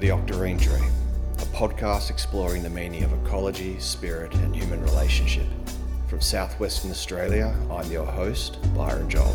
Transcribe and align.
The 0.00 0.10
Octarine 0.10 0.60
Tree, 0.60 0.86
a 1.38 1.46
podcast 1.46 2.08
exploring 2.08 2.62
the 2.62 2.70
meaning 2.70 3.02
of 3.02 3.12
ecology, 3.14 3.80
spirit, 3.80 4.32
and 4.32 4.54
human 4.54 4.80
relationship. 4.80 5.48
From 6.06 6.20
southwestern 6.20 6.92
Australia, 6.92 7.52
I'm 7.68 7.90
your 7.90 8.06
host, 8.06 8.58
Byron 8.76 9.10
Joel. 9.10 9.34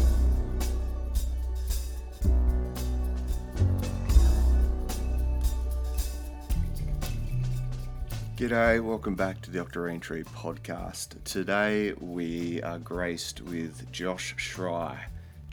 G'day, 8.37 8.81
welcome 8.81 9.15
back 9.15 9.41
to 9.41 9.51
the 9.51 9.59
Octarine 9.59 9.99
Tree 9.99 10.23
podcast. 10.23 11.21
Today 11.25 11.91
we 11.99 12.61
are 12.61 12.79
graced 12.79 13.41
with 13.41 13.91
Josh 13.91 14.33
Schrei. 14.37 14.97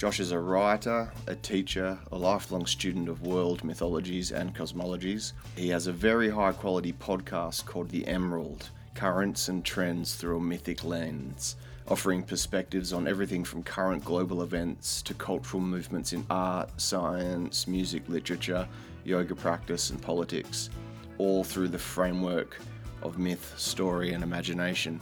Josh 0.01 0.19
is 0.19 0.33
a 0.33 0.39
writer, 0.39 1.13
a 1.27 1.35
teacher, 1.35 1.99
a 2.11 2.17
lifelong 2.17 2.65
student 2.65 3.07
of 3.11 3.21
world 3.21 3.63
mythologies 3.63 4.33
and 4.33 4.55
cosmologies. 4.55 5.35
He 5.57 5.69
has 5.69 5.89
a 5.89 5.93
very 5.93 6.31
high 6.31 6.53
quality 6.53 6.95
podcast 6.95 7.67
called 7.67 7.91
The 7.91 8.07
Emerald 8.09 8.71
Currents 8.95 9.49
and 9.49 9.63
Trends 9.63 10.15
Through 10.15 10.39
a 10.39 10.41
Mythic 10.41 10.85
Lens, 10.85 11.57
offering 11.87 12.23
perspectives 12.23 12.95
on 12.95 13.07
everything 13.07 13.45
from 13.45 13.63
current 13.63 14.03
global 14.03 14.43
events 14.43 15.03
to 15.03 15.13
cultural 15.13 15.63
movements 15.63 16.15
in 16.15 16.25
art, 16.31 16.71
science, 16.81 17.67
music, 17.67 18.03
literature, 18.09 18.67
yoga 19.05 19.35
practice, 19.35 19.91
and 19.91 20.01
politics, 20.01 20.71
all 21.19 21.45
through 21.45 21.69
the 21.69 21.79
framework 21.79 22.59
of 23.03 23.19
myth, 23.19 23.53
story, 23.59 24.15
and 24.15 24.25
imagination. 24.25 24.99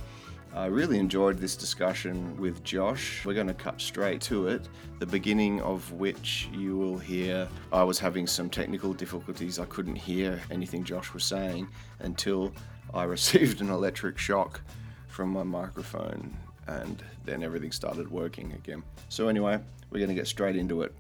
I 0.59 0.67
really 0.67 0.99
enjoyed 0.99 1.39
this 1.39 1.55
discussion 1.55 2.37
with 2.37 2.65
Josh. 2.65 3.25
We're 3.25 3.33
going 3.33 3.47
to 3.47 3.55
cut 3.55 3.81
straight 3.81 4.21
to 4.23 4.49
it, 4.49 4.69
the 4.99 5.07
beginning 5.07 5.61
of 5.61 5.93
which 5.93 6.49
you 6.53 6.77
will 6.77 6.99
hear. 6.99 7.47
I 7.73 7.85
was 7.85 8.01
having 8.01 8.27
some 8.27 8.51
technical 8.51 8.93
difficulties. 8.93 9.61
I 9.61 9.67
couldn't 9.67 9.95
hear 9.95 10.43
anything 10.51 10.83
Josh 10.83 11.15
was 11.15 11.23
saying 11.23 11.69
until 12.01 12.53
I 12.93 13.05
received 13.19 13.61
an 13.61 13.71
electric 13.71 14.19
shock 14.19 14.61
from 15.07 15.31
my 15.31 15.45
microphone, 15.45 16.37
and 16.67 17.05
then 17.25 17.45
everything 17.45 17.71
started 17.71 18.11
working 18.11 18.53
again. 18.55 18.83
So, 19.11 19.29
anyway, 19.29 19.61
we're 19.91 20.01
going 20.01 20.09
to 20.09 20.17
get 20.17 20.27
straight 20.27 20.57
into 20.57 20.83
it. 20.83 20.93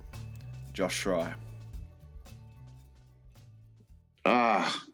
Josh 0.72 1.02
Schrei. 1.02 1.34
Ah, 4.25 4.84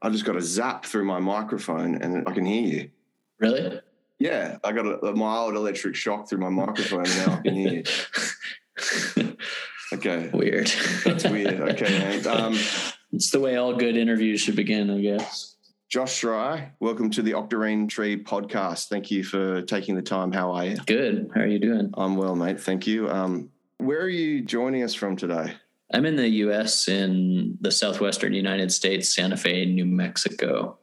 I 0.00 0.08
just 0.08 0.24
got 0.24 0.36
a 0.36 0.42
zap 0.42 0.86
through 0.86 1.04
my 1.04 1.18
microphone 1.20 1.96
and 1.96 2.26
I 2.26 2.32
can 2.32 2.46
hear 2.46 2.62
you. 2.62 2.90
Really? 3.38 3.80
Yeah, 4.18 4.58
I 4.62 4.72
got 4.72 4.86
a, 4.86 5.06
a 5.06 5.16
mild 5.16 5.54
electric 5.54 5.96
shock 5.96 6.28
through 6.28 6.38
my 6.38 6.48
microphone 6.48 7.02
now 7.02 7.38
I 7.38 7.42
can 7.42 7.54
hear 7.54 7.82
you. 9.18 9.36
Okay. 9.94 10.28
Weird. 10.32 10.66
That's 11.04 11.24
weird. 11.24 11.60
Okay, 11.60 11.98
man. 11.98 12.26
Um, 12.26 12.58
it's 13.12 13.30
the 13.30 13.38
way 13.38 13.56
all 13.56 13.76
good 13.76 13.96
interviews 13.96 14.40
should 14.40 14.56
begin, 14.56 14.90
I 14.90 15.00
guess. 15.00 15.54
Josh 15.88 16.20
Schrei, 16.20 16.70
welcome 16.80 17.10
to 17.10 17.22
the 17.22 17.32
Octarine 17.32 17.88
Tree 17.88 18.20
podcast. 18.20 18.88
Thank 18.88 19.12
you 19.12 19.22
for 19.22 19.62
taking 19.62 19.94
the 19.94 20.02
time. 20.02 20.32
How 20.32 20.50
are 20.50 20.64
you? 20.64 20.76
Good. 20.86 21.30
How 21.32 21.42
are 21.42 21.46
you 21.46 21.60
doing? 21.60 21.92
I'm 21.96 22.16
well, 22.16 22.34
mate. 22.34 22.60
Thank 22.60 22.88
you. 22.88 23.08
Um, 23.08 23.50
where 23.78 24.00
are 24.00 24.08
you 24.08 24.42
joining 24.42 24.82
us 24.82 24.94
from 24.94 25.14
today? 25.14 25.54
I'm 25.92 26.06
in 26.06 26.16
the 26.16 26.28
U.S. 26.28 26.88
in 26.88 27.56
the 27.60 27.70
southwestern 27.70 28.34
United 28.34 28.72
States, 28.72 29.14
Santa 29.14 29.36
Fe, 29.36 29.64
New 29.66 29.84
Mexico. 29.84 30.78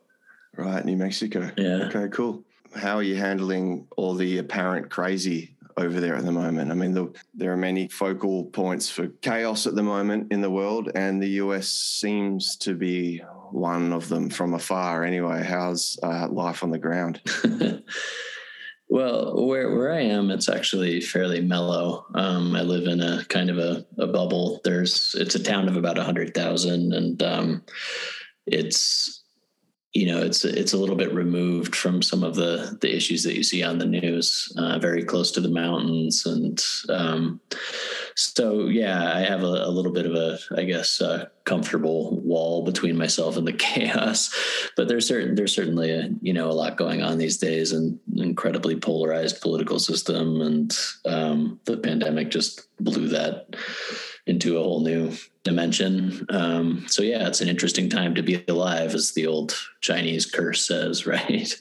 Right, 0.56 0.86
New 0.86 0.96
Mexico. 0.96 1.52
Yeah. 1.58 1.90
Okay, 1.90 2.08
cool. 2.14 2.46
How 2.76 2.98
are 2.98 3.04
you 3.04 3.16
handling 3.16 3.88
all 3.98 4.16
the 4.16 4.38
apparent 4.38 4.90
crazy 4.90 5.56
over 5.78 6.00
there 6.00 6.16
at 6.16 6.26
the 6.26 6.32
moment? 6.32 6.72
I 6.72 6.74
mean, 6.74 6.94
the, 6.94 7.12
there 7.34 7.52
are 7.52 7.58
many 7.58 7.88
focal 7.88 8.46
points 8.46 8.90
for 8.90 9.08
chaos 9.22 9.68
at 9.68 9.76
the 9.76 9.84
moment 9.84 10.32
in 10.32 10.42
the 10.42 10.50
world, 10.50 10.92
and 10.96 11.22
the 11.22 11.30
US 11.30 11.68
seems 11.68 12.56
to 12.58 12.76
be 12.76 13.20
one 13.52 13.94
of 13.94 14.08
them 14.10 14.30
from 14.30 14.54
afar. 14.54 15.04
Anyway, 15.04 15.44
how's 15.44 16.00
uh, 16.04 16.28
life 16.30 16.64
on 16.64 16.72
the 16.72 16.80
ground? 16.80 17.22
well, 18.90 19.46
where 19.46 19.76
where 19.76 19.94
I 19.94 20.02
am, 20.02 20.32
it's 20.32 20.50
actually 20.50 21.02
fairly 21.02 21.42
mellow. 21.42 22.06
Um, 22.16 22.56
I 22.56 22.62
live 22.62 22.88
in 22.88 23.02
a 23.02 23.26
kind 23.26 23.50
of 23.50 23.58
a, 23.58 23.86
a 23.98 24.08
bubble. 24.08 24.62
There's 24.64 25.16
it's 25.18 25.36
a 25.36 25.44
town 25.44 25.68
of 25.68 25.76
about 25.76 25.98
a 25.98 26.04
hundred 26.04 26.34
thousand, 26.34 26.94
and 26.94 27.22
um, 27.24 27.64
it's 28.46 29.21
you 29.94 30.08
know 30.08 30.22
it's 30.22 30.46
it's 30.46 30.72
a 30.72 30.78
little 30.78 30.96
bit 30.96 31.14
removed 31.14 31.76
from 31.76 32.02
some 32.02 32.24
of 32.24 32.36
the 32.36 32.78
the 32.82 32.96
issues 32.96 33.24
that 33.24 33.36
you 33.36 33.44
see 33.44 33.62
on 33.62 33.78
the 33.78 33.86
news 33.86 34.52
uh, 34.58 34.80
very 34.80 35.04
close 35.04 35.32
to 35.32 35.42
the 35.42 35.50
mountains 35.50 36.26
and 36.26 36.64
um, 36.90 37.42
so 38.16 38.68
yeah 38.68 39.14
i 39.14 39.20
have 39.20 39.44
a, 39.44 39.46
a, 39.46 39.70
little 39.70 39.92
bit 39.92 40.06
of 40.06 40.14
a 40.14 40.40
i 40.58 40.64
guess 40.64 41.02
comfortable 41.44 42.20
wall 42.22 42.64
between 42.64 42.98
myself 42.98 43.36
and 43.36 43.46
the 43.46 43.54
chaos 43.72 44.34
but 44.78 44.88
there's 44.88 45.08
certain 45.08 45.36
there's 45.36 45.54
certainly 45.54 45.92
a 45.92 46.10
you 46.22 46.32
know 46.32 46.50
a 46.50 46.54
lot 46.54 46.78
going 46.78 47.02
on 47.02 47.18
these 47.18 47.38
days 47.38 47.74
and 47.74 48.00
incredibly 48.16 48.76
polarized 48.78 49.42
political 49.42 49.80
system 49.80 50.40
and 50.42 50.78
um, 51.06 51.60
the 51.66 51.78
pandemic 51.78 52.30
just 52.30 52.68
blew 52.80 53.10
that 53.10 53.48
into 54.28 54.58
a 54.58 54.64
whole 54.64 54.82
new 54.82 55.12
dimension. 55.44 56.26
Um, 56.30 56.86
so 56.88 57.02
yeah, 57.02 57.28
it's 57.28 57.42
an 57.42 57.50
interesting 57.50 57.90
time 57.90 58.16
to 58.16 58.24
be 58.24 58.44
alive, 58.48 58.94
as 58.94 59.12
the 59.12 59.28
old 59.28 59.56
Chinese 59.82 60.26
curse 60.26 60.66
says, 60.66 61.06
right? 61.08 61.54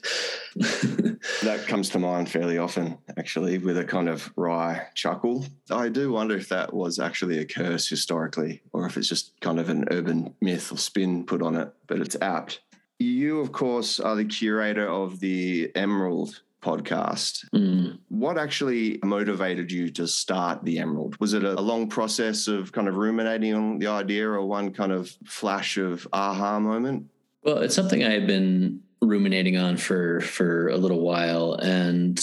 that 0.55 1.65
comes 1.67 1.89
to 1.89 1.99
mind 1.99 2.29
fairly 2.29 2.57
often, 2.57 2.97
actually, 3.17 3.57
with 3.57 3.77
a 3.77 3.83
kind 3.83 4.09
of 4.09 4.31
wry 4.35 4.87
chuckle. 4.93 5.45
I 5.69 5.89
do 5.89 6.11
wonder 6.11 6.35
if 6.35 6.49
that 6.49 6.73
was 6.73 6.99
actually 6.99 7.39
a 7.39 7.45
curse 7.45 7.87
historically, 7.87 8.61
or 8.73 8.85
if 8.85 8.97
it's 8.97 9.09
just 9.09 9.39
kind 9.41 9.59
of 9.59 9.69
an 9.69 9.85
urban 9.91 10.35
myth 10.41 10.71
or 10.71 10.77
spin 10.77 11.25
put 11.25 11.41
on 11.41 11.55
it, 11.55 11.73
but 11.87 11.99
it's 11.99 12.17
apt. 12.21 12.61
You, 12.99 13.39
of 13.39 13.51
course, 13.51 13.99
are 13.99 14.15
the 14.15 14.25
curator 14.25 14.87
of 14.87 15.19
the 15.19 15.71
Emerald 15.73 16.41
podcast. 16.61 17.49
Mm. 17.53 17.99
What 18.09 18.37
actually 18.37 18.99
motivated 19.03 19.71
you 19.71 19.89
to 19.91 20.07
start 20.07 20.63
the 20.63 20.79
Emerald? 20.79 21.17
Was 21.19 21.33
it 21.33 21.43
a, 21.43 21.59
long 21.61 21.87
process 21.89 22.47
of 22.47 22.71
kind 22.71 22.87
of 22.87 22.97
ruminating 22.97 23.53
on 23.53 23.79
the 23.79 23.87
idea 23.87 24.27
or 24.27 24.45
one 24.45 24.73
kind 24.73 24.91
of 24.91 25.09
flash 25.25 25.77
of 25.77 26.07
aha 26.11 26.59
moment? 26.59 27.07
Well, 27.43 27.59
it's 27.59 27.75
something 27.75 28.03
I 28.03 28.11
had 28.11 28.27
been 28.27 28.81
ruminating 29.01 29.57
on 29.57 29.77
for 29.77 30.21
for 30.21 30.69
a 30.69 30.77
little 30.77 31.01
while 31.01 31.53
and 31.55 32.19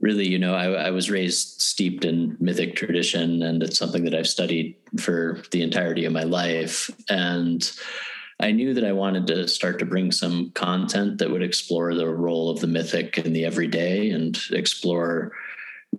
really 0.00 0.26
you 0.26 0.38
know 0.40 0.54
I, 0.54 0.86
I 0.86 0.90
was 0.90 1.08
raised 1.08 1.60
steeped 1.60 2.04
in 2.04 2.36
mythic 2.40 2.74
tradition 2.74 3.42
and 3.44 3.62
it's 3.62 3.78
something 3.78 4.02
that 4.04 4.14
i've 4.14 4.26
studied 4.26 4.74
for 4.98 5.40
the 5.52 5.62
entirety 5.62 6.04
of 6.04 6.12
my 6.12 6.24
life 6.24 6.90
and 7.08 7.70
I 8.40 8.52
knew 8.52 8.74
that 8.74 8.84
I 8.84 8.92
wanted 8.92 9.26
to 9.28 9.46
start 9.48 9.78
to 9.78 9.84
bring 9.84 10.12
some 10.12 10.50
content 10.50 11.18
that 11.18 11.30
would 11.30 11.42
explore 11.42 11.94
the 11.94 12.08
role 12.08 12.50
of 12.50 12.60
the 12.60 12.66
mythic 12.66 13.18
in 13.18 13.32
the 13.32 13.44
everyday 13.44 14.10
and 14.10 14.38
explore 14.50 15.32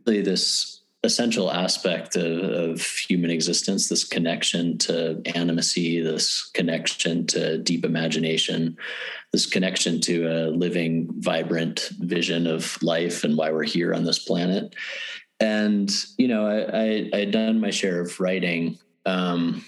really 0.06 0.22
this 0.22 0.82
essential 1.04 1.52
aspect 1.52 2.16
of, 2.16 2.44
of, 2.44 2.82
human 2.82 3.32
existence, 3.32 3.90
this 3.90 4.04
connection 4.04 4.78
to 4.78 5.20
animacy, 5.26 6.04
this 6.04 6.46
connection 6.54 7.26
to 7.26 7.58
deep 7.58 7.84
imagination, 7.84 8.78
this 9.32 9.48
connection 9.48 10.00
to 10.00 10.26
a 10.28 10.52
living, 10.52 11.10
vibrant 11.18 11.90
vision 12.00 12.46
of 12.46 12.82
life 12.84 13.24
and 13.24 13.36
why 13.36 13.52
we're 13.52 13.64
here 13.64 13.94
on 13.94 14.04
this 14.04 14.20
planet. 14.20 14.76
And, 15.40 15.92
you 16.18 16.28
know, 16.28 16.46
I, 16.46 17.10
I, 17.16 17.20
had 17.22 17.32
done 17.32 17.60
my 17.60 17.72
share 17.72 18.02
of 18.02 18.20
writing. 18.20 18.78
Um, 19.08 19.66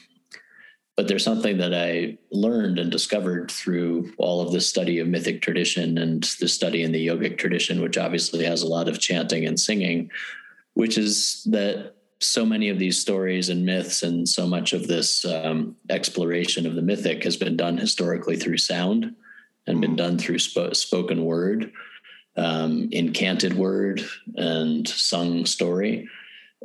but 0.95 1.07
there's 1.07 1.23
something 1.23 1.57
that 1.57 1.73
I 1.73 2.17
learned 2.31 2.77
and 2.77 2.91
discovered 2.91 3.49
through 3.49 4.13
all 4.17 4.41
of 4.41 4.51
this 4.51 4.67
study 4.67 4.99
of 4.99 5.07
mythic 5.07 5.41
tradition 5.41 5.97
and 5.97 6.23
the 6.39 6.47
study 6.47 6.83
in 6.83 6.91
the 6.91 7.07
yogic 7.07 7.37
tradition, 7.37 7.81
which 7.81 7.97
obviously 7.97 8.45
has 8.45 8.61
a 8.61 8.67
lot 8.67 8.87
of 8.87 8.99
chanting 8.99 9.45
and 9.45 9.59
singing, 9.59 10.11
which 10.75 10.97
is 10.97 11.43
that 11.45 11.95
so 12.19 12.45
many 12.45 12.69
of 12.69 12.78
these 12.78 12.99
stories 12.99 13.49
and 13.49 13.66
myths 13.66 14.03
and 14.03 14.29
so 14.29 14.45
much 14.45 14.72
of 14.72 14.87
this 14.87 15.25
um, 15.25 15.75
exploration 15.90 16.67
of 16.67 16.75
the 16.75 16.81
mythic 16.81 17.23
has 17.23 17.37
been 17.37 17.57
done 17.57 17.78
historically 17.78 18.37
through 18.37 18.57
sound 18.57 19.16
and 19.66 19.81
been 19.81 19.96
done 19.96 20.17
through 20.17 20.39
sp- 20.39 20.73
spoken 20.73 21.25
word, 21.25 21.72
um, 22.37 22.87
incanted 22.91 23.55
word, 23.55 24.05
and 24.35 24.87
sung 24.87 25.46
story 25.46 26.07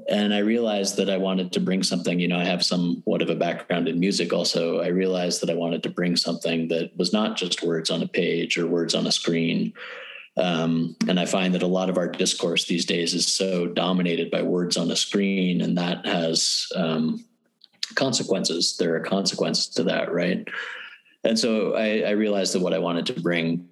and 0.09 0.35
I 0.35 0.39
realized 0.39 0.97
that 0.97 1.11
I 1.11 1.17
wanted 1.17 1.53
to 1.53 1.61
bring 1.61 1.83
something. 1.83 2.19
You 2.19 2.29
know, 2.29 2.39
I 2.39 2.45
have 2.45 2.65
somewhat 2.65 3.23
of 3.23 3.31
a 3.31 3.35
background 3.35 3.89
in 3.89 3.99
music 3.99 4.33
also. 4.33 4.81
I 4.81 4.89
realized 4.89 5.43
that 5.43 5.51
I 5.51 5.55
wanted 5.55 5.83
to 5.85 5.91
bring 5.91 6.17
something 6.17 6.69
that 6.69 6.97
was 6.97 7.13
not 7.13 7.37
just 7.37 7.63
words 7.63 7.91
on 7.91 8.03
a 8.03 8.09
page 8.09 8.59
or 8.59 8.67
words 8.67 8.95
on 8.95 9.07
a 9.07 9.13
screen. 9.13 9.73
Um, 10.37 10.97
and 11.09 11.19
I 11.19 11.27
find 11.27 11.55
that 11.55 11.63
a 11.63 11.67
lot 11.67 11.91
of 11.91 11.99
our 11.99 12.09
discourse 12.09 12.67
these 12.67 12.85
days 12.85 13.13
is 13.15 13.27
so 13.27 13.67
dominated 13.67 14.31
by 14.31 14.43
words 14.43 14.77
on 14.77 14.91
a 14.91 14.97
screen, 14.97 15.61
and 15.61 15.77
that 15.79 16.07
has 16.07 16.67
um, 16.77 17.25
consequences. 17.95 18.77
There 18.77 18.95
are 18.95 19.01
consequences 19.01 19.69
to 19.71 19.83
that, 19.85 20.13
right? 20.13 20.47
And 21.25 21.39
so 21.39 21.75
I, 21.75 22.01
I 22.01 22.11
realized 22.11 22.55
that 22.55 22.61
what 22.61 22.73
I 22.73 22.79
wanted 22.79 23.07
to 23.07 23.21
bring 23.21 23.69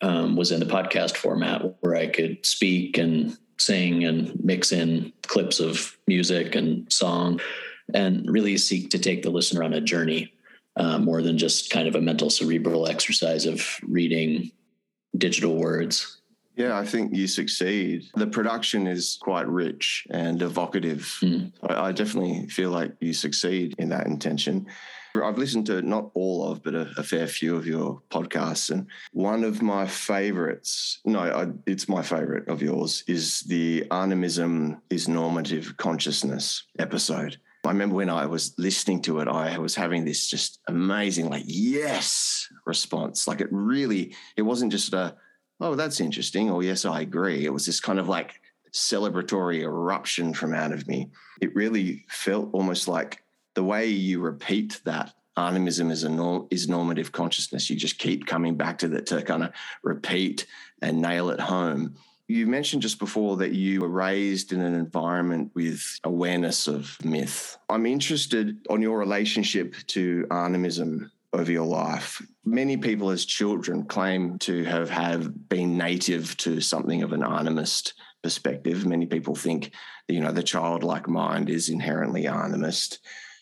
um, 0.00 0.36
was 0.36 0.50
in 0.50 0.60
the 0.60 0.66
podcast 0.66 1.16
format 1.16 1.62
where 1.80 1.94
I 1.94 2.08
could 2.08 2.44
speak 2.44 2.98
and 2.98 3.38
sing 3.58 4.04
and 4.04 4.42
mix 4.44 4.72
in 4.72 5.12
clips 5.22 5.60
of 5.60 5.96
music 6.06 6.54
and 6.54 6.90
song 6.92 7.40
and 7.92 8.28
really 8.30 8.56
seek 8.56 8.90
to 8.90 8.98
take 8.98 9.22
the 9.22 9.30
listener 9.30 9.62
on 9.62 9.74
a 9.74 9.80
journey 9.80 10.32
uh, 10.76 10.98
more 10.98 11.22
than 11.22 11.38
just 11.38 11.70
kind 11.70 11.86
of 11.86 11.94
a 11.94 12.00
mental 12.00 12.30
cerebral 12.30 12.88
exercise 12.88 13.46
of 13.46 13.64
reading 13.86 14.50
digital 15.16 15.56
words. 15.56 16.20
Yeah, 16.56 16.78
I 16.78 16.84
think 16.84 17.14
you 17.14 17.26
succeed. 17.26 18.04
The 18.14 18.28
production 18.28 18.86
is 18.86 19.18
quite 19.20 19.48
rich 19.48 20.06
and 20.10 20.40
evocative. 20.40 21.00
Mm. 21.20 21.52
I, 21.68 21.88
I 21.88 21.92
definitely 21.92 22.46
feel 22.48 22.70
like 22.70 22.92
you 23.00 23.12
succeed 23.12 23.74
in 23.78 23.88
that 23.88 24.06
intention. 24.06 24.66
I've 25.22 25.38
listened 25.38 25.66
to 25.66 25.80
not 25.82 26.10
all 26.14 26.50
of, 26.50 26.62
but 26.62 26.74
a, 26.74 26.90
a, 26.96 27.02
fair 27.04 27.28
few 27.28 27.54
of 27.56 27.66
your 27.66 28.02
podcasts. 28.10 28.70
And 28.70 28.88
one 29.12 29.44
of 29.44 29.62
my 29.62 29.86
favorites, 29.86 31.00
no, 31.04 31.20
I, 31.20 31.46
it's 31.66 31.88
my 31.88 32.02
favorite 32.02 32.48
of 32.48 32.62
yours, 32.62 33.04
is 33.06 33.40
the 33.42 33.86
Animism 33.92 34.80
is 34.90 35.06
Normative 35.08 35.76
Consciousness 35.76 36.64
episode. 36.80 37.36
I 37.64 37.68
remember 37.68 37.94
when 37.94 38.10
I 38.10 38.26
was 38.26 38.54
listening 38.58 39.02
to 39.02 39.20
it, 39.20 39.28
I 39.28 39.56
was 39.58 39.74
having 39.74 40.04
this 40.04 40.28
just 40.28 40.58
amazing, 40.68 41.30
like, 41.30 41.44
yes 41.46 42.48
response. 42.66 43.28
Like 43.28 43.40
it 43.40 43.48
really, 43.50 44.14
it 44.36 44.42
wasn't 44.42 44.72
just 44.72 44.92
a, 44.92 45.16
oh, 45.60 45.74
that's 45.76 46.00
interesting, 46.00 46.50
or 46.50 46.62
yes, 46.62 46.84
I 46.84 47.00
agree. 47.00 47.44
It 47.44 47.52
was 47.52 47.66
this 47.66 47.80
kind 47.80 47.98
of 47.98 48.08
like 48.08 48.40
celebratory 48.72 49.62
eruption 49.62 50.34
from 50.34 50.52
out 50.52 50.72
of 50.72 50.88
me. 50.88 51.10
It 51.40 51.54
really 51.54 52.04
felt 52.08 52.50
almost 52.52 52.88
like 52.88 53.23
the 53.54 53.64
way 53.64 53.86
you 53.86 54.20
repeat 54.20 54.80
that 54.84 55.14
animism 55.36 55.90
is 55.90 56.04
a 56.04 56.08
norm, 56.08 56.46
is 56.50 56.68
normative 56.68 57.12
consciousness. 57.12 57.68
You 57.68 57.76
just 57.76 57.98
keep 57.98 58.26
coming 58.26 58.56
back 58.56 58.78
to 58.78 58.88
that 58.88 59.06
to 59.06 59.22
kind 59.22 59.42
of 59.42 59.52
repeat 59.82 60.46
and 60.82 61.00
nail 61.00 61.30
it 61.30 61.40
home. 61.40 61.96
You 62.26 62.46
mentioned 62.46 62.82
just 62.82 62.98
before 62.98 63.36
that 63.38 63.52
you 63.52 63.82
were 63.82 63.88
raised 63.88 64.52
in 64.52 64.60
an 64.60 64.74
environment 64.74 65.50
with 65.54 66.00
awareness 66.04 66.66
of 66.66 66.96
myth. 67.04 67.58
I'm 67.68 67.84
interested 67.84 68.66
on 68.70 68.80
your 68.80 68.98
relationship 68.98 69.74
to 69.88 70.26
animism 70.30 71.10
over 71.34 71.52
your 71.52 71.66
life. 71.66 72.22
Many 72.44 72.76
people 72.76 73.10
as 73.10 73.26
children 73.26 73.84
claim 73.84 74.38
to 74.40 74.64
have, 74.64 74.88
have 74.88 75.48
been 75.48 75.76
native 75.76 76.36
to 76.38 76.60
something 76.60 77.02
of 77.02 77.12
an 77.12 77.22
animist 77.22 77.92
perspective. 78.22 78.86
Many 78.86 79.06
people 79.06 79.34
think, 79.34 79.72
you 80.08 80.20
know, 80.20 80.32
the 80.32 80.42
childlike 80.42 81.08
mind 81.08 81.50
is 81.50 81.68
inherently 81.68 82.24
animist. 82.24 82.98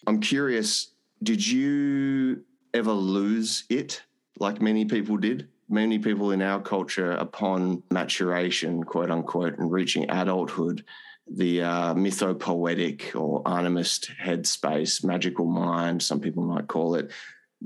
I'm 0.06 0.20
curious, 0.20 0.88
did 1.22 1.46
you 1.46 2.44
ever 2.74 2.92
lose 2.92 3.64
it 3.68 4.02
like 4.38 4.60
many 4.60 4.84
people 4.84 5.16
did? 5.16 5.48
Many 5.68 5.98
people 5.98 6.32
in 6.32 6.42
our 6.42 6.60
culture, 6.60 7.12
upon 7.12 7.82
maturation, 7.90 8.84
quote 8.84 9.10
unquote, 9.10 9.58
and 9.58 9.70
reaching 9.70 10.10
adulthood, 10.10 10.84
the 11.30 11.62
uh, 11.62 11.94
mythopoetic 11.94 13.14
or 13.14 13.42
animist 13.44 14.10
headspace, 14.16 15.04
magical 15.04 15.46
mind, 15.46 16.02
some 16.02 16.20
people 16.20 16.42
might 16.42 16.66
call 16.66 16.96
it, 16.96 17.10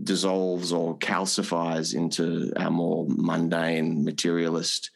dissolves 0.00 0.72
or 0.72 0.98
calcifies 0.98 1.94
into 1.94 2.52
our 2.56 2.70
more 2.70 3.06
mundane 3.08 4.04
materialist 4.04 4.90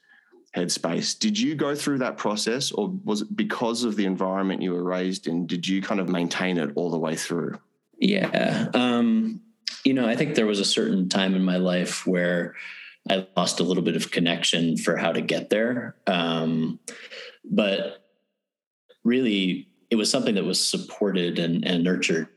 headspace. 0.57 1.19
Did 1.19 1.39
you 1.39 1.55
go 1.55 1.75
through 1.75 1.99
that 1.99 2.17
process, 2.17 2.73
or 2.73 2.89
was 3.05 3.23
it 3.23 3.37
because 3.37 3.85
of 3.85 3.97
the 3.97 4.05
environment 4.05 4.63
you 4.63 4.73
were 4.73 4.83
raised 4.83 5.27
in? 5.27 5.47
Did 5.47 5.67
you 5.67 5.81
kind 5.81 6.01
of 6.01 6.09
maintain 6.09 6.59
it 6.59 6.71
all 6.75 6.91
the 6.91 6.99
way 6.99 7.17
through? 7.17 7.59
Yeah. 7.99 8.69
Um, 8.75 9.43
you 9.85 9.95
know, 9.95 10.09
I 10.09 10.17
think 10.17 10.35
there 10.35 10.47
was 10.47 10.61
a 10.61 10.65
certain 10.65 11.09
time 11.09 11.35
in 11.35 11.45
my 11.45 11.57
life 11.57 12.07
where 12.07 12.55
I 13.09 13.27
lost 13.37 13.61
a 13.61 13.63
little 13.63 13.83
bit 13.83 13.97
of 13.97 14.11
connection 14.11 14.77
for 14.77 14.97
how 14.97 15.13
to 15.13 15.21
get 15.21 15.51
there. 15.51 15.97
Um, 16.07 16.81
but 17.45 18.05
really, 19.05 19.69
it 19.91 19.97
was 19.97 20.11
something 20.11 20.35
that 20.35 20.45
was 20.45 20.67
supported 20.67 21.39
and, 21.39 21.65
and 21.65 21.85
nurtured 21.85 22.29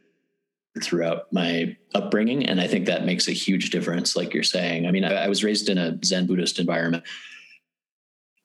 throughout 0.81 1.31
my 1.31 1.75
upbringing. 1.93 2.45
And 2.45 2.59
I 2.59 2.67
think 2.67 2.85
that 2.85 3.05
makes 3.05 3.27
a 3.27 3.33
huge 3.33 3.69
difference, 3.69 4.15
like 4.15 4.33
you're 4.33 4.43
saying. 4.43 4.87
I 4.87 4.91
mean, 4.91 5.03
I, 5.03 5.25
I 5.25 5.27
was 5.27 5.43
raised 5.43 5.69
in 5.69 5.77
a 5.77 5.97
Zen 6.03 6.25
Buddhist 6.25 6.59
environment 6.59 7.03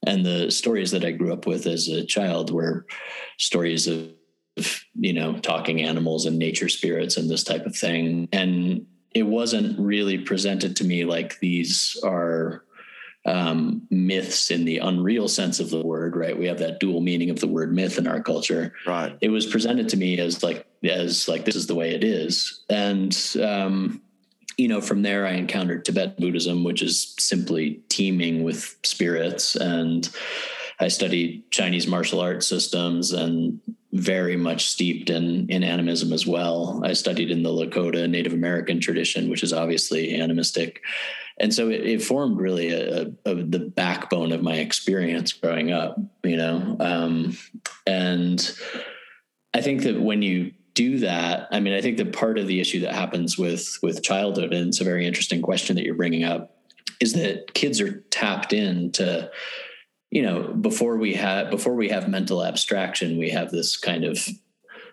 and 0.06 0.24
the 0.24 0.50
stories 0.50 0.90
that 0.92 1.04
I 1.04 1.12
grew 1.12 1.32
up 1.32 1.46
with 1.46 1.66
as 1.66 1.88
a 1.88 2.04
child 2.04 2.50
were 2.50 2.86
stories 3.38 3.86
of, 3.86 4.10
you 4.94 5.12
know, 5.12 5.38
talking 5.38 5.82
animals 5.82 6.26
and 6.26 6.38
nature 6.38 6.68
spirits 6.68 7.16
and 7.16 7.28
this 7.28 7.44
type 7.44 7.66
of 7.66 7.76
thing. 7.76 8.28
And 8.32 8.86
it 9.14 9.24
wasn't 9.24 9.78
really 9.78 10.18
presented 10.18 10.76
to 10.76 10.84
me 10.84 11.04
like 11.04 11.38
these 11.40 11.96
are 12.04 12.64
um, 13.24 13.86
myths 13.90 14.50
in 14.50 14.64
the 14.64 14.78
unreal 14.78 15.28
sense 15.28 15.60
of 15.60 15.70
the 15.70 15.84
word, 15.84 16.16
right? 16.16 16.38
We 16.38 16.46
have 16.46 16.58
that 16.58 16.80
dual 16.80 17.00
meaning 17.00 17.30
of 17.30 17.40
the 17.40 17.48
word 17.48 17.72
myth 17.74 17.98
in 17.98 18.06
our 18.06 18.22
culture. 18.22 18.72
Right. 18.86 19.16
It 19.20 19.28
was 19.28 19.46
presented 19.46 19.88
to 19.90 19.96
me 19.96 20.18
as 20.18 20.42
like 20.42 20.66
as 20.84 21.28
like 21.28 21.44
this 21.44 21.56
is 21.56 21.66
the 21.66 21.74
way 21.74 21.90
it 21.94 22.04
is, 22.04 22.64
and 22.70 23.16
um, 23.42 24.00
you 24.58 24.66
know, 24.66 24.80
from 24.80 25.02
there 25.02 25.24
I 25.24 25.32
encountered 25.32 25.84
Tibetan 25.84 26.16
Buddhism, 26.18 26.64
which 26.64 26.82
is 26.82 27.14
simply 27.18 27.80
teeming 27.88 28.42
with 28.42 28.76
spirits. 28.82 29.54
And 29.54 30.08
I 30.80 30.88
studied 30.88 31.50
Chinese 31.50 31.86
martial 31.86 32.20
arts 32.20 32.46
systems 32.46 33.12
and 33.12 33.60
very 33.92 34.36
much 34.36 34.68
steeped 34.68 35.10
in, 35.10 35.48
in 35.48 35.62
animism 35.62 36.12
as 36.12 36.26
well. 36.26 36.82
I 36.84 36.92
studied 36.92 37.30
in 37.30 37.44
the 37.44 37.50
Lakota 37.50 38.10
Native 38.10 38.32
American 38.32 38.80
tradition, 38.80 39.30
which 39.30 39.44
is 39.44 39.52
obviously 39.52 40.20
animistic. 40.20 40.82
And 41.40 41.54
so 41.54 41.68
it, 41.68 41.86
it 41.86 42.02
formed 42.02 42.40
really 42.40 42.70
a, 42.70 43.12
a, 43.24 43.34
the 43.36 43.60
backbone 43.74 44.32
of 44.32 44.42
my 44.42 44.56
experience 44.56 45.32
growing 45.32 45.70
up, 45.70 45.98
you 46.24 46.36
know. 46.36 46.76
Um, 46.80 47.36
and 47.86 48.52
I 49.54 49.60
think 49.60 49.82
that 49.82 50.00
when 50.00 50.20
you 50.20 50.52
do 50.78 50.98
that 50.98 51.48
i 51.50 51.58
mean 51.58 51.74
i 51.74 51.80
think 51.80 51.96
that 51.96 52.12
part 52.12 52.38
of 52.38 52.46
the 52.46 52.60
issue 52.60 52.78
that 52.78 52.94
happens 52.94 53.36
with 53.36 53.80
with 53.82 54.00
childhood 54.00 54.54
and 54.54 54.68
it's 54.68 54.80
a 54.80 54.84
very 54.84 55.04
interesting 55.04 55.42
question 55.42 55.74
that 55.74 55.84
you're 55.84 55.92
bringing 55.92 56.22
up 56.22 56.56
is 57.00 57.14
that 57.14 57.52
kids 57.52 57.80
are 57.80 58.04
tapped 58.10 58.52
into 58.52 59.28
you 60.12 60.22
know 60.22 60.44
before 60.60 60.96
we 60.96 61.14
have 61.14 61.50
before 61.50 61.74
we 61.74 61.88
have 61.88 62.08
mental 62.08 62.44
abstraction 62.44 63.18
we 63.18 63.28
have 63.28 63.50
this 63.50 63.76
kind 63.76 64.04
of 64.04 64.28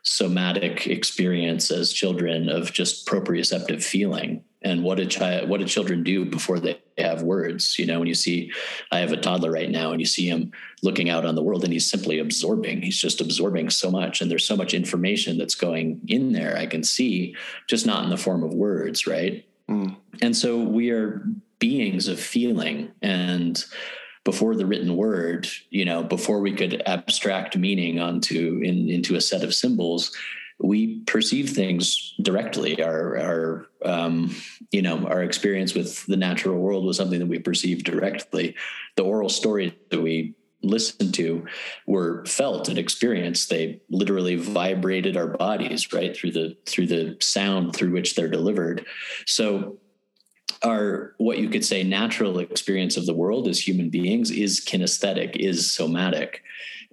somatic 0.05 0.85
experience 0.85 1.71
as 1.71 1.91
children 1.91 2.47
of 2.47 2.71
just 2.71 3.07
proprioceptive 3.07 3.83
feeling. 3.83 4.43
And 4.61 4.83
what 4.83 4.97
did 4.97 5.09
child 5.09 5.49
what 5.49 5.59
do 5.59 5.65
children 5.65 6.03
do 6.03 6.25
before 6.25 6.59
they 6.59 6.79
have 6.97 7.23
words? 7.23 7.77
You 7.77 7.85
know 7.87 7.99
when 7.99 8.07
you 8.07 8.15
see 8.15 8.51
i 8.91 8.99
have 8.99 9.11
a 9.11 9.17
toddler 9.17 9.51
right 9.51 9.69
now 9.69 9.91
and 9.91 9.99
you 9.99 10.05
see 10.05 10.27
him 10.27 10.51
looking 10.81 11.09
out 11.09 11.25
on 11.25 11.35
the 11.35 11.43
world 11.43 11.63
and 11.63 11.73
he's 11.73 11.89
simply 11.89 12.19
absorbing. 12.19 12.81
He's 12.81 12.99
just 12.99 13.19
absorbing 13.19 13.69
so 13.71 13.91
much 13.91 14.21
and 14.21 14.29
there's 14.29 14.47
so 14.47 14.55
much 14.55 14.73
information 14.73 15.37
that's 15.37 15.55
going 15.55 16.01
in 16.07 16.31
there 16.31 16.55
i 16.57 16.65
can 16.65 16.83
see 16.83 17.35
just 17.67 17.85
not 17.85 18.03
in 18.03 18.09
the 18.09 18.17
form 18.17 18.43
of 18.43 18.53
words 18.53 19.07
right? 19.07 19.45
Mm. 19.67 19.97
and 20.21 20.37
so 20.37 20.59
we 20.59 20.91
are 20.91 21.25
beings 21.57 22.07
of 22.07 22.19
feeling 22.19 22.91
and 23.01 23.65
before 24.25 24.55
the 24.55 24.65
written 24.65 24.97
word 24.97 25.47
you 25.69 25.85
know 25.85 26.03
before 26.03 26.41
we 26.41 26.53
could 26.53 26.83
abstract 26.85 27.57
meaning 27.57 27.99
onto 27.99 28.59
in, 28.63 28.89
into 28.89 29.15
a 29.15 29.21
set 29.21 29.43
of 29.43 29.53
symbols 29.53 30.11
we 30.59 30.99
perceive 31.01 31.49
things 31.49 32.13
directly. 32.21 32.81
Our 32.81 33.17
our 33.17 33.67
um, 33.83 34.35
you 34.71 34.81
know 34.81 35.05
our 35.07 35.23
experience 35.23 35.73
with 35.73 36.05
the 36.05 36.17
natural 36.17 36.59
world 36.59 36.85
was 36.85 36.97
something 36.97 37.19
that 37.19 37.27
we 37.27 37.39
perceived 37.39 37.85
directly. 37.85 38.55
The 38.95 39.03
oral 39.03 39.29
stories 39.29 39.73
that 39.91 40.01
we 40.01 40.35
listened 40.61 41.13
to 41.13 41.45
were 41.85 42.25
felt 42.25 42.69
and 42.69 42.77
experienced. 42.77 43.49
They 43.49 43.81
literally 43.89 44.35
vibrated 44.35 45.17
our 45.17 45.27
bodies 45.27 45.91
right 45.93 46.15
through 46.15 46.31
the 46.31 46.57
through 46.65 46.87
the 46.87 47.17
sound 47.19 47.75
through 47.75 47.91
which 47.91 48.15
they're 48.15 48.29
delivered. 48.29 48.85
So 49.25 49.77
our 50.65 51.13
what 51.17 51.37
you 51.37 51.49
could 51.49 51.63
say 51.63 51.83
natural 51.83 52.39
experience 52.39 52.97
of 52.97 53.05
the 53.05 53.13
world 53.13 53.47
as 53.47 53.65
human 53.65 53.89
beings 53.89 54.31
is 54.31 54.59
kinesthetic, 54.59 55.35
is 55.35 55.71
somatic. 55.71 56.41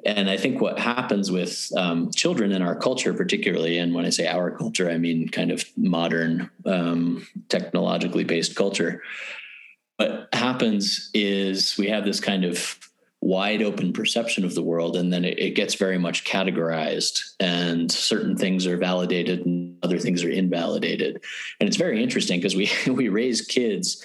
And 0.04 0.28
I 0.28 0.36
think 0.36 0.60
what 0.60 0.78
happens 0.78 1.30
with 1.30 1.70
um, 1.76 2.10
children 2.10 2.52
in 2.52 2.60
our 2.60 2.74
culture, 2.74 3.14
particularly, 3.14 3.78
and 3.78 3.94
when 3.94 4.04
I 4.04 4.10
say 4.10 4.26
our 4.26 4.50
culture, 4.50 4.90
I 4.90 4.98
mean 4.98 5.28
kind 5.28 5.50
of 5.52 5.64
modern, 5.76 6.50
um, 6.66 7.26
technologically 7.48 8.24
based 8.24 8.56
culture. 8.56 9.02
What 9.96 10.28
happens 10.32 11.10
is 11.14 11.76
we 11.78 11.88
have 11.88 12.04
this 12.04 12.18
kind 12.18 12.44
of 12.44 12.78
wide 13.20 13.62
open 13.62 13.92
perception 13.92 14.44
of 14.44 14.56
the 14.56 14.62
world, 14.62 14.96
and 14.96 15.12
then 15.12 15.24
it, 15.24 15.38
it 15.38 15.50
gets 15.50 15.76
very 15.76 15.98
much 15.98 16.24
categorized, 16.24 17.20
and 17.38 17.90
certain 17.90 18.36
things 18.36 18.66
are 18.66 18.76
validated 18.76 19.46
other 19.82 19.98
things 19.98 20.24
are 20.24 20.30
invalidated. 20.30 21.22
And 21.60 21.68
it's 21.68 21.76
very 21.76 22.02
interesting 22.02 22.38
because 22.38 22.56
we 22.56 22.70
we 22.86 23.08
raise 23.08 23.42
kids 23.42 24.04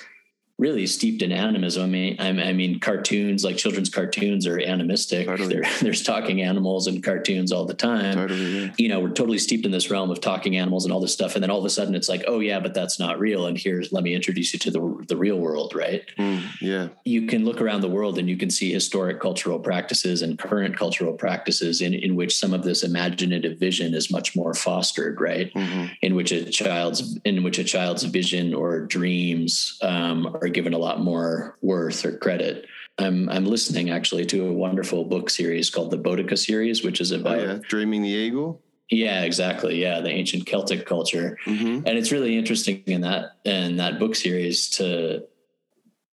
really 0.60 0.88
steeped 0.88 1.22
in 1.22 1.32
animism. 1.32 1.84
I 1.84 1.88
mean, 1.88 2.20
I 2.20 2.52
mean, 2.52 2.80
cartoons 2.80 3.44
like 3.44 3.58
children's 3.58 3.90
cartoons 3.90 4.48
are 4.48 4.60
animistic. 4.60 5.28
Totally. 5.28 5.62
there's 5.82 6.02
talking 6.04 6.42
animals 6.42 6.88
and 6.88 7.04
cartoons 7.04 7.52
all 7.52 7.66
the 7.66 7.76
time. 7.76 8.16
Totally, 8.16 8.66
yeah. 8.66 8.74
You 8.78 8.90
know, 8.90 9.00
we're 9.00 9.10
totally 9.10 9.38
steeped 9.38 9.66
in 9.66 9.72
this 9.72 9.92
realm 9.92 10.10
of 10.10 10.20
talking 10.20 10.58
animals 10.58 10.84
and 10.84 10.92
all 10.92 11.00
this 11.00 11.14
stuff, 11.14 11.36
and 11.36 11.44
then 11.44 11.52
all 11.52 11.60
of 11.60 11.66
a 11.66 11.70
sudden 11.70 11.94
it's 11.94 12.10
like, 12.10 12.24
oh 12.28 12.40
yeah, 12.40 12.60
but 12.60 12.74
that's 12.74 13.00
not 13.00 13.20
real. 13.20 13.46
And 13.46 13.58
here's 13.58 13.92
let 13.92 14.04
me 14.04 14.16
introduce 14.16 14.52
you 14.54 14.60
to 14.60 14.72
the 14.72 15.06
the 15.08 15.16
real 15.16 15.38
world, 15.38 15.76
right? 15.76 16.04
Mm, 16.18 16.44
yeah. 16.60 16.88
You 17.06 17.28
can 17.28 17.46
look 17.46 17.62
around 17.62 17.82
the 17.82 17.90
world 17.90 18.18
and 18.18 18.28
you 18.28 18.38
can 18.38 18.50
see 18.50 18.72
historic 18.74 19.20
cultural 19.20 19.60
practices 19.60 20.24
and 20.24 20.40
current 20.40 20.76
cultural 20.76 21.14
practices 21.14 21.82
in 21.82 21.94
in 21.94 22.16
which 22.16 22.36
some 22.36 22.54
of 22.54 22.64
this 22.64 22.84
imaginative 22.84 23.60
vision 23.60 23.94
is 23.94 24.10
much 24.10 24.36
more 24.36 24.56
fostered, 24.56 25.22
right? 25.22 25.54
Mm-hmm. 25.54 25.86
In 26.02 26.16
which 26.16 26.32
a 26.32 26.46
child's 26.46 27.20
in 27.26 27.44
which 27.44 27.60
a 27.60 27.64
child's 27.64 28.04
vision 28.04 28.56
or 28.56 28.82
dreams 28.82 29.78
um, 29.84 30.36
are 30.42 30.47
are 30.48 30.52
given 30.52 30.74
a 30.74 30.78
lot 30.78 31.02
more 31.02 31.58
worth 31.62 32.06
or 32.06 32.18
credit. 32.18 32.66
I'm 32.98 33.30
I'm 33.30 33.46
listening 33.46 33.92
actually 33.92 34.26
to 34.28 34.48
a 34.48 34.54
wonderful 34.54 35.06
book 35.06 35.30
series 35.30 35.70
called 35.70 35.92
the 35.92 35.98
Boudica 35.98 36.38
series, 36.38 36.84
which 36.84 37.00
is 37.00 37.12
about 37.12 37.40
oh, 37.40 37.44
yeah. 37.44 37.60
Dreaming 37.68 38.02
the 38.02 38.10
Eagle. 38.10 38.62
Yeah, 38.90 39.24
exactly. 39.24 39.82
Yeah, 39.82 40.00
the 40.00 40.10
ancient 40.10 40.46
Celtic 40.46 40.86
culture, 40.86 41.38
mm-hmm. 41.46 41.86
and 41.86 41.98
it's 41.98 42.12
really 42.12 42.38
interesting 42.38 42.84
in 42.88 43.02
that 43.02 43.38
in 43.44 43.78
that 43.78 44.00
book 44.00 44.16
series 44.16 44.70
to 44.72 45.26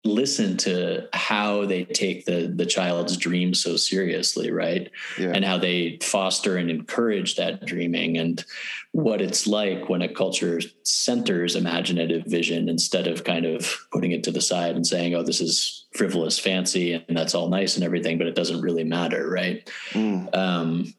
listen 0.05 0.55
to 0.55 1.07
how 1.11 1.65
they 1.65 1.83
take 1.83 2.25
the 2.25 2.47
the 2.55 2.65
child's 2.65 3.17
dream 3.17 3.53
so 3.53 3.75
seriously 3.75 4.49
right 4.49 4.89
yeah. 5.17 5.31
and 5.33 5.43
how 5.43 5.57
they 5.57 5.97
foster 6.01 6.55
and 6.55 6.69
encourage 6.69 7.35
that 7.35 7.65
dreaming 7.65 8.17
and 8.17 8.45
what 8.93 9.19
it's 9.19 9.45
like 9.45 9.89
when 9.89 10.01
a 10.01 10.07
culture 10.07 10.61
centers 10.83 11.57
imaginative 11.57 12.23
vision 12.25 12.69
instead 12.69 13.07
of 13.07 13.25
kind 13.25 13.45
of 13.45 13.75
putting 13.91 14.13
it 14.13 14.23
to 14.23 14.31
the 14.31 14.39
side 14.39 14.73
and 14.73 14.87
saying 14.87 15.13
oh 15.15 15.23
this 15.23 15.41
is 15.41 15.85
frivolous 15.93 16.39
fancy 16.39 16.93
and 16.93 17.17
that's 17.17 17.35
all 17.35 17.49
nice 17.49 17.75
and 17.75 17.83
everything 17.83 18.17
but 18.17 18.27
it 18.27 18.35
doesn't 18.35 18.61
really 18.61 18.85
matter 18.85 19.29
right 19.29 19.69
mm. 19.89 20.33
um, 20.33 20.93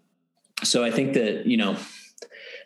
so 0.63 0.85
i 0.85 0.91
think 0.91 1.15
that 1.15 1.47
you 1.47 1.57
know 1.57 1.75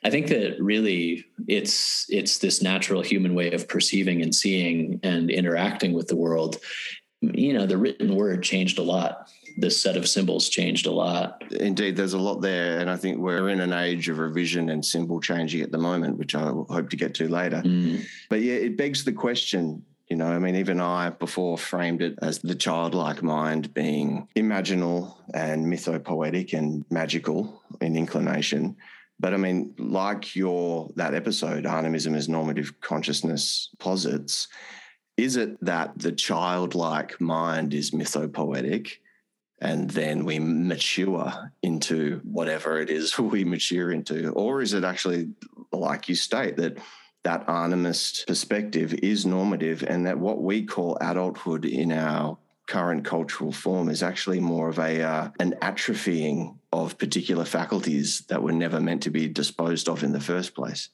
I 0.05 0.11
think 0.11 0.29
that 0.29 0.61
really 0.61 1.25
it's 1.49 2.07
it's 2.11 2.39
this 2.39 2.63
natural 2.63 3.03
human 3.03 3.35
way 3.35 3.53
of 3.53 3.69
perceiving 3.69 4.23
and 4.23 4.35
seeing 4.35 5.01
and 5.03 5.31
interacting 5.31 5.95
with 5.95 6.09
the 6.09 6.17
world. 6.17 6.59
You 7.21 7.55
know, 7.55 7.67
the 7.67 7.79
written 7.79 8.15
word 8.15 8.43
changed 8.43 8.79
a 8.79 8.83
lot. 8.83 9.31
This 9.57 9.81
set 9.81 9.97
of 9.97 10.07
symbols 10.07 10.49
changed 10.49 10.87
a 10.87 10.91
lot. 10.91 11.43
Indeed, 11.53 11.97
there's 11.97 12.13
a 12.13 12.19
lot 12.19 12.43
there, 12.43 12.81
and 12.81 12.91
I 12.91 12.97
think 12.97 13.19
we're 13.19 13.49
in 13.49 13.61
an 13.61 13.73
age 13.73 14.09
of 14.09 14.19
revision 14.19 14.69
and 14.69 14.85
symbol 14.85 15.21
changing 15.21 15.63
at 15.63 15.71
the 15.71 15.79
moment, 15.79 16.19
which 16.19 16.35
I 16.35 16.43
hope 16.43 16.91
to 16.91 16.97
get 16.97 17.15
to 17.15 17.29
later. 17.29 17.63
Mm. 17.65 18.05
But 18.29 18.43
yeah, 18.43 18.55
it 18.55 18.77
begs 18.77 19.05
the 19.05 19.13
question 19.13 19.85
you 20.09 20.17
know, 20.17 20.27
I 20.27 20.39
mean, 20.39 20.57
even 20.57 20.81
I 20.81 21.11
before 21.11 21.57
framed 21.57 22.03
it 22.03 22.19
as 22.21 22.39
the 22.39 22.55
childlike 22.55 23.23
mind 23.23 23.73
being 23.73 24.29
imaginal 24.37 25.15
and 25.33 25.67
mythopoetic 25.67 26.53
and 26.53 26.85
magical 26.91 27.63
in 27.81 27.97
inclination. 27.97 28.77
But 29.21 29.35
I 29.35 29.37
mean, 29.37 29.75
like 29.79 30.35
your 30.35 30.91
that 30.97 31.15
episode, 31.15 31.67
animism 31.67 32.15
as 32.15 32.29
normative 32.29 32.81
consciousness 32.81 33.71
posits, 33.79 34.49
is 35.17 35.37
it 35.37 35.57
that 35.65 35.99
the 35.99 36.13
childlike 36.13 37.21
mind 37.21 37.73
is 37.75 37.93
mythopoetic 37.93 38.97
and 39.61 39.89
then 39.91 40.25
we 40.25 40.39
mature 40.39 41.53
into 41.63 42.21
whatever 42.25 42.81
it 42.81 42.91
is 42.91 43.17
we 43.19 43.45
mature 43.45 43.93
into? 43.93 44.31
Or 44.31 44.61
is 44.61 44.75
it 44.75 44.85
actually, 44.85 45.31
like 45.73 46.09
you 46.09 46.15
state, 46.15 46.57
that 46.57 46.79
that 47.23 47.47
animist 47.47 48.27
perspective 48.27 48.93
is 48.95 49.25
normative 49.25 49.83
and 49.83 50.07
that 50.07 50.19
what 50.19 50.43
we 50.43 50.63
call 50.63 50.99
adulthood 51.01 51.65
in 51.65 51.91
our 51.91 52.37
current 52.67 53.05
cultural 53.05 53.53
form 53.53 53.89
is 53.89 54.03
actually 54.03 54.41
more 54.41 54.69
of 54.69 54.79
a 54.79 55.03
uh, 55.03 55.29
an 55.41 55.55
atrophying 55.61 56.57
of 56.73 56.99
particular 56.99 57.45
faculties 57.45 58.23
that 58.29 58.43
were 58.43 58.53
never 58.53 58.81
meant 58.81 59.03
to 59.03 59.11
be 59.11 59.29
disposed 59.29 59.89
of 59.89 60.03
in 60.03 60.13
the 60.13 60.21
first 60.21 60.55
place. 60.55 60.89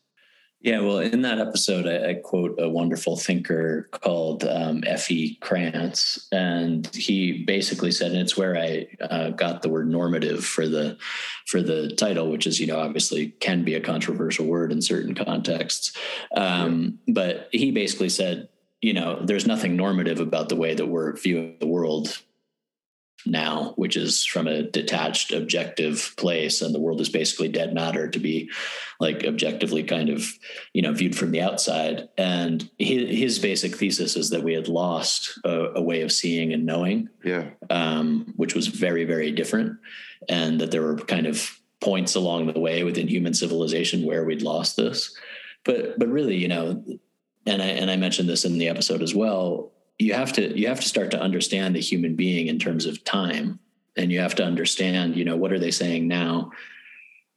Yeah, 0.63 0.81
well, 0.81 0.99
in 0.99 1.23
that 1.23 1.39
episode, 1.39 1.87
I, 1.87 2.11
I 2.11 2.15
quote 2.15 2.57
a 2.59 2.69
wonderful 2.69 3.17
thinker 3.17 3.89
called 3.93 4.45
um, 4.45 4.85
F.E. 4.87 5.37
Krantz, 5.37 6.29
and 6.33 6.87
he 6.95 7.45
basically 7.45 7.91
said, 7.91 8.11
and 8.11 8.21
it's 8.21 8.37
where 8.37 8.59
I 8.59 8.87
uh, 9.01 9.31
got 9.31 9.63
the 9.63 9.71
word 9.71 9.89
normative 9.89 10.45
for 10.45 10.69
the 10.69 10.99
for 11.47 11.63
the 11.63 11.95
title, 11.97 12.31
which 12.31 12.47
is, 12.47 12.61
you 12.61 12.67
know, 12.67 12.79
obviously 12.79 13.29
can 13.41 13.65
be 13.65 13.75
a 13.75 13.81
controversial 13.81 14.45
word 14.45 14.71
in 14.71 14.83
certain 14.83 15.15
contexts. 15.15 15.97
Um, 16.37 16.99
yeah. 17.07 17.15
But 17.15 17.49
he 17.53 17.71
basically 17.71 18.11
said, 18.11 18.51
you 18.81 18.95
know, 18.95 19.21
there's 19.25 19.47
nothing 19.47 19.77
normative 19.77 20.21
about 20.21 20.49
the 20.49 20.57
way 20.57 20.75
that 20.75 20.87
we're 20.87 21.17
viewing 21.17 21.57
the 21.61 21.67
world 21.67 22.23
now, 23.27 23.75
which 23.77 23.97
is 23.97 24.25
from 24.25 24.47
a 24.47 24.63
detached, 24.63 25.33
objective 25.33 26.15
place, 26.17 26.63
and 26.63 26.75
the 26.75 26.81
world 26.81 27.01
is 27.01 27.11
basically 27.11 27.49
dead 27.49 27.75
matter 27.75 28.09
to 28.09 28.19
be 28.19 28.51
like 28.99 29.25
objectively 29.25 29.83
kind 29.83 30.09
of, 30.09 30.27
you 30.73 30.81
know, 30.81 30.93
viewed 30.93 31.17
from 31.17 31.31
the 31.31 31.43
outside. 31.43 32.09
And 32.17 32.69
his, 32.79 33.19
his 33.19 33.39
basic 33.39 33.77
thesis 33.77 34.17
is 34.17 34.31
that 34.31 34.43
we 34.43 34.55
had 34.55 34.69
lost 34.69 35.39
a, 35.45 35.73
a 35.77 35.83
way 35.83 36.01
of 36.01 36.13
seeing 36.13 36.53
and 36.53 36.65
knowing, 36.65 37.09
yeah, 37.25 37.51
um, 37.69 38.33
which 38.37 38.55
was 38.55 38.69
very, 38.69 39.05
very 39.05 39.33
different, 39.33 39.79
and 40.29 40.61
that 40.61 40.71
there 40.71 40.83
were 40.83 40.97
kind 40.97 41.27
of 41.27 41.61
points 41.81 42.15
along 42.15 42.47
the 42.47 42.61
way 42.61 42.85
within 42.85 43.09
human 43.09 43.35
civilization 43.35 44.05
where 44.05 44.25
we'd 44.25 44.43
lost 44.43 44.77
this. 44.77 45.15
But 45.65 45.99
but 45.99 46.09
really, 46.09 46.37
you 46.37 46.49
know, 46.49 46.83
and 47.47 47.63
I 47.63 47.67
and 47.67 47.91
I 47.91 47.97
mentioned 47.97 48.29
this 48.29 48.45
in 48.45 48.59
the 48.59 48.69
episode 48.69 49.03
as 49.03 49.15
well. 49.15 49.73
You 49.99 50.15
have 50.15 50.33
to 50.35 50.59
you 50.59 50.69
have 50.69 50.81
to 50.81 50.89
start 50.89 51.11
to 51.13 51.21
understand 51.21 51.75
the 51.75 51.81
human 51.81 52.17
being 52.17 52.47
in 52.47 52.59
terms 52.59 52.87
of 52.87 53.05
time, 53.05 53.59
and 53.97 54.11
you 54.11 54.21
have 54.21 54.35
to 54.37 54.45
understand, 54.45 55.17
you 55.17 55.25
know, 55.25 55.37
what 55.37 55.53
are 55.53 55.59
they 55.59 55.71
saying 55.71 56.09
now 56.09 56.53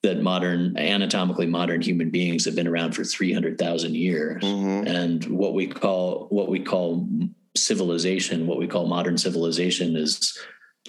that 0.04 0.22
modern 0.22 0.78
anatomically 0.78 1.46
modern 1.46 1.82
human 1.82 2.10
beings 2.10 2.46
have 2.46 2.56
been 2.56 2.68
around 2.68 2.94
for 2.94 3.06
300,000 3.06 3.96
years 3.96 4.44
mm-hmm. 4.44 4.86
and 4.86 5.24
what 5.26 5.54
we 5.54 5.66
call 5.66 6.28
what 6.30 6.50
we 6.50 6.60
call 6.60 7.08
civilization 7.56 8.46
what 8.46 8.58
we 8.58 8.68
call 8.68 8.86
modern 8.86 9.18
civilization 9.18 9.96
is 9.96 10.38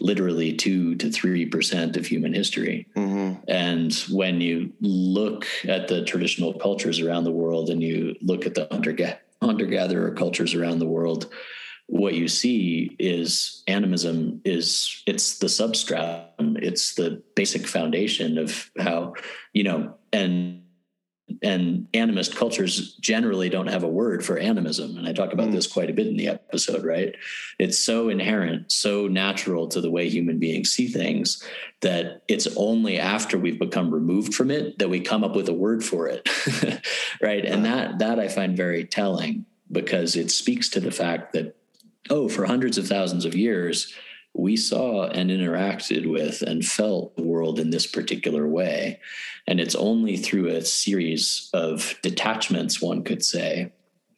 literally 0.01 0.53
two 0.53 0.95
to 0.97 1.11
three 1.11 1.47
percent 1.47 1.97
of 1.97 2.07
human 2.07 2.33
history. 2.33 2.87
Mm-hmm. 2.97 3.43
And 3.49 3.95
when 4.11 4.41
you 4.41 4.73
look 4.81 5.47
at 5.65 5.89
the 5.89 6.05
traditional 6.05 6.55
cultures 6.55 7.01
around 7.01 7.25
the 7.25 7.33
world 7.33 7.71
and 7.71 7.83
you 7.83 8.17
look 8.21 8.47
at 8.47 8.55
the 8.55 8.67
hunter 8.71 8.97
hunter 9.43 9.67
gatherer 9.67 10.13
cultures 10.13 10.55
around 10.55 10.79
the 10.79 10.87
world, 10.87 11.31
what 11.87 12.15
you 12.15 12.29
see 12.29 12.97
is 12.99 13.63
animism 13.67 14.41
is 14.45 15.03
it's 15.07 15.39
the 15.39 15.49
substratum, 15.49 16.57
it's 16.57 16.95
the 16.95 17.23
basic 17.35 17.67
foundation 17.67 18.39
of 18.39 18.71
how 18.79 19.15
you 19.53 19.65
know 19.65 19.95
and 20.13 20.64
and 21.43 21.87
animist 21.93 22.37
cultures 22.37 22.95
generally 22.97 23.49
don't 23.49 23.67
have 23.67 23.83
a 23.83 23.89
word 23.89 24.25
for 24.25 24.37
animism 24.37 24.99
and 24.99 25.09
i 25.09 25.13
talk 25.13 25.33
about 25.33 25.49
mm. 25.49 25.53
this 25.53 25.67
quite 25.67 25.89
a 25.89 25.93
bit 25.93 26.07
in 26.07 26.17
the 26.17 26.29
episode 26.29 26.85
right? 26.85 27.17
It's 27.59 27.79
so 27.79 28.09
inherent 28.09 28.71
so 28.71 29.07
natural 29.09 29.69
to 29.69 29.81
the 29.81 29.91
way 29.91 30.09
human 30.09 30.39
beings 30.39 30.71
see 30.71 30.89
things 30.89 31.43
that 31.81 32.23
it's 32.29 32.47
only 32.57 32.99
after 32.99 33.39
we've 33.39 33.59
become 33.59 33.93
removed 33.93 34.35
from 34.35 34.51
it 34.51 34.79
that 34.79 34.89
we 34.89 35.01
come 35.01 35.25
up 35.25 35.35
with 35.35 35.49
a 35.49 35.55
word 35.55 35.85
for 35.85 36.09
it 36.09 36.29
right? 37.23 37.45
And 37.45 37.65
that 37.65 37.99
that 37.99 38.19
i 38.19 38.29
find 38.29 38.57
very 38.57 38.85
telling 38.85 39.47
because 39.73 40.17
it 40.17 40.31
speaks 40.31 40.69
to 40.71 40.81
the 40.81 40.91
fact 40.91 41.33
that 41.33 41.57
oh 42.11 42.29
for 42.29 42.47
hundreds 42.47 42.79
of 42.79 42.87
thousands 42.87 43.25
of 43.25 43.35
years 43.35 43.93
we 44.35 44.57
saw 44.57 45.07
and 45.07 45.31
interacted 45.31 46.11
with 46.11 46.43
and 46.43 46.65
felt 46.65 47.17
the 47.17 47.23
world 47.23 47.61
in 47.61 47.71
this 47.71 47.87
particular 47.87 48.49
way. 48.49 49.01
And 49.47 49.61
it's 49.61 49.77
only 49.77 50.17
through 50.17 50.49
a 50.49 50.65
series 50.65 51.49
of 51.55 51.95
detachments, 52.03 52.83
one 52.83 53.05
could 53.05 53.25
say. 53.25 53.73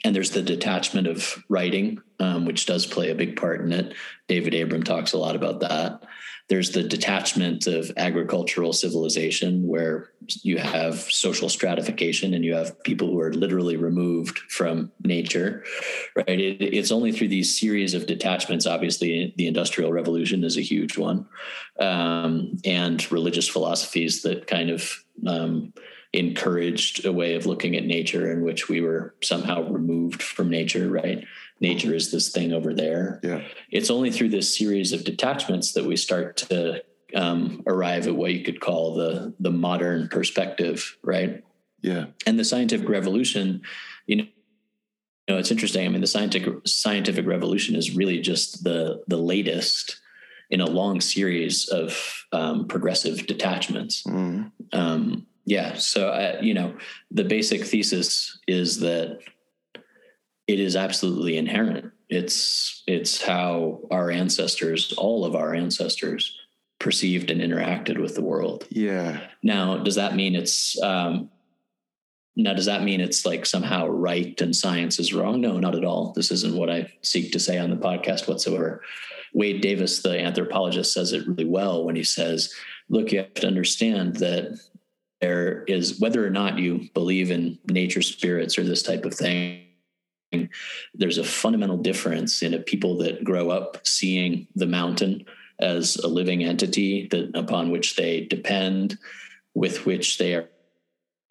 And 0.04 0.14
there's 0.14 0.30
the 0.30 0.42
detachment 0.42 1.06
of 1.06 1.42
writing, 1.48 2.00
um, 2.18 2.46
which 2.46 2.66
does 2.66 2.86
play 2.86 3.10
a 3.10 3.14
big 3.14 3.36
part 3.36 3.60
in 3.60 3.72
it. 3.72 3.94
David 4.28 4.54
Abram 4.54 4.82
talks 4.82 5.12
a 5.12 5.18
lot 5.18 5.36
about 5.36 5.60
that. 5.60 6.02
There's 6.48 6.70
the 6.70 6.82
detachment 6.82 7.66
of 7.66 7.90
agricultural 7.96 8.72
civilization, 8.72 9.66
where 9.66 10.10
you 10.42 10.58
have 10.58 11.00
social 11.00 11.48
stratification 11.48 12.34
and 12.34 12.44
you 12.44 12.54
have 12.54 12.80
people 12.84 13.08
who 13.08 13.20
are 13.20 13.32
literally 13.32 13.76
removed 13.76 14.38
from 14.48 14.92
nature, 15.02 15.64
right? 16.14 16.40
It, 16.40 16.62
it's 16.62 16.92
only 16.92 17.10
through 17.10 17.28
these 17.28 17.58
series 17.58 17.94
of 17.94 18.06
detachments. 18.06 18.66
Obviously, 18.66 19.34
the 19.36 19.48
Industrial 19.48 19.92
Revolution 19.92 20.44
is 20.44 20.56
a 20.56 20.62
huge 20.62 20.96
one, 20.96 21.26
um, 21.80 22.56
and 22.64 23.10
religious 23.10 23.48
philosophies 23.48 24.22
that 24.22 24.46
kind 24.46 24.70
of 24.70 25.04
um, 25.26 25.72
encouraged 26.12 27.04
a 27.04 27.12
way 27.12 27.34
of 27.34 27.46
looking 27.46 27.76
at 27.76 27.84
nature 27.84 28.30
in 28.30 28.42
which 28.42 28.68
we 28.68 28.80
were 28.80 29.14
somehow 29.22 29.62
removed 29.68 30.22
from 30.22 30.48
nature, 30.48 30.88
right? 30.88 31.24
Nature 31.60 31.94
is 31.94 32.10
this 32.10 32.30
thing 32.30 32.52
over 32.52 32.74
there. 32.74 33.20
Yeah. 33.22 33.42
It's 33.70 33.90
only 33.90 34.10
through 34.10 34.30
this 34.30 34.56
series 34.56 34.92
of 34.92 35.04
detachments 35.04 35.72
that 35.72 35.84
we 35.84 35.96
start 35.96 36.36
to 36.38 36.82
um, 37.14 37.62
arrive 37.66 38.06
at 38.06 38.16
what 38.16 38.32
you 38.32 38.44
could 38.44 38.60
call 38.60 38.94
the 38.94 39.34
the 39.40 39.50
modern 39.50 40.08
perspective, 40.08 40.96
right? 41.02 41.42
Yeah. 41.82 42.06
And 42.26 42.38
the 42.38 42.44
scientific 42.44 42.88
revolution, 42.88 43.62
you 44.06 44.16
know, 44.16 44.26
know, 45.28 45.38
it's 45.38 45.50
interesting. 45.50 45.84
I 45.84 45.88
mean, 45.88 46.00
the 46.00 46.06
scientific 46.06 46.54
scientific 46.66 47.26
revolution 47.26 47.74
is 47.74 47.96
really 47.96 48.20
just 48.20 48.64
the 48.64 49.02
the 49.06 49.16
latest 49.16 50.00
in 50.50 50.60
a 50.60 50.66
long 50.66 51.00
series 51.00 51.68
of 51.68 52.24
um, 52.32 52.68
progressive 52.68 53.26
detachments. 53.26 54.04
Mm. 54.04 54.52
Um, 54.72 55.26
yeah. 55.44 55.74
So, 55.74 56.10
I, 56.10 56.40
you 56.40 56.54
know, 56.54 56.76
the 57.10 57.24
basic 57.24 57.64
thesis 57.64 58.38
is 58.46 58.80
that 58.80 59.18
it 60.46 60.60
is 60.60 60.76
absolutely 60.76 61.36
inherent. 61.36 61.92
It's 62.08 62.82
it's 62.86 63.22
how 63.22 63.80
our 63.90 64.10
ancestors, 64.10 64.92
all 64.92 65.24
of 65.24 65.34
our 65.34 65.54
ancestors, 65.54 66.38
perceived 66.78 67.30
and 67.30 67.40
interacted 67.40 68.00
with 68.00 68.14
the 68.14 68.22
world. 68.22 68.66
Yeah. 68.70 69.20
Now, 69.42 69.78
does 69.78 69.96
that 69.96 70.14
mean 70.14 70.36
it's 70.36 70.80
um, 70.82 71.30
now 72.36 72.54
does 72.54 72.66
that 72.66 72.84
mean 72.84 73.00
it's 73.00 73.26
like 73.26 73.44
somehow 73.44 73.86
right 73.88 74.40
and 74.40 74.54
science 74.54 75.00
is 75.00 75.12
wrong? 75.12 75.40
No, 75.40 75.58
not 75.58 75.74
at 75.74 75.84
all. 75.84 76.12
This 76.14 76.30
isn't 76.30 76.56
what 76.56 76.70
I 76.70 76.92
seek 77.02 77.32
to 77.32 77.40
say 77.40 77.58
on 77.58 77.70
the 77.70 77.76
podcast 77.76 78.28
whatsoever. 78.28 78.82
Wade 79.34 79.60
Davis, 79.60 80.00
the 80.00 80.18
anthropologist, 80.18 80.92
says 80.92 81.12
it 81.12 81.26
really 81.26 81.44
well 81.44 81.84
when 81.84 81.96
he 81.96 82.04
says, 82.04 82.54
look, 82.88 83.12
you 83.12 83.18
have 83.18 83.34
to 83.34 83.46
understand 83.46 84.16
that 84.16 84.58
there 85.20 85.64
is 85.64 85.98
whether 85.98 86.24
or 86.24 86.30
not 86.30 86.58
you 86.58 86.88
believe 86.94 87.30
in 87.30 87.58
nature 87.68 88.02
spirits 88.02 88.58
or 88.58 88.64
this 88.64 88.82
type 88.82 89.04
of 89.04 89.12
thing 89.12 89.65
there's 90.94 91.18
a 91.18 91.24
fundamental 91.24 91.76
difference 91.76 92.42
in 92.42 92.54
a 92.54 92.58
people 92.58 92.98
that 92.98 93.24
grow 93.24 93.50
up 93.50 93.86
seeing 93.86 94.46
the 94.54 94.66
mountain 94.66 95.24
as 95.58 95.96
a 95.96 96.08
living 96.08 96.44
entity 96.44 97.08
that 97.10 97.30
upon 97.34 97.70
which 97.70 97.96
they 97.96 98.22
depend 98.22 98.98
with 99.54 99.86
which 99.86 100.18
they 100.18 100.34
are 100.34 100.48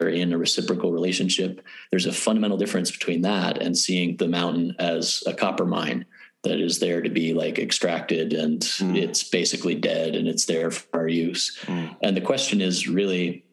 in 0.00 0.32
a 0.32 0.38
reciprocal 0.38 0.92
relationship 0.92 1.64
there's 1.90 2.06
a 2.06 2.12
fundamental 2.12 2.58
difference 2.58 2.90
between 2.90 3.22
that 3.22 3.62
and 3.62 3.78
seeing 3.78 4.16
the 4.16 4.28
mountain 4.28 4.74
as 4.78 5.22
a 5.26 5.32
copper 5.32 5.64
mine 5.64 6.04
that 6.42 6.60
is 6.60 6.78
there 6.78 7.00
to 7.00 7.08
be 7.08 7.32
like 7.32 7.58
extracted 7.58 8.32
and 8.32 8.60
mm. 8.60 8.96
it's 8.96 9.24
basically 9.24 9.74
dead 9.74 10.14
and 10.14 10.28
it's 10.28 10.44
there 10.44 10.70
for 10.70 11.00
our 11.00 11.08
use 11.08 11.58
mm. 11.62 11.96
and 12.02 12.16
the 12.16 12.20
question 12.20 12.60
is 12.60 12.88
really 12.88 13.46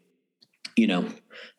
you 0.76 0.88
know, 0.88 1.08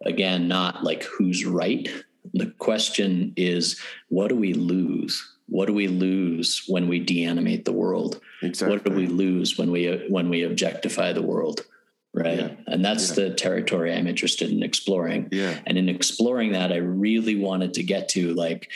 again, 0.05 0.49
not 0.49 0.85
like 0.85 1.05
who's 1.05 1.45
right. 1.45 1.89
The 2.35 2.51
question 2.59 3.33
is, 3.37 3.81
what 4.09 4.29
do 4.29 4.37
we 4.37 4.55
lose? 4.55 5.27
What 5.47 5.67
do 5.67 5.75
we 5.75 5.89
lose 5.89 6.65
when 6.67 6.89
we 6.89 7.01
deanimate 7.01 7.65
the 7.65 7.73
world? 7.73 8.21
Exactly. 8.43 8.77
What 8.77 8.85
do 8.85 8.93
we 8.93 9.07
lose 9.07 9.59
when 9.59 9.71
we 9.71 10.05
when 10.09 10.29
we 10.29 10.43
objectify 10.43 11.13
the 11.13 11.23
world? 11.23 11.65
Right. 12.13 12.39
Yeah. 12.39 12.51
And 12.67 12.85
that's 12.85 13.11
yeah. 13.11 13.25
the 13.25 13.35
territory 13.35 13.93
I'm 13.93 14.07
interested 14.07 14.51
in 14.51 14.63
exploring. 14.63 15.29
Yeah. 15.33 15.59
And 15.67 15.77
in 15.77 15.89
exploring 15.89 16.53
that, 16.53 16.73
I 16.73 16.77
really 16.77 17.35
wanted 17.35 17.75
to 17.75 17.83
get 17.83 18.09
to 18.11 18.35
like 18.35 18.71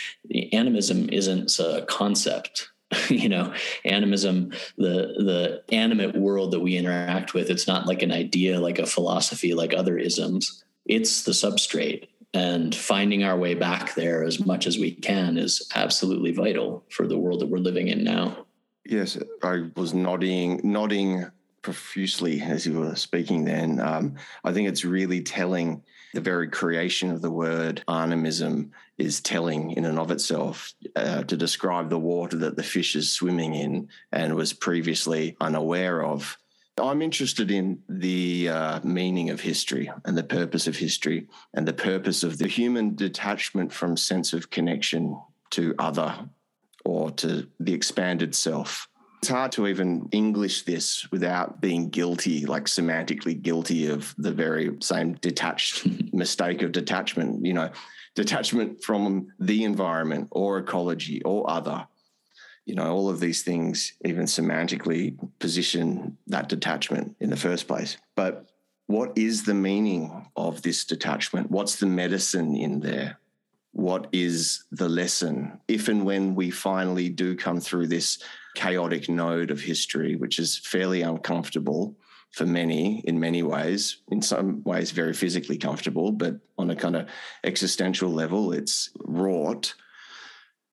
animism 0.53 1.09
isn't 1.11 1.59
a 1.59 1.85
concept 1.88 2.69
you 3.09 3.29
know 3.29 3.53
animism 3.85 4.50
the 4.79 5.12
the 5.19 5.62
animate 5.75 6.17
world 6.17 6.53
that 6.53 6.61
we 6.61 6.77
interact 6.77 7.35
with 7.35 7.50
it's 7.50 7.67
not 7.67 7.87
like 7.87 8.00
an 8.00 8.11
idea 8.11 8.59
like 8.59 8.79
a 8.79 8.87
philosophy 8.87 9.53
like 9.53 9.75
other 9.75 9.99
isms 9.99 10.65
it's 10.87 11.25
the 11.25 11.33
substrate 11.33 12.09
and 12.35 12.75
finding 12.75 13.25
our 13.25 13.37
way 13.37 13.55
back 13.55 13.95
there 13.95 14.23
as 14.25 14.45
much 14.45 14.67
as 14.67 14.79
we 14.79 14.93
can 14.93 15.39
is 15.39 15.71
absolutely 15.75 16.33
vital 16.33 16.85
for 16.91 17.07
the 17.07 17.19
world 17.19 17.41
that 17.41 17.49
we're 17.49 17.59
living 17.59 17.89
in 17.89 18.05
now 18.05 18.47
yes 18.85 19.19
i 19.43 19.65
was 19.77 19.95
nodding 19.95 20.61
nodding 20.63 21.27
profusely 21.63 22.41
as 22.41 22.67
you 22.67 22.79
were 22.79 22.95
speaking 22.95 23.45
then 23.45 23.81
um, 23.81 24.15
i 24.45 24.53
think 24.53 24.69
it's 24.69 24.85
really 24.85 25.23
telling 25.23 25.83
the 26.15 26.21
very 26.21 26.49
creation 26.49 27.11
of 27.11 27.21
the 27.21 27.31
word 27.31 27.83
animism 27.89 28.73
is 28.99 29.21
telling 29.21 29.71
in 29.73 29.85
and 29.85 29.99
of 29.99 30.11
itself 30.11 30.75
uh, 30.97 31.23
to 31.23 31.37
describe 31.37 31.89
the 31.89 31.99
water 31.99 32.37
that 32.37 32.57
the 32.57 32.63
fish 32.63 32.97
is 32.97 33.11
swimming 33.11 33.55
in 33.55 33.89
and 34.13 34.35
was 34.35 34.53
previously 34.53 35.37
unaware 35.41 36.05
of. 36.05 36.37
I'm 36.79 37.03
interested 37.03 37.51
in 37.51 37.83
the 37.89 38.49
uh, 38.49 38.81
meaning 38.83 39.31
of 39.31 39.41
history 39.41 39.91
and 40.05 40.17
the 40.17 40.23
purpose 40.23 40.67
of 40.67 40.77
history 40.77 41.29
and 41.55 41.67
the 41.67 41.73
purpose 41.73 42.23
of 42.23 42.39
the 42.39 42.49
human 42.49 42.95
detachment 42.95 43.73
from 43.73 43.97
sense 43.97 44.33
of 44.33 44.51
connection 44.51 45.21
to 45.51 45.75
other 45.79 46.29
or 46.85 47.11
to 47.13 47.49
the 47.61 47.75
expanded 47.75 48.35
self. 48.35 48.89
It's 49.19 49.29
hard 49.29 49.53
to 49.53 49.67
even 49.67 50.09
English 50.13 50.63
this 50.63 51.11
without 51.11 51.61
being 51.61 51.91
guilty, 51.91 52.47
like 52.47 52.65
semantically 52.65 53.41
guilty 53.41 53.89
of 53.89 54.15
the 54.17 54.33
very 54.33 54.77
same 54.81 55.15
detached 55.15 55.87
mistake 56.12 56.62
of 56.62 56.73
detachment, 56.73 57.45
you 57.45 57.53
know, 57.53 57.71
detachment 58.14 58.83
from 58.83 59.29
the 59.41 59.64
environment 59.64 60.29
or 60.31 60.59
ecology 60.59 61.23
or 61.25 61.51
other. 61.51 61.87
You 62.68 62.74
know, 62.74 62.94
all 62.94 63.09
of 63.09 63.18
these 63.18 63.42
things, 63.42 63.94
even 64.04 64.26
semantically, 64.26 65.16
position 65.38 66.18
that 66.26 66.50
detachment 66.50 67.16
in 67.18 67.31
the 67.31 67.37
first 67.37 67.66
place. 67.66 67.96
But 68.14 68.50
what 68.88 69.16
is 69.16 69.44
the 69.44 69.54
meaning 69.54 70.31
of 70.37 70.61
this 70.61 70.85
detachment? 70.85 71.50
What's 71.50 71.76
the 71.76 71.87
medicine 71.87 72.54
in 72.54 72.81
there? 72.81 73.18
What 73.72 74.09
is 74.12 74.64
the 74.70 74.88
lesson? 74.88 75.61
If 75.66 75.88
and 75.88 76.04
when 76.04 76.35
we 76.35 76.50
finally 76.50 77.09
do 77.09 77.35
come 77.37 77.59
through 77.59 77.87
this 77.87 78.18
chaotic 78.54 79.09
node 79.09 79.50
of 79.50 79.62
history, 79.62 80.16
which 80.16 80.38
is 80.38 80.59
fairly 80.59 81.00
uncomfortable 81.00 81.96
for 82.33 82.44
many 82.44 83.00
in 83.07 83.18
many 83.18 83.42
ways, 83.42 84.02
in 84.11 84.20
some 84.20 84.62
ways 84.64 84.90
very 84.90 85.14
physically 85.14 85.57
comfortable, 85.57 86.12
but 86.12 86.37
on 86.59 86.68
a 86.68 86.76
kind 86.76 86.96
of 86.96 87.09
existential 87.44 88.11
level, 88.11 88.52
it's 88.52 88.90
wrought. 89.07 89.74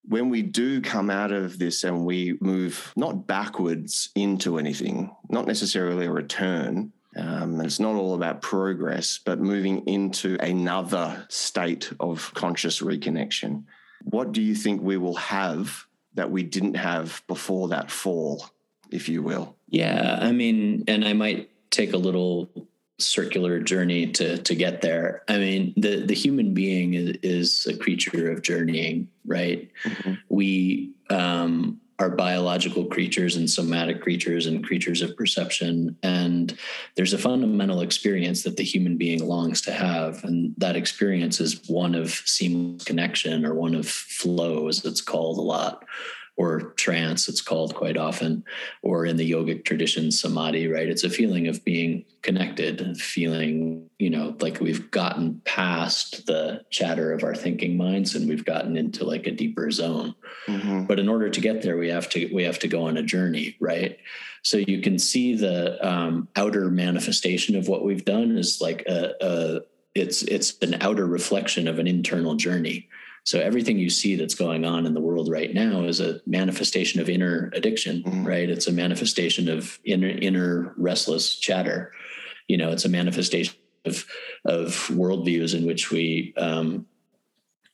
When 0.08 0.30
we 0.30 0.42
do 0.42 0.82
come 0.82 1.10
out 1.10 1.32
of 1.32 1.58
this 1.58 1.84
and 1.84 2.06
we 2.06 2.38
move 2.40 2.94
not 2.96 3.26
backwards 3.26 4.10
into 4.16 4.58
anything, 4.58 5.16
not 5.30 5.48
necessarily 5.48 6.06
a 6.06 6.12
return, 6.12 6.94
um, 7.18 7.62
it's 7.62 7.80
not 7.80 7.96
all 7.96 8.14
about 8.14 8.42
progress, 8.42 9.20
but 9.24 9.40
moving 9.40 9.88
into 9.88 10.38
another 10.42 11.26
state 11.30 11.92
of 12.00 12.32
conscious 12.34 12.82
reconnection. 12.82 13.64
What 14.04 14.32
do 14.32 14.42
you 14.42 14.54
think 14.54 14.82
we 14.82 14.98
will 14.98 15.16
have 15.16 15.86
that 16.16 16.32
we 16.32 16.44
didn't 16.44 16.76
have 16.76 17.22
before 17.28 17.68
that 17.70 17.92
fall, 17.92 18.46
if 18.90 19.08
you 19.08 19.22
will. 19.22 19.56
Yeah, 19.68 20.18
I 20.22 20.32
mean, 20.32 20.84
and 20.88 21.06
I 21.06 21.14
might 21.14 21.50
take 21.70 21.94
a 21.94 21.98
little 21.98 22.50
circular 22.98 23.60
journey 23.60 24.08
to 24.14 24.38
to 24.38 24.56
get 24.56 24.82
there. 24.82 25.24
I 25.28 25.38
mean, 25.38 25.74
the 25.78 26.06
the 26.06 26.14
human 26.14 26.54
being 26.54 26.94
is, 26.94 27.18
is 27.24 27.68
a 27.68 27.78
creature 27.78 28.32
of 28.32 28.42
journeying, 28.42 29.10
right? 29.26 29.70
Mm-hmm. 29.84 30.14
We 30.30 30.94
um, 31.10 31.82
are 32.00 32.10
biological 32.10 32.86
creatures 32.86 33.38
and 33.38 33.50
somatic 33.50 34.02
creatures 34.02 34.48
and 34.48 34.66
creatures 34.66 35.02
of 35.02 35.16
perception. 35.16 35.98
And 36.04 36.58
there's 36.96 37.14
a 37.14 37.18
fundamental 37.18 37.82
experience 37.82 38.44
that 38.44 38.58
the 38.58 38.64
human 38.64 38.98
being 38.98 39.26
longs 39.26 39.62
to 39.62 39.72
have. 39.72 40.24
And 40.26 40.54
that 40.58 40.76
experience 40.76 41.40
is 41.40 41.70
one 41.70 41.96
of 41.96 42.12
seamless 42.12 42.84
connection 42.84 43.46
or 43.46 43.54
one 43.54 43.76
of 43.76 43.88
flow, 43.88 44.68
as 44.68 44.84
it's 44.84 45.02
called 45.02 45.38
a 45.38 45.42
lot 45.42 45.86
or 46.38 46.74
trance, 46.76 47.30
it's 47.30 47.42
called 47.42 47.76
quite 47.76 47.96
often, 47.96 48.44
or 48.82 49.06
in 49.06 49.16
the 49.16 49.32
yogic 49.32 49.64
tradition, 49.64 50.12
samadhi, 50.12 50.68
right? 50.68 50.90
It's 50.90 51.06
a 51.06 51.10
feeling 51.10 51.48
of 51.48 51.64
being 51.64 52.04
connected, 52.24 52.98
feeling, 52.98 53.90
you 54.00 54.10
know, 54.10 54.36
like 54.40 54.60
we've 54.60 54.92
gotten 54.92 55.42
past 55.46 56.26
the 56.26 56.62
chatter 56.72 57.14
of 57.14 57.24
our 57.24 57.36
thinking 57.36 57.78
minds 57.78 58.16
and 58.16 58.28
we've 58.28 58.44
gotten 58.44 58.76
into 58.76 59.06
like 59.06 59.28
a 59.28 59.32
deeper 59.32 59.72
zone. 59.72 60.14
Mm-hmm. 60.48 60.86
But 60.86 61.00
in 61.00 61.08
order 61.08 61.30
to 61.30 61.42
get 61.42 61.62
there, 61.62 61.78
we 61.78 61.90
have 61.90 62.10
to 62.10 62.30
we 62.34 62.44
have 62.44 62.60
to 62.60 62.68
go 62.68 62.88
on 62.88 62.98
a 62.98 63.04
journey, 63.04 63.56
right? 63.62 63.98
So 64.44 64.58
you 64.58 64.82
can 64.82 65.00
see 65.00 65.36
the 65.36 65.84
um, 65.88 66.28
outer 66.36 66.70
manifestation 66.70 67.56
of 67.56 67.68
what 67.68 67.86
we've 67.86 68.06
done 68.06 68.38
is 68.38 68.60
like 68.60 68.84
a, 68.88 69.14
a 69.22 69.62
it's 69.96 70.22
it's 70.24 70.58
an 70.62 70.76
outer 70.82 71.08
reflection 71.08 71.68
of 71.68 71.80
an 71.80 71.88
internal 71.88 72.36
journey 72.36 72.90
so 73.26 73.40
everything 73.40 73.80
you 73.80 73.90
see 73.90 74.16
that's 74.16 74.36
going 74.36 74.66
on 74.66 74.86
in 74.86 74.94
the 74.94 75.02
world 75.02 75.30
right 75.30 75.52
now 75.52 75.84
is 75.84 76.00
a 76.00 76.22
manifestation 76.28 77.02
of 77.02 77.10
inner 77.10 77.50
addiction, 77.54 78.04
mm. 78.04 78.26
right? 78.26 78.48
It's 78.48 78.68
a 78.68 78.72
manifestation 78.72 79.50
of 79.50 79.80
inner 79.84 80.10
inner 80.10 80.74
restless 80.78 81.36
chatter. 81.36 81.92
You 82.48 82.58
know, 82.58 82.72
it's 82.72 82.86
a 82.86 82.90
manifestation 82.90 83.56
of 83.86 84.06
of 84.46 84.70
worldviews 84.92 85.58
in 85.58 85.66
which 85.66 85.90
we 85.90 86.36
um, 86.38 86.86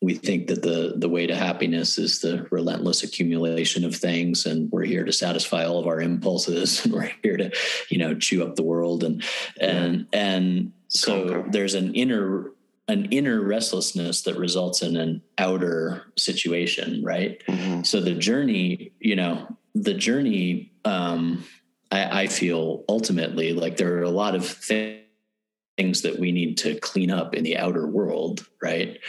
we 0.02 0.14
think 0.14 0.48
that 0.48 0.64
the 0.64 0.94
the 0.96 1.10
way 1.10 1.28
to 1.28 1.36
happiness 1.36 1.98
is 1.98 2.22
the 2.22 2.48
relentless 2.50 3.04
accumulation 3.04 3.84
of 3.84 3.94
things 3.94 4.46
and 4.46 4.72
we're 4.72 4.86
here 4.86 5.04
to 5.04 5.12
satisfy 5.12 5.66
all 5.66 5.80
of 5.80 5.86
our 5.86 6.00
impulses 6.00 6.84
and 6.86 6.94
we're 6.94 7.12
here 7.24 7.38
to 7.38 7.52
you 7.90 7.98
know 7.98 8.16
chew 8.16 8.44
up 8.44 8.56
the 8.56 8.64
world 8.64 9.04
and 9.04 9.24
and 9.60 10.08
and 10.12 10.72
so 10.88 11.46
there's 11.50 11.76
an 11.76 11.94
inner 11.94 12.52
an 12.88 13.06
inner 13.12 13.42
restlessness 13.42 14.24
that 14.24 14.38
results 14.38 14.82
in 14.82 14.98
an 14.98 15.22
outer 15.38 16.12
situation, 16.18 17.04
right? 17.04 17.42
Mm-hmm. 17.48 17.84
So 17.84 18.02
the 18.02 18.16
journey, 18.16 18.92
you 19.00 19.16
know, 19.16 19.58
the 19.76 19.94
journey, 19.94 20.74
um, 20.84 21.46
I, 21.92 22.24
I, 22.24 22.28
feel 22.28 22.84
ultimately 22.90 23.54
like 23.54 23.78
there 23.78 23.98
are 23.98 24.04
a 24.04 24.10
lot 24.10 24.36
of 24.36 24.46
things 24.46 26.02
that 26.02 26.20
we 26.20 26.32
need 26.32 26.58
to 26.60 26.80
clean 26.80 27.12
up 27.12 27.36
in 27.36 27.44
the 27.44 27.58
outer 27.58 27.88
world, 27.88 28.48
right? 28.62 29.00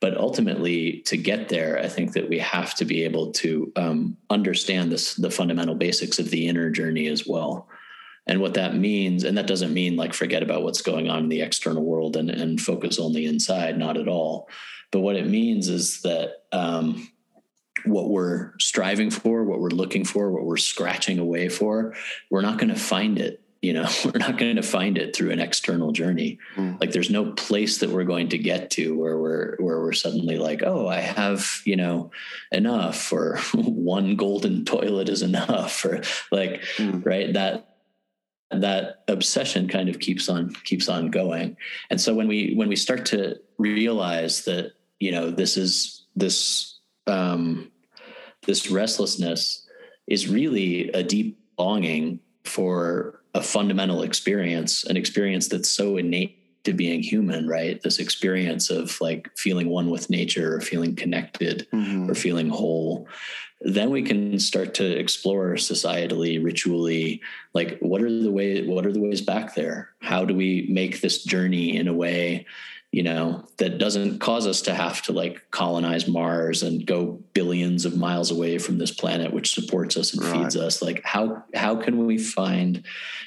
But 0.00 0.16
ultimately, 0.16 1.02
to 1.02 1.16
get 1.18 1.50
there, 1.50 1.78
I 1.78 1.88
think 1.88 2.14
that 2.14 2.28
we 2.28 2.38
have 2.38 2.74
to 2.76 2.86
be 2.86 3.04
able 3.04 3.32
to 3.32 3.70
um, 3.76 4.16
understand 4.30 4.90
this, 4.90 5.14
the 5.14 5.30
fundamental 5.30 5.74
basics 5.74 6.18
of 6.18 6.30
the 6.30 6.48
inner 6.48 6.70
journey 6.70 7.06
as 7.06 7.26
well. 7.26 7.68
And 8.26 8.40
what 8.40 8.54
that 8.54 8.76
means, 8.76 9.24
and 9.24 9.36
that 9.38 9.46
doesn't 9.46 9.74
mean 9.74 9.96
like 9.96 10.14
forget 10.14 10.42
about 10.42 10.62
what's 10.62 10.82
going 10.82 11.08
on 11.08 11.24
in 11.24 11.28
the 11.28 11.40
external 11.40 11.82
world 11.82 12.16
and, 12.16 12.30
and 12.30 12.60
focus 12.60 12.98
only 12.98 13.26
inside, 13.26 13.78
not 13.78 13.96
at 13.96 14.08
all. 14.08 14.48
But 14.90 15.00
what 15.00 15.16
it 15.16 15.26
means 15.26 15.68
is 15.68 16.02
that 16.02 16.42
um, 16.52 17.08
what 17.84 18.10
we're 18.10 18.52
striving 18.58 19.10
for, 19.10 19.44
what 19.44 19.60
we're 19.60 19.68
looking 19.68 20.04
for, 20.04 20.30
what 20.30 20.44
we're 20.44 20.56
scratching 20.56 21.18
away 21.18 21.48
for, 21.48 21.94
we're 22.30 22.42
not 22.42 22.58
going 22.58 22.72
to 22.72 22.78
find 22.78 23.18
it. 23.18 23.42
You 23.62 23.74
know, 23.74 23.88
we're 24.04 24.18
not 24.18 24.38
going 24.38 24.56
to 24.56 24.62
find 24.62 24.96
it 24.96 25.14
through 25.14 25.30
an 25.30 25.40
external 25.40 25.92
journey. 25.92 26.38
Mm. 26.56 26.80
Like 26.80 26.92
there's 26.92 27.10
no 27.10 27.32
place 27.32 27.78
that 27.78 27.90
we're 27.90 28.04
going 28.04 28.28
to 28.30 28.38
get 28.38 28.70
to 28.72 28.96
where 28.98 29.18
we're 29.18 29.56
where 29.58 29.80
we're 29.80 29.92
suddenly 29.92 30.38
like, 30.38 30.62
oh, 30.64 30.88
I 30.88 31.00
have, 31.00 31.60
you 31.64 31.76
know, 31.76 32.10
enough 32.50 33.12
or 33.12 33.38
one 33.54 34.16
golden 34.16 34.64
toilet 34.64 35.08
is 35.08 35.22
enough 35.22 35.84
or 35.84 36.02
like 36.30 36.62
mm. 36.76 37.04
right 37.04 37.32
that 37.34 37.69
that 38.50 39.04
obsession 39.08 39.68
kind 39.68 39.88
of 39.88 40.00
keeps 40.00 40.28
on 40.28 40.54
keeps 40.64 40.88
on 40.88 41.10
going. 41.10 41.56
And 41.88 42.00
so 42.00 42.14
when 42.14 42.28
we 42.28 42.54
when 42.54 42.68
we 42.68 42.76
start 42.76 43.06
to 43.06 43.40
realize 43.58 44.44
that, 44.44 44.72
you 44.98 45.12
know, 45.12 45.30
this 45.30 45.56
is 45.56 46.06
this 46.16 46.78
um, 47.06 47.70
this 48.46 48.70
restlessness 48.70 49.66
is 50.06 50.28
really 50.28 50.90
a 50.90 51.02
deep 51.02 51.38
longing 51.58 52.20
for 52.44 53.22
a 53.34 53.42
fundamental 53.42 54.02
experience, 54.02 54.84
an 54.84 54.96
experience 54.96 55.48
that's 55.48 55.68
so 55.68 55.96
innate 55.96 56.36
to 56.64 56.72
being 56.72 57.02
human, 57.02 57.48
right? 57.48 57.80
This 57.82 57.98
experience 57.98 58.70
of 58.70 59.00
like 59.00 59.30
feeling 59.36 59.68
one 59.68 59.90
with 59.90 60.10
nature 60.10 60.56
or 60.56 60.60
feeling 60.60 60.94
connected 60.94 61.66
mm-hmm. 61.72 62.10
or 62.10 62.14
feeling 62.14 62.48
whole. 62.48 63.08
Then 63.62 63.90
we 63.90 64.02
can 64.02 64.38
start 64.38 64.74
to 64.74 64.98
explore 64.98 65.54
societally, 65.54 66.42
ritually, 66.42 67.20
like 67.52 67.78
what 67.80 68.02
are 68.02 68.10
the 68.10 68.30
way 68.30 68.66
what 68.66 68.86
are 68.86 68.92
the 68.92 69.00
ways 69.00 69.20
back 69.20 69.54
there? 69.54 69.90
How 70.00 70.24
do 70.24 70.34
we 70.34 70.66
make 70.70 71.00
this 71.00 71.24
journey 71.24 71.76
in 71.76 71.88
a 71.88 71.94
way 71.94 72.46
you 72.92 73.04
know, 73.04 73.46
that 73.58 73.78
doesn't 73.78 74.18
cause 74.18 74.48
us 74.48 74.62
to 74.62 74.74
have 74.74 75.00
to 75.02 75.12
like 75.12 75.50
colonize 75.52 76.08
Mars 76.08 76.62
and 76.64 76.84
go 76.84 77.22
billions 77.34 77.84
of 77.84 77.96
miles 77.96 78.32
away 78.32 78.58
from 78.58 78.78
this 78.78 78.90
planet, 78.90 79.32
which 79.32 79.54
supports 79.54 79.96
us 79.96 80.12
and 80.12 80.24
right. 80.24 80.42
feeds 80.42 80.56
us. 80.56 80.82
Like, 80.82 81.00
how 81.04 81.44
how 81.54 81.76
can 81.76 82.04
we 82.04 82.18
find, 82.18 82.84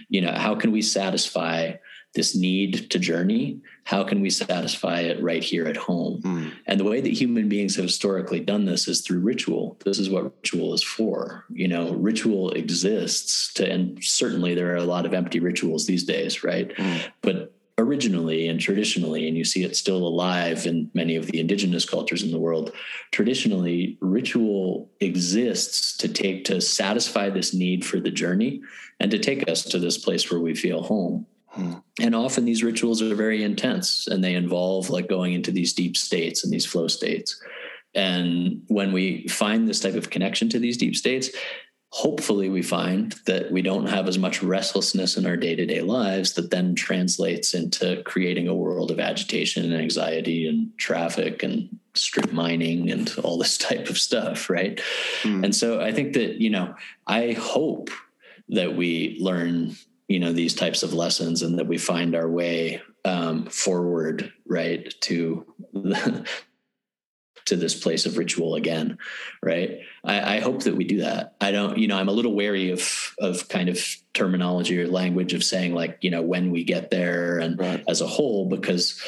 you 0.10 0.20
know, 0.22 0.34
how 0.34 0.56
can 0.56 0.74
we 0.74 0.82
satisfy 0.82 1.76
this 2.14 2.36
need 2.36 2.92
to 2.92 3.00
journey? 3.00 3.62
How 3.86 4.04
can 4.04 4.22
we 4.22 4.30
satisfy 4.30 5.02
it 5.02 5.24
right 5.24 5.44
here 5.44 5.66
at 5.66 5.78
home? 5.78 6.22
Mm. 6.22 6.43
And 6.74 6.80
the 6.80 6.86
way 6.86 7.02
that 7.02 7.14
human 7.14 7.50
beings 7.50 7.76
have 7.76 7.86
historically 7.86 8.40
done 8.40 8.66
this 8.66 8.88
is 8.88 9.02
through 9.02 9.20
ritual. 9.20 9.78
This 9.86 10.00
is 10.00 10.10
what 10.10 10.24
ritual 10.24 10.74
is 10.74 10.82
for. 10.82 11.46
You 11.52 11.68
know, 11.68 11.94
ritual 11.94 12.50
exists 12.50 13.54
to, 13.54 13.72
and 13.72 14.04
certainly 14.04 14.56
there 14.56 14.74
are 14.74 14.78
a 14.78 14.84
lot 14.84 15.06
of 15.06 15.14
empty 15.14 15.40
rituals 15.40 15.86
these 15.86 16.04
days, 16.04 16.44
right? 16.44 16.76
Mm. 16.76 17.12
But 17.22 17.54
originally 17.78 18.48
and 18.48 18.60
traditionally, 18.60 19.28
and 19.28 19.38
you 19.38 19.46
see 19.46 19.64
it 19.64 19.76
still 19.76 19.98
alive 19.98 20.66
in 20.66 20.90
many 20.96 21.16
of 21.16 21.28
the 21.28 21.40
indigenous 21.40 21.86
cultures 21.86 22.24
in 22.24 22.32
the 22.32 22.40
world, 22.40 22.72
traditionally, 23.12 24.00
ritual 24.02 24.90
exists 25.00 25.96
to 25.98 26.08
take 26.08 26.44
to 26.46 26.60
satisfy 26.60 27.30
this 27.30 27.54
need 27.54 27.86
for 27.86 28.00
the 28.00 28.10
journey 28.10 28.64
and 29.00 29.12
to 29.12 29.20
take 29.20 29.48
us 29.48 29.62
to 29.62 29.78
this 29.78 30.00
place 30.00 30.32
where 30.32 30.40
we 30.40 30.56
feel 30.56 30.82
home. 30.82 31.28
And 32.02 32.16
often 32.16 32.46
these 32.46 32.64
rituals 32.64 33.02
are 33.02 33.14
very 33.16 33.44
intense 33.44 34.08
and 34.08 34.24
they 34.24 34.34
involve 34.34 34.90
like 34.90 35.08
going 35.08 35.34
into 35.34 35.52
these 35.52 35.74
deep 35.74 35.96
states 35.96 36.44
and 36.44 36.52
these 36.52 36.66
flow 36.66 36.88
states. 36.88 37.42
And 37.94 38.64
when 38.68 38.92
we 38.92 39.28
find 39.28 39.68
this 39.68 39.80
type 39.80 39.96
of 39.96 40.10
connection 40.10 40.50
to 40.50 40.60
these 40.60 40.78
deep 40.78 40.96
states, 40.96 41.30
hopefully 41.94 42.50
we 42.50 42.64
find 42.64 43.14
that 43.28 43.52
we 43.52 43.62
don't 43.62 43.86
have 43.86 44.08
as 44.08 44.18
much 44.18 44.42
restlessness 44.42 45.16
in 45.16 45.28
our 45.28 45.38
day-to-day 45.38 45.82
lives 45.82 46.34
that 46.34 46.50
then 46.50 46.74
translates 46.74 47.54
into 47.54 48.02
creating 48.02 48.48
a 48.48 48.56
world 48.56 48.90
of 48.90 49.00
agitation 49.00 49.64
and 49.64 49.80
anxiety 49.80 50.48
and 50.48 50.76
traffic 50.80 51.44
and 51.44 51.70
strip 51.94 52.34
mining 52.34 52.90
and 52.90 53.14
all 53.24 53.38
this 53.38 53.58
type 53.70 53.92
of 53.92 54.00
stuff 54.00 54.50
right 54.50 54.82
mm. 55.22 55.44
and 55.46 55.56
so 55.56 55.80
i 55.82 55.92
think 55.92 56.14
that 56.14 56.42
you 56.42 56.50
know 56.50 56.74
i 57.06 57.34
hope 57.34 57.92
that 58.50 58.76
we 58.76 59.16
learn 59.22 59.76
you 60.08 60.20
know 60.20 60.34
these 60.34 60.54
types 60.54 60.84
of 60.84 60.94
lessons 60.94 61.42
and 61.42 61.58
that 61.60 61.68
we 61.68 61.78
find 61.78 62.16
our 62.16 62.28
way 62.28 62.82
um, 63.06 63.46
forward 63.46 64.32
right 64.46 64.94
to 65.02 65.46
the, 65.74 66.28
to 67.46 67.56
this 67.56 67.76
place 67.76 68.06
of 68.06 68.18
ritual 68.18 68.56
again 68.56 68.98
right? 69.42 69.80
I, 70.06 70.38
I, 70.38 70.40
hope 70.40 70.64
that 70.64 70.78
we 70.78 70.86
do 70.86 71.02
that. 71.02 71.36
I 71.42 71.52
don't 71.52 71.78
you 71.78 71.88
know 71.88 71.98
i'm 71.98 72.10
a 72.10 72.14
little 72.14 72.34
wary 72.34 72.72
of 72.72 73.14
of 73.20 73.48
kind 73.50 73.70
of 73.70 73.80
terminology 74.14 74.80
or 74.80 74.88
language 74.88 75.34
of 75.34 75.44
saying 75.44 75.74
like 75.74 75.98
you 76.02 76.12
know 76.12 76.22
when 76.22 76.52
we 76.52 76.64
get 76.64 76.92
there 76.92 77.40
and 77.40 77.60
right. 77.60 77.84
as 77.88 78.02
a 78.02 78.08
whole 78.08 78.48
because 78.48 79.02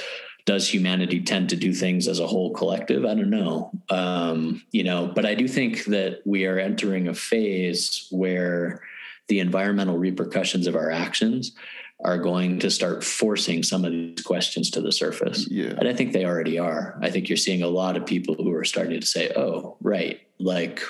does 0.45 0.71
humanity 0.71 1.21
tend 1.21 1.49
to 1.49 1.55
do 1.55 1.73
things 1.73 2.07
as 2.07 2.19
a 2.19 2.27
whole 2.27 2.53
collective? 2.53 3.03
I 3.03 3.15
don't 3.15 3.31
know. 3.31 3.71
Um, 3.89 4.61
you 4.71 4.83
know 4.83 5.11
but 5.13 5.25
i 5.25 5.35
do 5.35 5.47
think 5.47 5.85
that 5.85 6.21
we 6.25 6.45
are 6.45 6.59
entering 6.59 7.07
a 7.07 7.13
phase 7.13 8.07
where 8.11 8.81
the 9.27 9.39
environmental 9.39 9.97
repercussions 9.97 10.67
of 10.67 10.75
our 10.75 10.91
actions 10.91 11.55
are 12.03 12.17
going 12.17 12.59
to 12.59 12.69
start 12.69 13.03
forcing 13.03 13.63
some 13.63 13.85
of 13.85 13.91
these 13.91 14.21
questions 14.21 14.69
to 14.69 14.81
the 14.81 14.91
surface. 14.91 15.49
Yeah. 15.49 15.73
And 15.77 15.87
I 15.87 15.93
think 15.93 16.11
they 16.11 16.25
already 16.25 16.59
are. 16.59 16.99
I 17.01 17.09
think 17.09 17.29
you're 17.29 17.37
seeing 17.37 17.63
a 17.63 17.67
lot 17.67 17.95
of 17.95 18.05
people 18.05 18.35
who 18.35 18.53
are 18.53 18.65
starting 18.65 18.99
to 18.99 19.05
say, 19.05 19.31
oh, 19.35 19.77
right, 19.81 20.19
like 20.39 20.81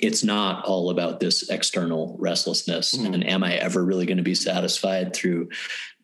it's 0.00 0.24
not 0.24 0.64
all 0.64 0.90
about 0.90 1.20
this 1.20 1.48
external 1.48 2.16
restlessness. 2.18 2.96
Mm. 2.96 3.14
And 3.14 3.26
am 3.28 3.44
I 3.44 3.54
ever 3.54 3.84
really 3.84 4.06
going 4.06 4.18
to 4.18 4.22
be 4.24 4.34
satisfied 4.34 5.14
through? 5.14 5.50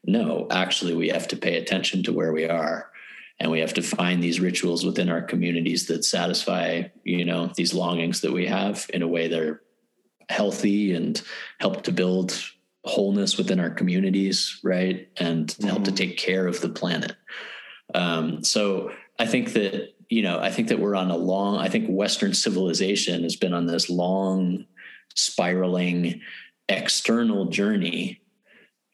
No, 0.05 0.47
actually, 0.51 0.95
we 0.95 1.09
have 1.09 1.29
to 1.29 1.37
pay 1.37 1.57
attention 1.57 2.03
to 2.05 2.13
where 2.13 2.33
we 2.33 2.49
are. 2.49 2.91
And 3.41 3.51
we 3.51 3.61
have 3.61 3.75
to 3.75 3.83
find 3.83 4.23
these 4.23 4.41
rituals 4.41 4.85
within 4.85 5.09
our 5.09 5.23
communities 5.23 5.87
that 5.87 6.05
satisfy, 6.05 6.85
you 7.03 7.25
know, 7.25 7.51
these 7.57 7.75
longings 7.75 8.21
that 8.21 8.33
we 8.33 8.47
have 8.47 8.89
in 8.95 9.03
a 9.03 9.09
way 9.09 9.27
that 9.27 9.41
are 9.41 9.64
healthy 10.29 10.93
and 10.95 11.21
help 11.61 11.83
to 11.83 11.93
build 11.93 12.41
wholeness 12.85 13.39
within 13.39 13.61
our 13.61 13.71
communities, 13.71 14.61
right? 14.63 15.09
And 15.17 15.49
mm-hmm. 15.49 15.67
help 15.67 15.85
to 15.85 15.91
mm-hmm. 15.91 15.97
take 15.97 16.17
care 16.19 16.47
of 16.47 16.61
the 16.61 16.69
planet. 16.69 17.17
Um, 17.95 18.45
so 18.45 18.93
I 19.19 19.27
think 19.27 19.53
that, 19.53 19.95
you 20.09 20.23
know, 20.23 20.39
I 20.39 20.51
think 20.51 20.69
that 20.69 20.81
we're 20.81 20.97
on 20.97 21.11
a 21.11 21.17
long, 21.17 21.59
I 21.59 21.69
think 21.69 21.89
Western 21.89 22.35
civilization 22.35 23.23
has 23.23 23.37
been 23.37 23.55
on 23.55 23.67
this 23.67 23.89
long, 23.89 24.67
spiraling 25.15 26.21
external 26.69 27.47
journey 27.47 28.21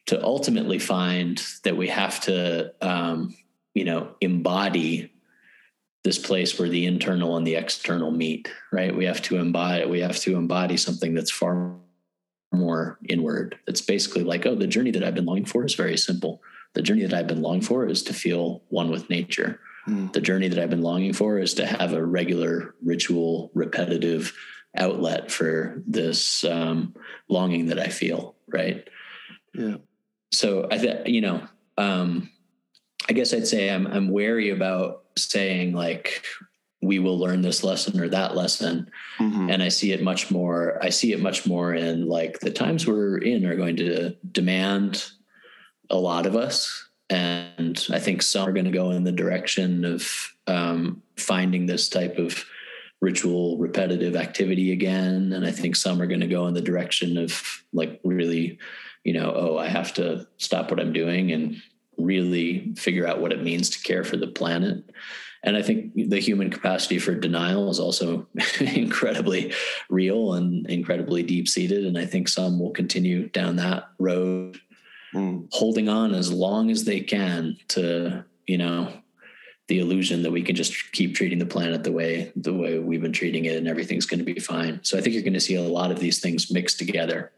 to 0.07 0.23
ultimately 0.23 0.79
find 0.79 1.43
that 1.63 1.77
we 1.77 1.87
have 1.87 2.19
to, 2.21 2.73
um, 2.81 3.35
you 3.73 3.85
know, 3.85 4.15
embody 4.21 5.11
this 6.03 6.17
place 6.17 6.57
where 6.57 6.69
the 6.69 6.85
internal 6.85 7.37
and 7.37 7.45
the 7.45 7.55
external 7.55 8.11
meet, 8.11 8.51
right? 8.71 8.95
We 8.95 9.05
have 9.05 9.21
to 9.23 9.37
embody, 9.37 9.85
we 9.85 10.01
have 10.01 10.17
to 10.19 10.35
embody 10.35 10.77
something 10.77 11.13
that's 11.13 11.31
far 11.31 11.75
more 12.51 12.97
inward. 13.07 13.57
It's 13.67 13.81
basically 13.81 14.23
like, 14.23 14.45
oh, 14.45 14.55
the 14.55 14.67
journey 14.67 14.91
that 14.91 15.03
I've 15.03 15.15
been 15.15 15.25
longing 15.25 15.45
for 15.45 15.63
is 15.63 15.75
very 15.75 15.97
simple. 15.97 16.41
The 16.73 16.81
journey 16.81 17.03
that 17.03 17.13
I've 17.13 17.27
been 17.27 17.41
longing 17.41 17.61
for 17.61 17.85
is 17.85 18.03
to 18.03 18.13
feel 18.13 18.63
one 18.69 18.89
with 18.89 19.09
nature. 19.09 19.59
Mm. 19.87 20.13
The 20.13 20.21
journey 20.21 20.47
that 20.47 20.59
I've 20.59 20.69
been 20.69 20.81
longing 20.81 21.13
for 21.13 21.37
is 21.37 21.53
to 21.55 21.65
have 21.65 21.93
a 21.93 22.03
regular, 22.03 22.75
ritual, 22.83 23.51
repetitive 23.53 24.33
outlet 24.77 25.31
for 25.31 25.81
this 25.85 26.43
um, 26.45 26.95
longing 27.29 27.67
that 27.67 27.79
I 27.79 27.87
feel. 27.87 28.35
Right. 28.47 28.87
Yeah. 29.53 29.77
So 30.31 30.67
I 30.71 30.77
think 30.77 31.07
you 31.07 31.21
know, 31.21 31.41
um, 31.77 32.29
I 33.09 33.13
guess 33.13 33.33
I'd 33.33 33.47
say 33.47 33.69
I'm 33.69 33.87
I'm 33.87 34.09
wary 34.09 34.49
about 34.49 35.03
saying 35.17 35.73
like 35.73 36.23
we 36.81 36.99
will 36.99 37.17
learn 37.17 37.41
this 37.41 37.63
lesson 37.63 37.99
or 37.99 38.09
that 38.09 38.35
lesson. 38.35 38.89
Mm-hmm. 39.19 39.49
and 39.51 39.61
i 39.61 39.67
see 39.67 39.91
it 39.91 40.01
much 40.01 40.31
more 40.31 40.79
i 40.81 40.89
see 40.89 41.13
it 41.13 41.21
much 41.21 41.45
more 41.45 41.75
in 41.75 42.07
like 42.07 42.39
the 42.39 42.49
times 42.49 42.87
we're 42.87 43.17
in 43.17 43.45
are 43.45 43.55
going 43.55 43.75
to 43.75 44.15
demand 44.31 45.11
a 45.91 45.97
lot 45.97 46.25
of 46.25 46.35
us. 46.35 46.89
And 47.09 47.85
i 47.91 47.99
think 47.99 48.21
some 48.21 48.47
are 48.47 48.53
going 48.53 48.65
to 48.65 48.71
go 48.71 48.91
in 48.91 49.03
the 49.03 49.11
direction 49.11 49.85
of 49.85 50.33
um, 50.47 51.03
finding 51.17 51.65
this 51.65 51.87
type 51.87 52.17
of 52.17 52.43
ritual 52.99 53.57
repetitive 53.57 54.15
activity 54.15 54.71
again. 54.71 55.33
And 55.33 55.45
i 55.45 55.51
think 55.51 55.75
some 55.75 56.01
are 56.01 56.07
going 56.07 56.21
to 56.21 56.27
go 56.27 56.47
in 56.47 56.53
the 56.53 56.61
direction 56.61 57.17
of 57.17 57.63
like 57.73 57.99
really 58.03 58.57
you 59.03 59.13
know 59.13 59.33
oh 59.35 59.57
i 59.57 59.67
have 59.67 59.93
to 59.95 60.27
stop 60.37 60.69
what 60.69 60.79
i'm 60.79 60.93
doing 60.93 61.31
and 61.31 61.61
really 61.97 62.73
figure 62.75 63.07
out 63.07 63.21
what 63.21 63.31
it 63.31 63.43
means 63.43 63.69
to 63.69 63.83
care 63.83 64.03
for 64.03 64.17
the 64.17 64.27
planet 64.27 64.83
and 65.43 65.57
I 65.57 65.61
think 65.61 65.93
the 65.95 66.19
human 66.19 66.51
capacity 66.51 66.99
for 66.99 67.15
denial 67.15 67.69
is 67.69 67.79
also 67.79 68.27
incredibly 68.59 69.53
real 69.89 70.33
and 70.33 70.69
incredibly 70.69 71.23
deep 71.23 71.47
seated. 71.47 71.85
And 71.85 71.97
I 71.97 72.05
think 72.05 72.27
some 72.27 72.59
will 72.59 72.71
continue 72.71 73.27
down 73.29 73.55
that 73.55 73.89
road, 73.97 74.59
mm. 75.13 75.47
holding 75.51 75.89
on 75.89 76.13
as 76.13 76.31
long 76.31 76.69
as 76.69 76.83
they 76.83 76.99
can 76.99 77.57
to, 77.69 78.23
you 78.45 78.57
know, 78.59 78.93
the 79.67 79.79
illusion 79.79 80.21
that 80.23 80.31
we 80.31 80.43
can 80.43 80.55
just 80.55 80.91
keep 80.91 81.15
treating 81.15 81.39
the 81.39 81.45
planet 81.45 81.83
the 81.83 81.93
way 81.93 82.31
the 82.35 82.53
way 82.53 82.77
we've 82.77 83.01
been 83.01 83.13
treating 83.13 83.45
it 83.45 83.55
and 83.55 83.69
everything's 83.69 84.05
going 84.05 84.19
to 84.19 84.25
be 84.25 84.39
fine. 84.39 84.79
So 84.83 84.97
I 84.97 85.01
think 85.01 85.13
you're 85.13 85.23
going 85.23 85.33
to 85.33 85.39
see 85.39 85.55
a 85.55 85.61
lot 85.61 85.91
of 85.91 85.99
these 85.99 86.19
things 86.19 86.51
mixed 86.51 86.77
together. 86.77 87.31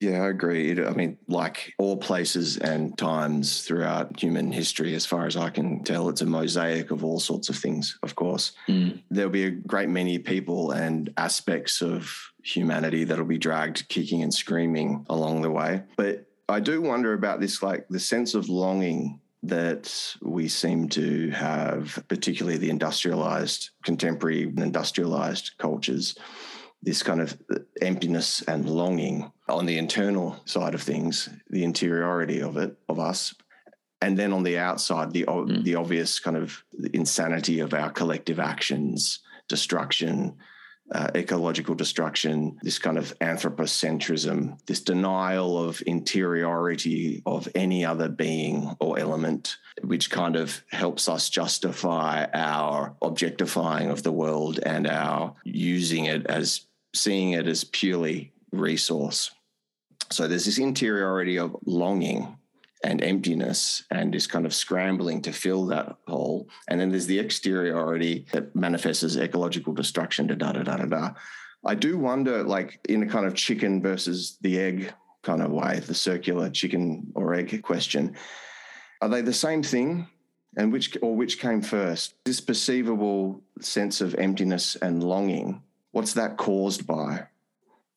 Yeah, 0.00 0.22
I 0.22 0.28
agree. 0.28 0.70
I 0.84 0.90
mean, 0.90 1.18
like 1.26 1.74
all 1.78 1.96
places 1.96 2.56
and 2.56 2.96
times 2.96 3.62
throughout 3.62 4.20
human 4.20 4.52
history, 4.52 4.94
as 4.94 5.04
far 5.04 5.26
as 5.26 5.36
I 5.36 5.50
can 5.50 5.82
tell, 5.82 6.08
it's 6.08 6.20
a 6.20 6.26
mosaic 6.26 6.92
of 6.92 7.04
all 7.04 7.18
sorts 7.18 7.48
of 7.48 7.56
things, 7.56 7.98
of 8.04 8.14
course. 8.14 8.52
Mm. 8.68 9.02
There'll 9.10 9.30
be 9.30 9.44
a 9.44 9.50
great 9.50 9.88
many 9.88 10.18
people 10.18 10.70
and 10.70 11.12
aspects 11.16 11.82
of 11.82 12.12
humanity 12.44 13.04
that'll 13.04 13.24
be 13.24 13.38
dragged 13.38 13.88
kicking 13.88 14.22
and 14.22 14.32
screaming 14.32 15.04
along 15.10 15.42
the 15.42 15.50
way. 15.50 15.82
But 15.96 16.26
I 16.48 16.60
do 16.60 16.80
wonder 16.80 17.12
about 17.12 17.40
this, 17.40 17.62
like 17.62 17.88
the 17.88 18.00
sense 18.00 18.34
of 18.34 18.48
longing 18.48 19.20
that 19.42 20.16
we 20.20 20.48
seem 20.48 20.88
to 20.88 21.30
have, 21.30 22.02
particularly 22.08 22.58
the 22.58 22.70
industrialized, 22.70 23.70
contemporary 23.84 24.42
industrialized 24.42 25.52
cultures, 25.58 26.16
this 26.82 27.02
kind 27.02 27.20
of 27.20 27.36
emptiness 27.82 28.42
and 28.42 28.68
longing 28.68 29.30
on 29.48 29.66
the 29.66 29.78
internal 29.78 30.40
side 30.44 30.74
of 30.74 30.82
things, 30.82 31.28
the 31.50 31.64
interiority 31.64 32.40
of 32.40 32.56
it, 32.56 32.76
of 32.88 32.98
us. 32.98 33.34
And 34.00 34.16
then 34.16 34.32
on 34.32 34.44
the 34.44 34.58
outside, 34.58 35.12
the, 35.12 35.24
mm. 35.24 35.64
the 35.64 35.74
obvious 35.74 36.20
kind 36.20 36.36
of 36.36 36.62
insanity 36.94 37.60
of 37.60 37.74
our 37.74 37.90
collective 37.90 38.38
actions, 38.38 39.20
destruction, 39.48 40.36
uh, 40.92 41.10
ecological 41.14 41.74
destruction, 41.74 42.58
this 42.62 42.78
kind 42.78 42.96
of 42.96 43.18
anthropocentrism, 43.18 44.58
this 44.66 44.80
denial 44.80 45.62
of 45.62 45.82
interiority 45.82 47.22
of 47.26 47.48
any 47.54 47.84
other 47.84 48.08
being 48.08 48.74
or 48.80 48.98
element, 48.98 49.56
which 49.82 50.10
kind 50.10 50.36
of 50.36 50.62
helps 50.70 51.08
us 51.08 51.28
justify 51.28 52.26
our 52.32 52.96
objectifying 53.02 53.90
of 53.90 54.02
the 54.02 54.12
world 54.12 54.60
and 54.64 54.86
our 54.86 55.34
using 55.44 56.06
it 56.06 56.26
as 56.26 56.67
seeing 56.94 57.32
it 57.32 57.46
as 57.46 57.64
purely 57.64 58.32
resource. 58.52 59.30
So 60.10 60.26
there's 60.26 60.46
this 60.46 60.58
interiority 60.58 61.38
of 61.38 61.56
longing 61.66 62.36
and 62.84 63.02
emptiness 63.02 63.82
and 63.90 64.14
this 64.14 64.26
kind 64.26 64.46
of 64.46 64.54
scrambling 64.54 65.20
to 65.22 65.32
fill 65.32 65.66
that 65.66 65.96
hole. 66.06 66.48
And 66.68 66.80
then 66.80 66.90
there's 66.90 67.06
the 67.06 67.18
exteriority 67.18 68.26
that 68.32 68.54
manifests 68.54 69.02
as 69.02 69.16
ecological 69.16 69.74
destruction, 69.74 70.26
da 70.28 70.34
da 70.34 70.52
da 70.52 70.76
da 70.76 70.84
da. 70.84 71.10
I 71.66 71.74
do 71.74 71.98
wonder, 71.98 72.44
like 72.44 72.80
in 72.88 73.02
a 73.02 73.06
kind 73.06 73.26
of 73.26 73.34
chicken 73.34 73.82
versus 73.82 74.38
the 74.40 74.58
egg 74.58 74.92
kind 75.22 75.42
of 75.42 75.50
way, 75.50 75.80
the 75.80 75.94
circular 75.94 76.48
chicken 76.50 77.12
or 77.14 77.34
egg 77.34 77.62
question, 77.62 78.14
are 79.02 79.08
they 79.08 79.22
the 79.22 79.32
same 79.32 79.62
thing? 79.62 80.06
And 80.56 80.72
which 80.72 80.96
or 81.02 81.14
which 81.14 81.38
came 81.40 81.60
first? 81.60 82.14
This 82.24 82.40
perceivable 82.40 83.42
sense 83.60 84.00
of 84.00 84.14
emptiness 84.14 84.76
and 84.76 85.04
longing, 85.04 85.62
what's 85.92 86.14
that 86.14 86.36
caused 86.36 86.86
by? 86.86 87.26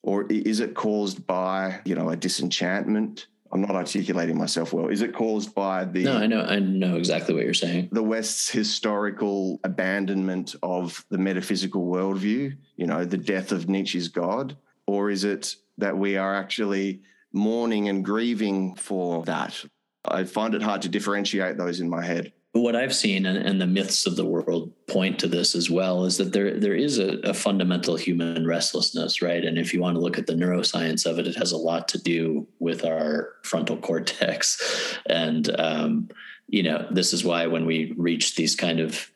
Or 0.04 0.26
is 0.30 0.60
it 0.60 0.74
caused 0.74 1.28
by, 1.28 1.82
you 1.86 1.96
know, 1.96 2.10
a 2.10 2.16
disenchantment? 2.16 3.28
I'm 3.54 3.62
not 3.62 3.76
articulating 3.76 4.38
myself 4.38 4.74
well. 4.74 4.88
Is 4.88 5.02
it 5.02 5.14
caused 5.14 5.54
by 5.54 5.86
the 5.86 6.04
No, 6.04 6.18
I 6.18 6.26
know 6.26 6.42
I 6.42 6.60
know 6.60 6.96
exactly 6.96 7.36
what 7.36 7.44
you're 7.44 7.54
saying. 7.54 7.90
The 7.92 8.02
West's 8.02 8.50
historical 8.50 9.60
abandonment 9.64 10.56
of 10.64 11.06
the 11.10 11.18
metaphysical 11.18 11.86
worldview, 11.86 12.56
you 12.78 12.88
know, 12.88 13.04
the 13.04 13.18
death 13.18 13.52
of 13.52 13.68
Nietzsche's 13.68 14.08
God? 14.08 14.58
Or 14.88 15.10
is 15.10 15.24
it 15.24 15.56
that 15.78 15.98
we 15.98 16.18
are 16.18 16.34
actually 16.34 17.02
mourning 17.34 17.90
and 17.90 18.04
grieving 18.04 18.76
for 18.76 19.24
that? 19.26 19.64
I 20.06 20.24
find 20.24 20.56
it 20.56 20.64
hard 20.64 20.82
to 20.84 20.90
differentiate 20.90 21.58
those 21.58 21.80
in 21.82 21.90
my 21.90 22.04
head 22.04 22.32
what 22.54 22.76
I've 22.76 22.94
seen 22.94 23.26
and, 23.26 23.38
and, 23.38 23.62
the 23.62 23.68
myths 23.68 24.06
of 24.06 24.18
the 24.18 24.26
world 24.26 24.74
point 24.88 25.20
to 25.20 25.28
this 25.28 25.56
as 25.56 25.70
well 25.70 26.04
is 26.04 26.18
that 26.18 26.34
there 26.34 26.60
there 26.60 26.76
is 26.76 27.00
a, 27.00 27.18
a, 27.20 27.34
fundamental 27.34 27.96
human 27.96 28.46
restlessness, 28.46 29.22
right? 29.22 29.44
And 29.44 29.58
if 29.58 29.74
you 29.74 29.80
want 29.80 29.96
to 29.96 30.02
look 30.02 30.18
at 30.18 30.28
the 30.28 30.34
neuroscience 30.34 31.06
of 31.06 31.18
it, 31.18 31.28
it 31.28 31.38
has 31.38 31.54
a 31.54 31.58
lot 31.58 31.88
to 31.90 31.98
do 31.98 32.46
with 32.60 32.84
our 32.84 33.30
frontal 33.44 33.78
cortex, 33.78 34.98
and 35.06 35.50
um, 35.60 36.10
you 36.48 36.64
know 36.64 36.86
this 36.92 37.14
is 37.14 37.24
why 37.24 37.48
when 37.48 37.66
we 37.66 37.94
reach 37.96 38.36
these 38.36 38.56
kind 38.56 38.82
of 38.82 39.10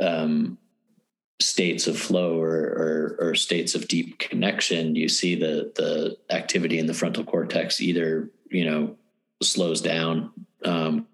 um, 0.00 0.58
states 1.40 1.86
of 1.86 1.98
flow 1.98 2.40
or, 2.40 2.54
or, 2.54 3.16
or 3.20 3.34
states 3.34 3.74
of 3.74 3.88
deep 3.88 4.18
connection, 4.18 4.96
you 4.96 5.08
see 5.08 5.36
the 5.36 5.72
the 5.76 6.16
activity 6.34 6.80
in 6.80 6.86
the 6.86 6.94
frontal 6.94 7.22
cortex 7.22 7.80
either 7.80 8.30
you 8.50 8.64
know 8.64 8.96
slows 9.42 9.80
down 9.80 10.32
um, 10.64 11.06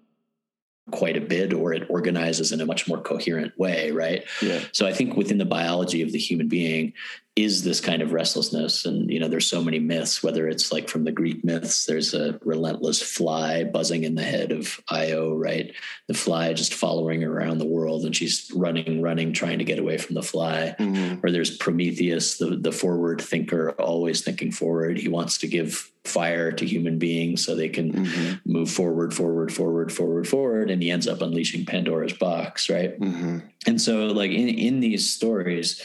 quite 0.91 1.17
a 1.17 1.21
bit 1.21 1.53
or 1.53 1.73
it 1.73 1.89
organizes 1.89 2.51
in 2.51 2.61
a 2.61 2.65
much 2.65 2.87
more 2.87 3.01
coherent 3.01 3.57
way 3.57 3.91
right 3.91 4.23
yeah. 4.41 4.61
so 4.71 4.85
i 4.87 4.93
think 4.93 5.17
within 5.17 5.37
the 5.37 5.45
biology 5.45 6.01
of 6.01 6.11
the 6.11 6.17
human 6.17 6.47
being 6.47 6.93
is 7.37 7.63
this 7.63 7.79
kind 7.79 8.01
of 8.01 8.13
restlessness 8.13 8.83
and 8.83 9.11
you 9.11 9.19
know 9.19 9.27
there's 9.27 9.45
so 9.45 9.63
many 9.63 9.77
myths 9.77 10.23
whether 10.23 10.49
it's 10.49 10.71
like 10.71 10.89
from 10.89 11.03
the 11.03 11.11
greek 11.11 11.43
myths 11.43 11.85
there's 11.85 12.15
a 12.15 12.39
relentless 12.43 12.99
fly 12.99 13.63
buzzing 13.63 14.03
in 14.03 14.15
the 14.15 14.23
head 14.23 14.51
of 14.51 14.81
io 14.89 15.35
right 15.35 15.71
the 16.07 16.15
fly 16.15 16.51
just 16.51 16.73
following 16.73 17.21
her 17.21 17.31
around 17.31 17.59
the 17.59 17.65
world 17.65 18.05
and 18.05 18.15
she's 18.15 18.51
running 18.55 19.03
running 19.03 19.31
trying 19.31 19.59
to 19.59 19.63
get 19.63 19.77
away 19.77 19.99
from 19.99 20.15
the 20.15 20.23
fly 20.23 20.75
mm-hmm. 20.79 21.23
or 21.23 21.31
there's 21.31 21.55
prometheus 21.57 22.39
the, 22.39 22.57
the 22.57 22.71
forward 22.71 23.21
thinker 23.21 23.69
always 23.73 24.21
thinking 24.21 24.51
forward 24.51 24.97
he 24.97 25.07
wants 25.07 25.37
to 25.37 25.47
give 25.47 25.91
fire 26.05 26.51
to 26.51 26.65
human 26.65 26.97
beings 26.97 27.45
so 27.45 27.53
they 27.53 27.69
can 27.69 27.91
mm-hmm. 27.91 28.51
move 28.51 28.71
forward 28.71 29.13
forward 29.13 29.53
forward 29.53 29.91
forward 29.91 30.27
forward 30.27 30.71
and 30.71 30.81
he 30.81 30.89
ends 30.89 31.07
up 31.07 31.21
unleashing 31.21 31.65
pandora's 31.65 32.13
box 32.13 32.67
right 32.67 32.99
mm-hmm. 32.99 33.39
and 33.67 33.79
so 33.79 34.07
like 34.07 34.31
in, 34.31 34.49
in 34.49 34.79
these 34.79 35.13
stories 35.13 35.83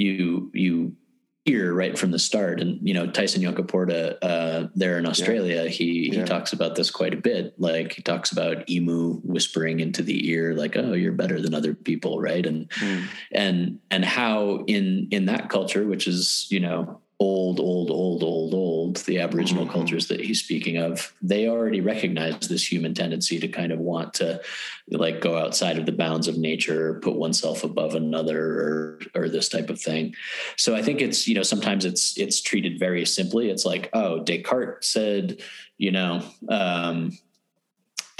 you 0.00 0.50
you 0.54 0.96
hear 1.44 1.72
right 1.72 1.98
from 1.98 2.10
the 2.10 2.18
start. 2.18 2.60
And 2.60 2.86
you 2.86 2.94
know, 2.94 3.10
Tyson 3.10 3.42
Yunkaporta 3.42 4.16
uh, 4.22 4.68
there 4.74 4.98
in 4.98 5.06
Australia, 5.06 5.64
yeah. 5.64 5.68
he 5.68 6.10
yeah. 6.12 6.20
he 6.20 6.24
talks 6.24 6.52
about 6.52 6.74
this 6.74 6.90
quite 6.90 7.14
a 7.14 7.16
bit. 7.16 7.54
Like 7.58 7.92
he 7.92 8.02
talks 8.02 8.32
about 8.32 8.68
emu 8.68 9.20
whispering 9.24 9.80
into 9.80 10.02
the 10.02 10.28
ear, 10.30 10.54
like, 10.54 10.76
"Oh, 10.76 10.92
you're 10.92 11.12
better 11.12 11.40
than 11.40 11.54
other 11.54 11.74
people," 11.74 12.20
right? 12.20 12.44
And 12.44 12.68
mm. 12.70 13.04
and 13.32 13.78
and 13.90 14.04
how 14.04 14.64
in 14.66 15.08
in 15.10 15.26
that 15.26 15.48
culture, 15.48 15.86
which 15.86 16.06
is 16.06 16.46
you 16.50 16.60
know 16.60 17.00
old, 17.20 17.60
old, 17.60 17.90
old, 17.90 18.22
old, 18.22 18.54
old, 18.54 18.96
the 19.04 19.18
Aboriginal 19.18 19.64
mm-hmm. 19.64 19.72
cultures 19.74 20.08
that 20.08 20.20
he's 20.20 20.42
speaking 20.42 20.78
of, 20.78 21.12
they 21.20 21.48
already 21.48 21.82
recognize 21.82 22.48
this 22.48 22.70
human 22.70 22.94
tendency 22.94 23.38
to 23.38 23.46
kind 23.46 23.72
of 23.72 23.78
want 23.78 24.14
to 24.14 24.40
like 24.88 25.20
go 25.20 25.36
outside 25.36 25.78
of 25.78 25.84
the 25.84 25.92
bounds 25.92 26.28
of 26.28 26.38
nature, 26.38 26.98
put 27.02 27.16
oneself 27.16 27.62
above 27.62 27.94
another 27.94 28.40
or 28.40 29.00
or 29.14 29.28
this 29.28 29.50
type 29.50 29.68
of 29.68 29.78
thing. 29.80 30.14
So 30.56 30.74
I 30.74 30.80
think 30.80 31.02
it's, 31.02 31.28
you 31.28 31.34
know, 31.34 31.42
sometimes 31.42 31.84
it's 31.84 32.16
it's 32.16 32.40
treated 32.40 32.78
very 32.78 33.04
simply. 33.04 33.50
It's 33.50 33.66
like, 33.66 33.90
oh, 33.92 34.24
Descartes 34.24 34.86
said, 34.86 35.42
you 35.76 35.92
know, 35.92 36.22
um, 36.48 37.18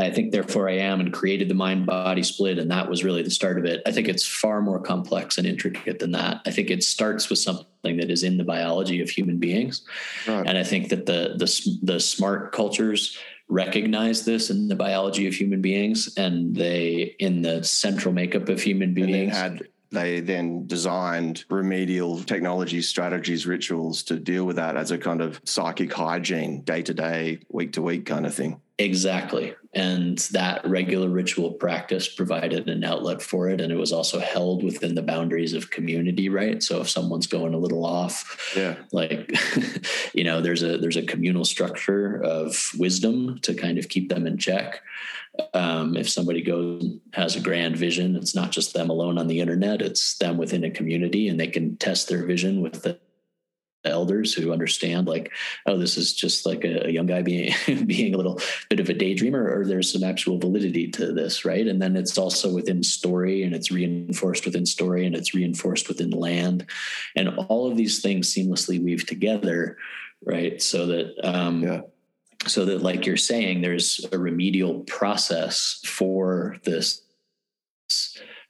I 0.01 0.11
think 0.11 0.33
therefore 0.33 0.69
I 0.69 0.75
am 0.75 1.01
and 1.01 1.13
created 1.13 1.49
the 1.49 1.55
mind 1.55 1.87
body 1.87 2.23
split. 2.23 2.59
And 2.59 2.71
that 2.71 2.89
was 2.89 3.05
really 3.05 3.23
the 3.23 3.31
start 3.31 3.59
of 3.59 3.65
it. 3.65 3.83
I 3.87 3.93
think 3.93 4.09
it's 4.09 4.27
far 4.27 4.61
more 4.61 4.81
complex 4.81 5.39
and 5.39 5.47
intricate 5.47 5.99
than 5.99 6.13
that. 6.13 6.41
I 6.47 6.51
think 6.51 6.71
it 6.71 6.83
starts 6.83 7.29
with 7.31 7.39
something 7.39 7.97
that 7.97 8.11
is 8.11 8.23
in 8.23 8.37
the 8.37 8.45
biology 8.45 9.01
of 9.01 9.11
human 9.11 9.39
beings. 9.39 9.83
Right. 10.27 10.47
And 10.47 10.57
I 10.57 10.65
think 10.65 10.89
that 10.91 11.07
the, 11.07 11.35
the, 11.37 11.79
the 11.83 12.01
smart 12.01 12.53
cultures 12.53 13.19
recognize 13.49 14.25
this 14.25 14.51
in 14.51 14.69
the 14.69 14.77
biology 14.77 15.27
of 15.27 15.35
human 15.35 15.61
beings 15.61 16.15
and 16.17 16.55
they 16.55 17.17
in 17.19 17.43
the 17.43 17.65
central 17.65 18.15
makeup 18.15 18.49
of 18.49 18.63
human 18.63 18.95
beings 18.95 19.35
had 19.35 19.67
they 19.91 20.21
then 20.21 20.67
designed 20.67 21.45
remedial 21.51 22.23
technologies, 22.23 22.89
strategies, 22.89 23.47
rituals 23.47 24.05
to 24.05 24.19
deal 24.19 24.45
with 24.45 24.57
that 24.57 24.77
as 24.77 24.93
a 24.93 24.99
kind 24.99 25.21
of 25.21 25.41
psychic 25.45 25.93
hygiene, 25.93 26.63
day 26.63 26.83
to 26.83 26.95
day, 26.95 27.41
week 27.49 27.73
to 27.73 27.83
week 27.83 28.07
kind 28.07 28.25
of 28.25 28.35
thing. 28.35 28.61
Exactly. 28.81 29.55
And 29.75 30.19
that 30.33 30.67
regular 30.67 31.09
ritual 31.09 31.53
practice 31.53 32.09
provided 32.09 32.69
an 32.69 32.83
outlet 32.83 33.21
for 33.21 33.49
it. 33.51 33.61
And 33.61 33.71
it 33.71 33.77
was 33.77 33.93
also 33.93 34.19
held 34.19 34.65
within 34.65 34.95
the 34.95 35.03
boundaries 35.03 35.53
of 35.53 35.71
community, 35.71 36.29
right? 36.31 36.63
So 36.63 36.81
if 36.81 36.89
someone's 36.89 37.27
going 37.27 37.53
a 37.53 37.59
little 37.59 37.85
off, 37.85 38.53
yeah, 38.57 38.77
like, 38.91 39.31
you 40.15 40.25
know, 40.25 40.41
there's 40.41 40.63
a 40.63 40.79
there's 40.79 40.97
a 40.97 41.07
communal 41.07 41.45
structure 41.45 42.21
of 42.23 42.71
wisdom 42.79 43.39
to 43.43 43.55
kind 43.55 43.79
of 43.79 43.89
keep 43.89 44.09
them 44.09 44.27
in 44.27 44.39
check. 44.39 44.83
Um, 45.55 45.97
if 45.97 46.09
somebody 46.09 46.43
goes 46.43 46.83
has 47.13 47.37
a 47.37 47.41
grand 47.41 47.77
vision, 47.77 48.17
it's 48.17 48.35
not 48.35 48.51
just 48.51 48.73
them 48.73 48.89
alone 48.89 49.19
on 49.19 49.29
the 49.29 49.41
internet, 49.41 49.83
it's 49.83 50.17
them 50.17 50.39
within 50.39 50.65
a 50.65 50.71
community 50.71 51.29
and 51.29 51.39
they 51.39 51.47
can 51.47 51.77
test 51.77 52.09
their 52.09 52.25
vision 52.25 52.63
with 52.63 52.83
the 52.83 52.99
elders 53.85 54.35
who 54.35 54.53
understand 54.53 55.07
like 55.07 55.33
oh 55.67 55.77
this 55.79 55.97
is 55.97 56.13
just 56.13 56.45
like 56.45 56.65
a, 56.65 56.87
a, 56.87 56.91
young 56.91 57.07
guy 57.07 57.23
being 57.23 57.53
being 57.87 58.15
a 58.15 58.17
little 58.17 58.39
bit 58.69 58.81
of 58.81 58.89
a 58.89 58.95
daydreamer 58.95 59.57
or 59.57 59.65
there's 59.67 59.93
some 59.93 60.05
actual 60.05 60.39
validity 60.39 60.89
to 60.89 61.13
this 61.13 61.45
right 61.45 61.67
and 61.67 61.81
then 61.81 61.97
it's 61.97 62.19
also 62.19 62.53
within 62.53 62.83
story 62.83 63.43
and 63.43 63.55
it's 63.55 63.71
reinforced 63.71 64.45
within 64.45 64.67
story 64.67 65.07
and 65.07 65.15
it's 65.15 65.35
reinforced 65.35 65.89
within 65.89 66.11
land 66.11 66.67
and 67.17 67.29
all 67.49 67.71
of 67.71 67.77
these 67.77 68.03
things 68.03 68.33
seamlessly 68.33 68.83
weave 68.83 69.07
together 69.07 69.79
right 70.25 70.61
so 70.61 70.87
that 70.87 71.15
um 71.25 71.63
yeah. 71.63 71.81
so 72.47 72.67
that 72.67 72.83
like 72.83 73.07
you're 73.07 73.17
saying 73.17 73.63
there's 73.63 74.05
a 74.13 74.19
remedial 74.19 74.81
process 74.81 75.81
for 75.85 76.57
this 76.65 77.03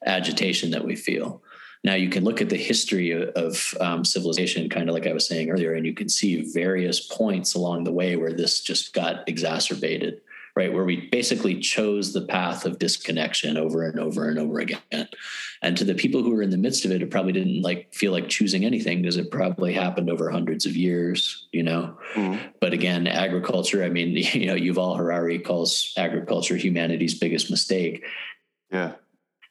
agitation 0.06 0.70
that 0.70 0.84
we 0.84 0.96
feel. 0.96 1.42
Now 1.82 1.94
you 1.94 2.10
can 2.10 2.24
look 2.24 2.40
at 2.40 2.50
the 2.50 2.56
history 2.56 3.10
of, 3.12 3.28
of 3.30 3.74
um, 3.80 4.04
civilization, 4.04 4.68
kind 4.68 4.88
of 4.88 4.94
like 4.94 5.06
I 5.06 5.12
was 5.12 5.26
saying 5.26 5.50
earlier, 5.50 5.74
and 5.74 5.86
you 5.86 5.94
can 5.94 6.08
see 6.08 6.42
various 6.52 7.00
points 7.00 7.54
along 7.54 7.84
the 7.84 7.92
way 7.92 8.16
where 8.16 8.32
this 8.32 8.60
just 8.60 8.92
got 8.92 9.28
exacerbated 9.28 10.20
right? 10.56 10.72
Where 10.72 10.84
we 10.84 11.08
basically 11.08 11.58
chose 11.60 12.12
the 12.12 12.22
path 12.22 12.64
of 12.64 12.78
disconnection 12.78 13.56
over 13.56 13.84
and 13.84 13.98
over 13.98 14.28
and 14.28 14.38
over 14.38 14.58
again. 14.58 15.08
And 15.62 15.76
to 15.76 15.84
the 15.84 15.94
people 15.94 16.22
who 16.22 16.30
were 16.30 16.42
in 16.42 16.50
the 16.50 16.58
midst 16.58 16.84
of 16.84 16.90
it, 16.90 17.02
it 17.02 17.10
probably 17.10 17.32
didn't 17.32 17.62
like 17.62 17.94
feel 17.94 18.12
like 18.12 18.28
choosing 18.28 18.64
anything 18.64 19.00
because 19.00 19.16
it 19.16 19.30
probably 19.30 19.72
happened 19.72 20.10
over 20.10 20.30
hundreds 20.30 20.66
of 20.66 20.76
years, 20.76 21.46
you 21.52 21.62
know. 21.62 21.96
Mm-hmm. 22.14 22.48
But 22.60 22.72
again, 22.72 23.06
agriculture, 23.06 23.84
I 23.84 23.88
mean, 23.88 24.08
you 24.16 24.46
know, 24.46 24.56
Yuval 24.56 24.96
Harari 24.96 25.38
calls 25.38 25.92
agriculture 25.96 26.56
humanity's 26.56 27.18
biggest 27.18 27.50
mistake. 27.50 28.04
Yeah 28.70 28.92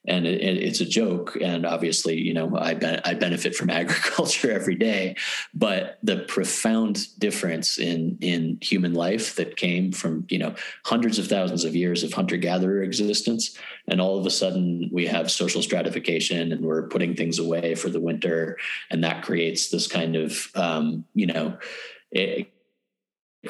and 0.07 0.25
it, 0.25 0.41
it's 0.41 0.81
a 0.81 0.85
joke. 0.85 1.37
And 1.41 1.65
obviously, 1.65 2.19
you 2.19 2.33
know, 2.33 2.55
I, 2.57 2.71
I 3.05 3.13
benefit 3.13 3.55
from 3.55 3.69
agriculture 3.81 4.51
every 4.51 4.75
day, 4.75 5.15
but 5.53 5.99
the 6.03 6.17
profound 6.17 7.07
difference 7.19 7.77
in 7.77 8.17
in 8.21 8.57
human 8.61 8.93
life 8.93 9.35
that 9.35 9.57
came 9.57 9.91
from 9.91 10.25
you 10.29 10.39
know 10.39 10.55
hundreds 10.85 11.19
of 11.19 11.27
thousands 11.27 11.65
of 11.65 11.75
years 11.75 12.03
of 12.03 12.13
hunter 12.13 12.37
gatherer 12.37 12.81
existence, 12.81 13.57
and 13.87 13.99
all 13.99 14.17
of 14.17 14.25
a 14.25 14.31
sudden 14.31 14.89
we 14.91 15.05
have 15.05 15.31
social 15.31 15.61
stratification, 15.61 16.51
and 16.51 16.65
we're 16.65 16.87
putting 16.87 17.15
things 17.15 17.39
away 17.39 17.75
for 17.75 17.89
the 17.89 17.99
winter, 17.99 18.57
and 18.89 19.03
that 19.03 19.23
creates 19.23 19.69
this 19.69 19.87
kind 19.87 20.15
of 20.15 20.47
um, 20.55 21.05
you 21.13 21.27
know. 21.27 21.57
It, 22.11 22.51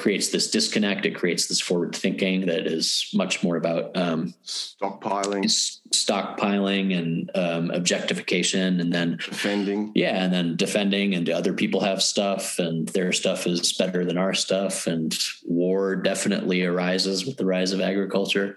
creates 0.00 0.28
this 0.28 0.50
disconnect. 0.50 1.04
It 1.04 1.14
creates 1.14 1.46
this 1.46 1.60
forward 1.60 1.94
thinking 1.94 2.46
that 2.46 2.66
is 2.66 3.08
much 3.14 3.44
more 3.44 3.56
about 3.56 3.96
um, 3.96 4.34
stockpiling, 4.44 5.44
stockpiling, 5.90 6.96
and 6.96 7.30
um, 7.34 7.70
objectification, 7.70 8.80
and 8.80 8.92
then 8.92 9.18
defending. 9.18 9.92
Yeah, 9.94 10.24
and 10.24 10.32
then 10.32 10.56
defending, 10.56 11.14
and 11.14 11.28
other 11.28 11.52
people 11.52 11.82
have 11.82 12.02
stuff, 12.02 12.58
and 12.58 12.88
their 12.88 13.12
stuff 13.12 13.46
is 13.46 13.74
better 13.74 14.04
than 14.04 14.16
our 14.16 14.34
stuff, 14.34 14.86
and 14.86 15.16
war 15.44 15.96
definitely 15.96 16.64
arises 16.64 17.26
with 17.26 17.36
the 17.36 17.46
rise 17.46 17.72
of 17.72 17.80
agriculture. 17.80 18.56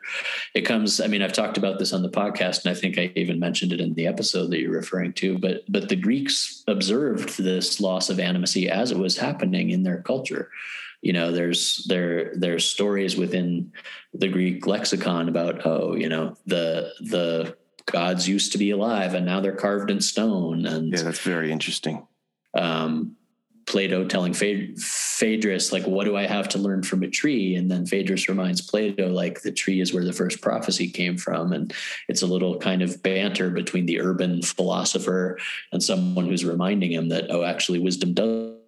It 0.55 0.61
comes. 0.61 1.01
I 1.01 1.07
mean, 1.07 1.21
I've 1.21 1.33
talked 1.33 1.57
about 1.57 1.77
this 1.77 1.93
on 1.93 2.01
the 2.01 2.09
podcast, 2.09 2.65
and 2.65 2.75
I 2.75 2.79
think 2.79 2.97
I 2.97 3.11
even 3.15 3.39
mentioned 3.39 3.73
it 3.73 3.81
in 3.81 3.93
the 3.93 4.07
episode 4.07 4.49
that 4.51 4.59
you're 4.59 4.71
referring 4.71 5.13
to. 5.13 5.37
But 5.37 5.63
but 5.67 5.89
the 5.89 5.97
Greeks 5.97 6.63
observed 6.67 7.37
this 7.37 7.81
loss 7.81 8.09
of 8.09 8.17
animacy 8.17 8.69
as 8.69 8.91
it 8.91 8.97
was 8.97 9.17
happening 9.17 9.71
in 9.71 9.83
their 9.83 10.01
culture 10.01 10.49
you 11.03 11.13
know 11.13 11.31
there's 11.31 11.85
there 11.87 12.33
there's 12.35 12.65
stories 12.65 13.15
within 13.15 13.71
the 14.13 14.29
greek 14.29 14.65
lexicon 14.65 15.29
about 15.29 15.65
oh 15.65 15.95
you 15.95 16.09
know 16.09 16.35
the 16.47 16.91
the 17.01 17.55
gods 17.85 18.27
used 18.27 18.53
to 18.53 18.57
be 18.57 18.71
alive 18.71 19.13
and 19.13 19.25
now 19.25 19.41
they're 19.41 19.55
carved 19.55 19.91
in 19.91 19.99
stone 19.99 20.65
and 20.65 20.91
yeah 20.91 21.03
that's 21.03 21.19
very 21.19 21.51
interesting. 21.51 22.07
um, 22.57 23.15
plato 23.65 24.05
telling 24.05 24.33
phaedrus 24.33 25.71
like 25.71 25.85
what 25.85 26.03
do 26.03 26.17
i 26.17 26.25
have 26.25 26.49
to 26.49 26.57
learn 26.57 26.83
from 26.83 27.01
a 27.03 27.09
tree? 27.09 27.55
And 27.55 27.71
then 27.71 27.85
phaedrus 27.85 28.27
reminds 28.27 28.61
plato 28.61 29.07
like 29.07 29.41
the 29.41 29.51
tree 29.51 29.79
is 29.79 29.93
where 29.93 30.03
the 30.03 30.11
first 30.11 30.41
prophecy 30.41 30.89
came 30.89 31.17
from. 31.17 31.53
And 31.53 31.73
it's 32.09 32.21
a 32.21 32.27
little 32.27 32.57
kind 32.59 32.81
of 32.81 33.01
banter 33.01 33.49
between 33.49 33.85
the 33.85 34.01
urban 34.01 34.41
philosopher 34.41 35.39
and 35.71 35.81
someone 35.81 36.27
who's 36.27 36.43
reminding 36.43 36.91
him 36.91 37.09
that 37.09 37.27
oh 37.29 37.43
actually 37.43 37.79
wisdom 37.79 38.13
does 38.13 38.62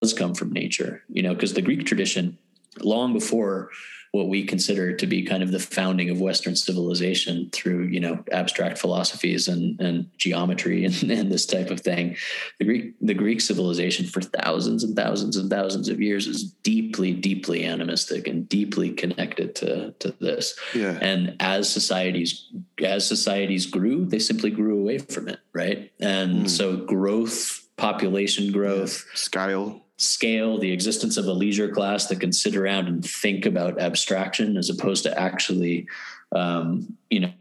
does 0.00 0.12
come 0.12 0.34
from 0.34 0.52
nature, 0.52 1.02
you 1.08 1.22
know, 1.22 1.34
because 1.34 1.54
the 1.54 1.62
Greek 1.62 1.86
tradition, 1.86 2.38
long 2.80 3.12
before 3.12 3.70
what 4.12 4.28
we 4.28 4.44
consider 4.44 4.92
to 4.92 5.06
be 5.06 5.22
kind 5.22 5.42
of 5.42 5.52
the 5.52 5.60
founding 5.60 6.10
of 6.10 6.20
Western 6.20 6.56
civilization 6.56 7.48
through, 7.52 7.84
you 7.84 8.00
know, 8.00 8.24
abstract 8.32 8.76
philosophies 8.76 9.46
and, 9.46 9.80
and 9.80 10.10
geometry 10.18 10.84
and, 11.02 11.02
and 11.10 11.30
this 11.30 11.46
type 11.46 11.70
of 11.70 11.80
thing. 11.80 12.16
The 12.58 12.64
Greek, 12.64 12.94
the 13.00 13.14
Greek 13.14 13.40
civilization 13.40 14.06
for 14.06 14.20
thousands 14.20 14.82
and 14.82 14.96
thousands 14.96 15.36
and 15.36 15.48
thousands 15.48 15.88
of 15.88 16.00
years 16.00 16.26
is 16.26 16.44
deeply, 16.44 17.12
deeply 17.12 17.64
animistic 17.64 18.26
and 18.26 18.48
deeply 18.48 18.90
connected 18.90 19.54
to, 19.56 19.92
to 20.00 20.14
this. 20.20 20.58
Yeah. 20.74 20.98
And 21.00 21.36
as 21.38 21.70
societies, 21.70 22.50
as 22.82 23.06
societies 23.06 23.66
grew, 23.66 24.06
they 24.06 24.18
simply 24.18 24.50
grew 24.50 24.80
away 24.80 24.98
from 24.98 25.28
it. 25.28 25.38
Right. 25.52 25.92
And 26.00 26.46
mm. 26.46 26.50
so 26.50 26.76
growth, 26.76 27.68
population 27.76 28.50
growth, 28.50 29.06
scale, 29.14 29.82
scale, 30.00 30.58
the 30.58 30.72
existence 30.72 31.16
of 31.16 31.26
a 31.26 31.32
leisure 31.32 31.68
class 31.68 32.06
that 32.06 32.20
can 32.20 32.32
sit 32.32 32.56
around 32.56 32.88
and 32.88 33.04
think 33.04 33.44
about 33.44 33.80
abstraction 33.80 34.56
as 34.56 34.70
opposed 34.70 35.02
to 35.04 35.18
actually, 35.18 35.86
um, 36.32 36.96
you 37.10 37.20
know, 37.20 37.32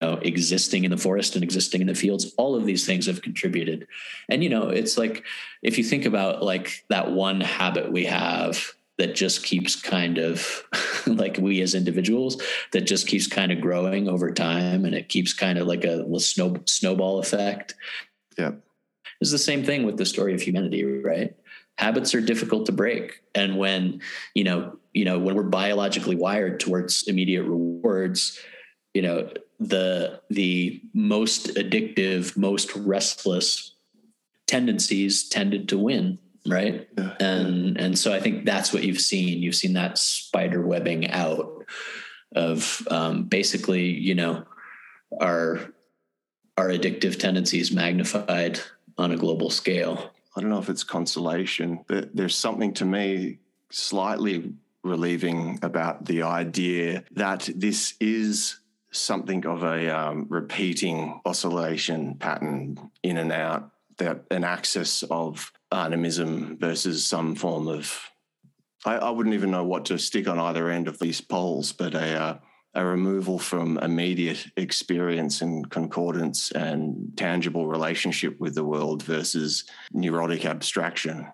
you 0.00 0.08
know, 0.08 0.14
existing 0.22 0.84
in 0.84 0.90
the 0.90 0.96
forest 0.96 1.34
and 1.34 1.42
existing 1.42 1.80
in 1.80 1.86
the 1.86 1.94
fields. 1.94 2.32
All 2.38 2.54
of 2.54 2.64
these 2.64 2.86
things 2.86 3.06
have 3.06 3.20
contributed. 3.20 3.86
And 4.28 4.42
you 4.42 4.48
know 4.48 4.68
it's 4.68 4.96
like 4.96 5.24
if 5.62 5.76
you 5.76 5.84
think 5.84 6.06
about 6.06 6.42
like 6.42 6.84
that 6.88 7.10
one 7.10 7.40
habit 7.40 7.90
we 7.90 8.04
have 8.06 8.72
that 8.96 9.14
just 9.14 9.44
keeps 9.44 9.76
kind 9.76 10.18
of 10.18 10.62
like 11.06 11.36
we 11.38 11.60
as 11.62 11.74
individuals 11.74 12.40
that 12.72 12.82
just 12.82 13.08
keeps 13.08 13.26
kind 13.26 13.52
of 13.52 13.60
growing 13.60 14.08
over 14.08 14.32
time 14.32 14.84
and 14.84 14.94
it 14.94 15.08
keeps 15.08 15.32
kind 15.32 15.58
of 15.58 15.66
like 15.66 15.84
a, 15.84 16.04
a 16.04 16.20
snow 16.20 16.56
snowball 16.66 17.18
effect. 17.18 17.74
Yeah. 18.38 18.52
It's 19.20 19.32
the 19.32 19.38
same 19.38 19.64
thing 19.64 19.84
with 19.84 19.96
the 19.96 20.06
story 20.06 20.32
of 20.32 20.40
humanity 20.40 20.84
right 20.84 21.34
habits 21.78 22.14
are 22.14 22.20
difficult 22.20 22.66
to 22.66 22.72
break. 22.72 23.22
And 23.34 23.56
when 23.56 24.00
you 24.34 24.44
know 24.44 24.76
you 24.92 25.04
know 25.04 25.18
when 25.18 25.34
we're 25.34 25.44
biologically 25.44 26.16
wired 26.16 26.60
towards 26.60 27.04
immediate 27.06 27.44
rewards 27.44 28.38
you 28.94 29.02
know 29.02 29.30
the 29.60 30.20
the 30.28 30.80
most 30.92 31.54
addictive 31.54 32.36
most 32.36 32.74
restless 32.74 33.74
tendencies 34.46 35.28
tended 35.28 35.68
to 35.68 35.78
win 35.78 36.18
right? 36.46 36.88
Yeah, 36.96 37.14
and 37.20 37.78
and 37.78 37.98
so 37.98 38.12
i 38.12 38.20
think 38.20 38.44
that's 38.46 38.72
what 38.72 38.82
you've 38.82 39.00
seen. 39.00 39.42
You've 39.42 39.54
seen 39.54 39.74
that 39.74 39.98
spider 39.98 40.62
webbing 40.62 41.10
out 41.10 41.64
of 42.34 42.86
um, 42.90 43.24
basically 43.24 43.86
you 43.86 44.14
know 44.14 44.44
our 45.20 45.60
our 46.56 46.68
addictive 46.68 47.18
tendencies 47.18 47.70
magnified 47.70 48.60
on 48.96 49.12
a 49.12 49.16
global 49.16 49.50
scale 49.50 50.10
I 50.36 50.40
don't 50.40 50.50
know 50.50 50.58
if 50.58 50.68
it's 50.68 50.84
consolation, 50.84 51.84
but 51.86 52.14
there's 52.14 52.36
something 52.36 52.74
to 52.74 52.84
me 52.84 53.38
slightly 53.70 54.52
relieving 54.82 55.58
about 55.62 56.04
the 56.06 56.22
idea 56.22 57.04
that 57.12 57.48
this 57.54 57.94
is 58.00 58.60
something 58.90 59.44
of 59.46 59.62
a 59.62 59.88
um, 59.90 60.26
repeating 60.28 61.20
oscillation 61.24 62.14
pattern 62.14 62.90
in 63.02 63.16
and 63.16 63.32
out, 63.32 63.70
that 63.98 64.24
an 64.30 64.44
axis 64.44 65.02
of 65.04 65.52
animism 65.72 66.56
versus 66.58 67.04
some 67.04 67.34
form 67.34 67.68
of 67.68 68.10
I, 68.84 68.94
I, 68.94 69.10
wouldn't 69.10 69.34
even 69.34 69.50
know 69.50 69.64
what 69.64 69.86
to 69.86 69.98
stick 69.98 70.28
on 70.28 70.38
either 70.38 70.70
end 70.70 70.86
of 70.86 71.00
these 71.00 71.20
poles, 71.20 71.72
but 71.72 71.94
a 71.94 72.20
uh, 72.20 72.38
a 72.74 72.84
removal 72.84 73.38
from 73.38 73.78
immediate 73.78 74.46
experience 74.56 75.42
and 75.42 75.68
concordance 75.70 76.50
and 76.52 77.12
tangible 77.16 77.66
relationship 77.66 78.38
with 78.38 78.54
the 78.54 78.64
world 78.64 79.02
versus 79.02 79.64
neurotic 79.92 80.44
abstraction 80.44 81.26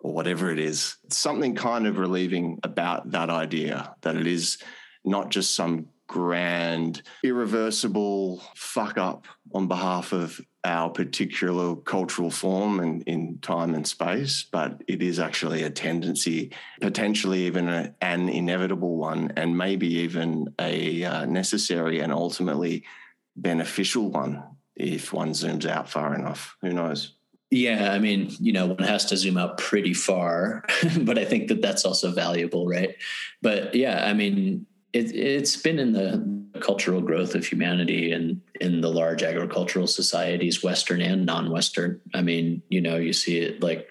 or 0.00 0.12
whatever 0.12 0.50
it 0.50 0.58
is. 0.58 0.96
Something 1.08 1.54
kind 1.54 1.86
of 1.86 1.98
relieving 1.98 2.58
about 2.64 3.10
that 3.10 3.30
idea 3.30 3.94
that 4.00 4.16
it 4.16 4.26
is 4.26 4.58
not 5.04 5.30
just 5.30 5.54
some 5.54 5.86
grand, 6.06 7.02
irreversible 7.24 8.42
fuck 8.54 8.98
up 8.98 9.26
on 9.54 9.68
behalf 9.68 10.12
of 10.12 10.40
our 10.64 10.90
particular 10.90 11.74
cultural 11.74 12.30
form 12.30 12.78
and 12.80 13.02
in 13.02 13.38
time 13.42 13.74
and 13.74 13.86
space, 13.86 14.46
but 14.50 14.82
it 14.86 15.02
is 15.02 15.18
actually 15.18 15.62
a 15.62 15.70
tendency, 15.70 16.52
potentially 16.80 17.46
even 17.46 17.68
a, 17.68 17.94
an 18.00 18.28
inevitable 18.28 18.96
one, 18.96 19.32
and 19.36 19.58
maybe 19.58 19.88
even 19.88 20.54
a 20.60 21.04
uh, 21.04 21.24
necessary 21.26 22.00
and 22.00 22.12
ultimately 22.12 22.84
beneficial 23.34 24.10
one 24.10 24.42
if 24.76 25.12
one 25.12 25.30
zooms 25.30 25.66
out 25.66 25.88
far 25.88 26.14
enough. 26.14 26.56
Who 26.60 26.72
knows? 26.72 27.14
Yeah, 27.50 27.92
I 27.92 27.98
mean, 27.98 28.34
you 28.40 28.52
know, 28.52 28.66
one 28.66 28.78
has 28.78 29.04
to 29.06 29.16
zoom 29.16 29.36
out 29.36 29.58
pretty 29.58 29.92
far, 29.92 30.64
but 31.00 31.18
I 31.18 31.24
think 31.24 31.48
that 31.48 31.60
that's 31.60 31.84
also 31.84 32.10
valuable, 32.10 32.66
right? 32.66 32.96
But 33.42 33.74
yeah, 33.74 34.06
I 34.06 34.14
mean, 34.14 34.66
it, 34.92 35.14
it's 35.14 35.56
been 35.56 35.78
in 35.78 35.92
the 35.92 36.42
cultural 36.60 37.00
growth 37.00 37.34
of 37.34 37.46
humanity 37.46 38.12
and 38.12 38.40
in 38.60 38.80
the 38.80 38.90
large 38.90 39.22
agricultural 39.22 39.86
societies, 39.86 40.62
Western 40.62 41.00
and 41.00 41.24
non-Western. 41.24 42.00
I 42.14 42.22
mean, 42.22 42.62
you 42.68 42.80
know, 42.80 42.96
you 42.96 43.12
see 43.12 43.38
it 43.38 43.62
like 43.62 43.88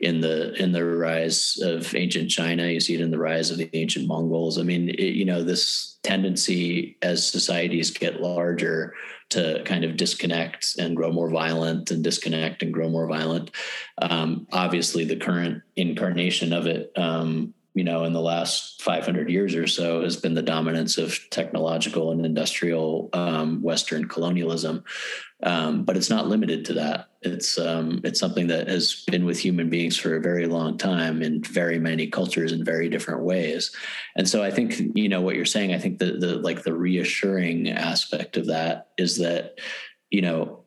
in 0.00 0.20
the 0.20 0.54
in 0.54 0.72
the 0.72 0.84
rise 0.84 1.58
of 1.60 1.94
ancient 1.94 2.30
China. 2.30 2.66
You 2.66 2.80
see 2.80 2.94
it 2.94 3.00
in 3.00 3.10
the 3.10 3.18
rise 3.18 3.50
of 3.50 3.58
the 3.58 3.68
ancient 3.72 4.06
Mongols. 4.06 4.58
I 4.58 4.62
mean, 4.62 4.88
it, 4.88 5.14
you 5.14 5.24
know, 5.24 5.42
this 5.42 5.98
tendency 6.02 6.96
as 7.02 7.26
societies 7.26 7.90
get 7.90 8.20
larger 8.20 8.94
to 9.30 9.62
kind 9.64 9.84
of 9.84 9.96
disconnect 9.96 10.76
and 10.78 10.94
grow 10.94 11.10
more 11.10 11.30
violent 11.30 11.90
and 11.90 12.04
disconnect 12.04 12.62
and 12.62 12.72
grow 12.72 12.88
more 12.88 13.08
violent. 13.08 13.50
Um, 14.00 14.46
obviously, 14.52 15.04
the 15.04 15.16
current 15.16 15.62
incarnation 15.76 16.52
of 16.52 16.66
it 16.66 16.92
um, 16.96 17.53
you 17.74 17.82
know, 17.82 18.04
in 18.04 18.12
the 18.12 18.20
last 18.20 18.80
500 18.82 19.28
years 19.28 19.56
or 19.56 19.66
so 19.66 20.02
has 20.02 20.16
been 20.16 20.34
the 20.34 20.42
dominance 20.42 20.96
of 20.96 21.18
technological 21.30 22.12
and 22.12 22.24
industrial 22.24 23.10
um, 23.12 23.62
Western 23.62 24.06
colonialism. 24.06 24.84
Um, 25.42 25.84
but 25.84 25.96
it's 25.96 26.08
not 26.08 26.28
limited 26.28 26.64
to 26.66 26.74
that. 26.74 27.08
It's 27.20 27.58
um, 27.58 28.00
it's 28.04 28.20
something 28.20 28.46
that 28.46 28.68
has 28.68 29.04
been 29.10 29.24
with 29.24 29.38
human 29.38 29.68
beings 29.68 29.96
for 29.96 30.16
a 30.16 30.20
very 30.20 30.46
long 30.46 30.78
time 30.78 31.20
in 31.20 31.42
very 31.42 31.78
many 31.78 32.06
cultures 32.06 32.52
in 32.52 32.64
very 32.64 32.88
different 32.88 33.24
ways. 33.24 33.72
And 34.16 34.28
so 34.28 34.42
I 34.42 34.50
think 34.50 34.80
you 34.94 35.08
know 35.08 35.20
what 35.20 35.34
you're 35.34 35.44
saying. 35.44 35.74
I 35.74 35.78
think 35.78 35.98
the 35.98 36.12
the 36.12 36.36
like 36.36 36.62
the 36.62 36.72
reassuring 36.72 37.68
aspect 37.68 38.36
of 38.36 38.46
that 38.46 38.88
is 38.96 39.18
that 39.18 39.58
you 40.10 40.22
know 40.22 40.60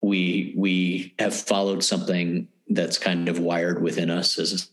we 0.00 0.54
we 0.56 1.14
have 1.18 1.34
followed 1.34 1.84
something 1.84 2.48
that's 2.70 2.98
kind 2.98 3.28
of 3.28 3.38
wired 3.38 3.82
within 3.82 4.10
us 4.10 4.38
as 4.38 4.52
a 4.52 4.66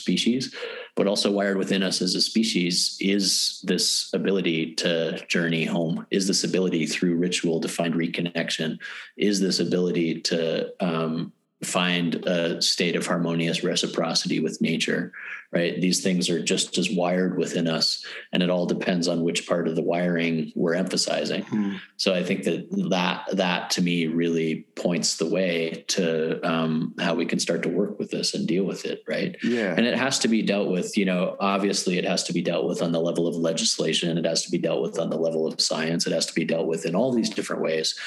species 0.00 0.54
but 0.96 1.06
also 1.06 1.30
wired 1.30 1.56
within 1.56 1.82
us 1.82 2.02
as 2.02 2.14
a 2.14 2.20
species 2.20 2.96
is 3.00 3.60
this 3.64 4.10
ability 4.12 4.74
to 4.74 5.24
journey 5.28 5.64
home 5.64 6.06
is 6.10 6.26
this 6.26 6.44
ability 6.44 6.86
through 6.86 7.14
ritual 7.16 7.60
to 7.60 7.68
find 7.68 7.94
reconnection 7.94 8.78
is 9.16 9.40
this 9.40 9.60
ability 9.60 10.20
to 10.20 10.72
um, 10.80 11.32
find 11.62 12.14
a 12.26 12.60
state 12.62 12.96
of 12.96 13.06
harmonious 13.06 13.62
reciprocity 13.62 14.40
with 14.40 14.60
nature 14.60 15.12
right? 15.52 15.80
These 15.80 16.02
things 16.02 16.30
are 16.30 16.42
just 16.42 16.78
as 16.78 16.90
wired 16.90 17.36
within 17.36 17.66
us 17.66 18.04
and 18.32 18.42
it 18.42 18.50
all 18.50 18.66
depends 18.66 19.08
on 19.08 19.22
which 19.22 19.46
part 19.48 19.66
of 19.66 19.76
the 19.76 19.82
wiring 19.82 20.52
we're 20.54 20.74
emphasizing. 20.74 21.44
Mm. 21.44 21.80
so 21.96 22.14
i 22.14 22.22
think 22.22 22.44
that 22.44 22.68
that 22.90 23.24
that 23.32 23.70
to 23.70 23.82
me 23.82 24.06
really 24.06 24.66
points 24.76 25.16
the 25.16 25.28
way 25.28 25.84
to 25.88 26.40
um, 26.48 26.94
how 26.98 27.14
we 27.14 27.26
can 27.26 27.38
start 27.38 27.62
to 27.62 27.68
work 27.68 27.98
with 27.98 28.10
this 28.10 28.34
and 28.34 28.46
deal 28.46 28.64
with 28.64 28.84
it 28.84 29.02
right? 29.06 29.36
Yeah. 29.42 29.74
And 29.76 29.86
it 29.86 29.96
has 29.96 30.18
to 30.20 30.28
be 30.28 30.42
dealt 30.42 30.70
with 30.70 30.96
you 30.96 31.04
know 31.04 31.36
obviously 31.40 31.98
it 31.98 32.04
has 32.04 32.22
to 32.24 32.32
be 32.32 32.42
dealt 32.42 32.66
with 32.66 32.82
on 32.82 32.92
the 32.92 33.00
level 33.00 33.26
of 33.26 33.34
legislation 33.34 34.16
it 34.16 34.24
has 34.24 34.42
to 34.44 34.50
be 34.50 34.58
dealt 34.58 34.82
with 34.82 34.98
on 34.98 35.10
the 35.10 35.18
level 35.18 35.46
of 35.46 35.60
science 35.60 36.06
it 36.06 36.12
has 36.12 36.26
to 36.26 36.34
be 36.34 36.44
dealt 36.44 36.66
with 36.66 36.86
in 36.86 36.94
all 36.94 37.12
these 37.12 37.30
different 37.30 37.62
ways. 37.62 37.98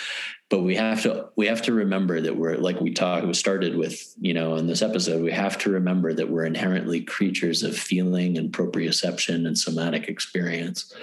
But 0.49 0.61
we 0.61 0.75
have 0.75 1.01
to 1.03 1.29
we 1.35 1.47
have 1.47 1.63
to 1.63 1.73
remember 1.73 2.21
that 2.21 2.35
we're 2.35 2.57
like 2.57 2.79
we 2.79 2.93
talked 2.93 3.25
we 3.25 3.33
started 3.33 3.75
with 3.75 4.13
you 4.19 4.33
know 4.33 4.55
in 4.55 4.67
this 4.67 4.81
episode 4.81 5.23
we 5.23 5.31
have 5.31 5.57
to 5.59 5.71
remember 5.71 6.13
that 6.13 6.29
we're 6.29 6.45
inherently 6.45 7.01
creatures 7.33 7.63
of 7.63 7.75
feeling 7.75 8.37
and 8.37 8.51
proprioception 8.51 9.47
and 9.47 9.57
somatic 9.57 10.07
experience 10.07 10.93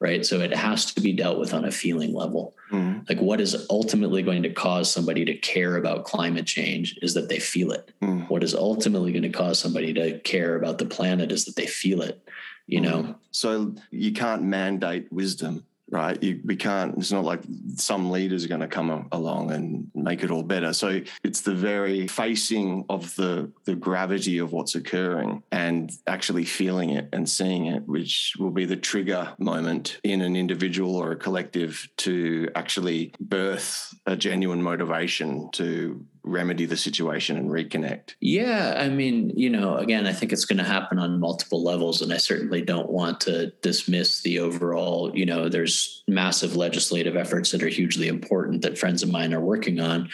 right 0.00 0.26
so 0.26 0.40
it 0.40 0.52
has 0.52 0.92
to 0.92 1.00
be 1.00 1.12
dealt 1.12 1.38
with 1.38 1.54
on 1.54 1.64
a 1.64 1.70
feeling 1.70 2.12
level 2.12 2.54
mm-hmm. 2.72 2.98
like 3.08 3.20
what 3.20 3.40
is 3.40 3.66
ultimately 3.70 4.20
going 4.20 4.42
to 4.42 4.52
cause 4.52 4.90
somebody 4.90 5.24
to 5.24 5.34
care 5.34 5.76
about 5.76 6.04
climate 6.04 6.44
change 6.44 6.98
is 7.02 7.14
that 7.14 7.28
they 7.28 7.38
feel 7.38 7.70
it 7.70 7.92
mm-hmm. 8.02 8.24
what 8.24 8.42
is 8.42 8.52
ultimately 8.52 9.12
going 9.12 9.22
to 9.22 9.28
cause 9.28 9.60
somebody 9.60 9.92
to 9.92 10.18
care 10.20 10.56
about 10.56 10.78
the 10.78 10.86
planet 10.86 11.30
is 11.30 11.44
that 11.44 11.54
they 11.54 11.68
feel 11.68 12.02
it 12.02 12.20
you 12.66 12.80
mm-hmm. 12.80 12.90
know 12.90 13.14
so 13.30 13.72
you 13.92 14.12
can't 14.12 14.42
mandate 14.42 15.06
wisdom 15.12 15.64
right? 15.90 16.20
You, 16.22 16.40
we 16.44 16.56
can't, 16.56 16.96
it's 16.98 17.12
not 17.12 17.24
like 17.24 17.40
some 17.76 18.10
leaders 18.10 18.44
are 18.44 18.48
going 18.48 18.60
to 18.60 18.66
come 18.68 19.08
along 19.12 19.52
and 19.52 19.90
make 19.94 20.22
it 20.22 20.30
all 20.30 20.42
better. 20.42 20.72
So 20.72 21.00
it's 21.22 21.42
the 21.42 21.54
very 21.54 22.08
facing 22.08 22.84
of 22.88 23.14
the, 23.16 23.50
the 23.64 23.74
gravity 23.74 24.38
of 24.38 24.52
what's 24.52 24.74
occurring 24.74 25.42
and 25.52 25.92
actually 26.06 26.44
feeling 26.44 26.90
it 26.90 27.08
and 27.12 27.28
seeing 27.28 27.66
it, 27.66 27.86
which 27.86 28.34
will 28.38 28.50
be 28.50 28.64
the 28.64 28.76
trigger 28.76 29.32
moment 29.38 30.00
in 30.02 30.22
an 30.22 30.34
individual 30.34 30.96
or 30.96 31.12
a 31.12 31.16
collective 31.16 31.88
to 31.98 32.48
actually 32.54 33.12
birth 33.20 33.94
a 34.06 34.16
genuine 34.16 34.62
motivation 34.62 35.50
to 35.52 36.04
remedy 36.26 36.66
the 36.66 36.76
situation 36.76 37.36
and 37.36 37.50
reconnect? 37.50 38.14
Yeah, 38.20 38.74
I 38.76 38.88
mean, 38.88 39.30
you 39.34 39.48
know, 39.48 39.76
again, 39.76 40.06
I 40.06 40.12
think 40.12 40.32
it's 40.32 40.44
going 40.44 40.58
to 40.58 40.64
happen 40.64 40.98
on 40.98 41.20
multiple 41.20 41.62
levels, 41.62 42.02
and 42.02 42.12
I 42.12 42.16
certainly 42.16 42.62
don't 42.62 42.90
want 42.90 43.20
to 43.22 43.52
dismiss 43.62 44.22
the 44.22 44.40
overall. 44.40 45.16
You 45.16 45.24
know, 45.24 45.48
there's 45.48 46.02
massive 46.08 46.56
legislative 46.56 47.16
efforts 47.16 47.52
that 47.52 47.62
are 47.62 47.68
hugely 47.68 48.08
important 48.08 48.62
that 48.62 48.78
friends 48.78 49.02
of 49.02 49.10
mine 49.10 49.32
are 49.32 49.40
working 49.40 49.80
on, 49.80 50.08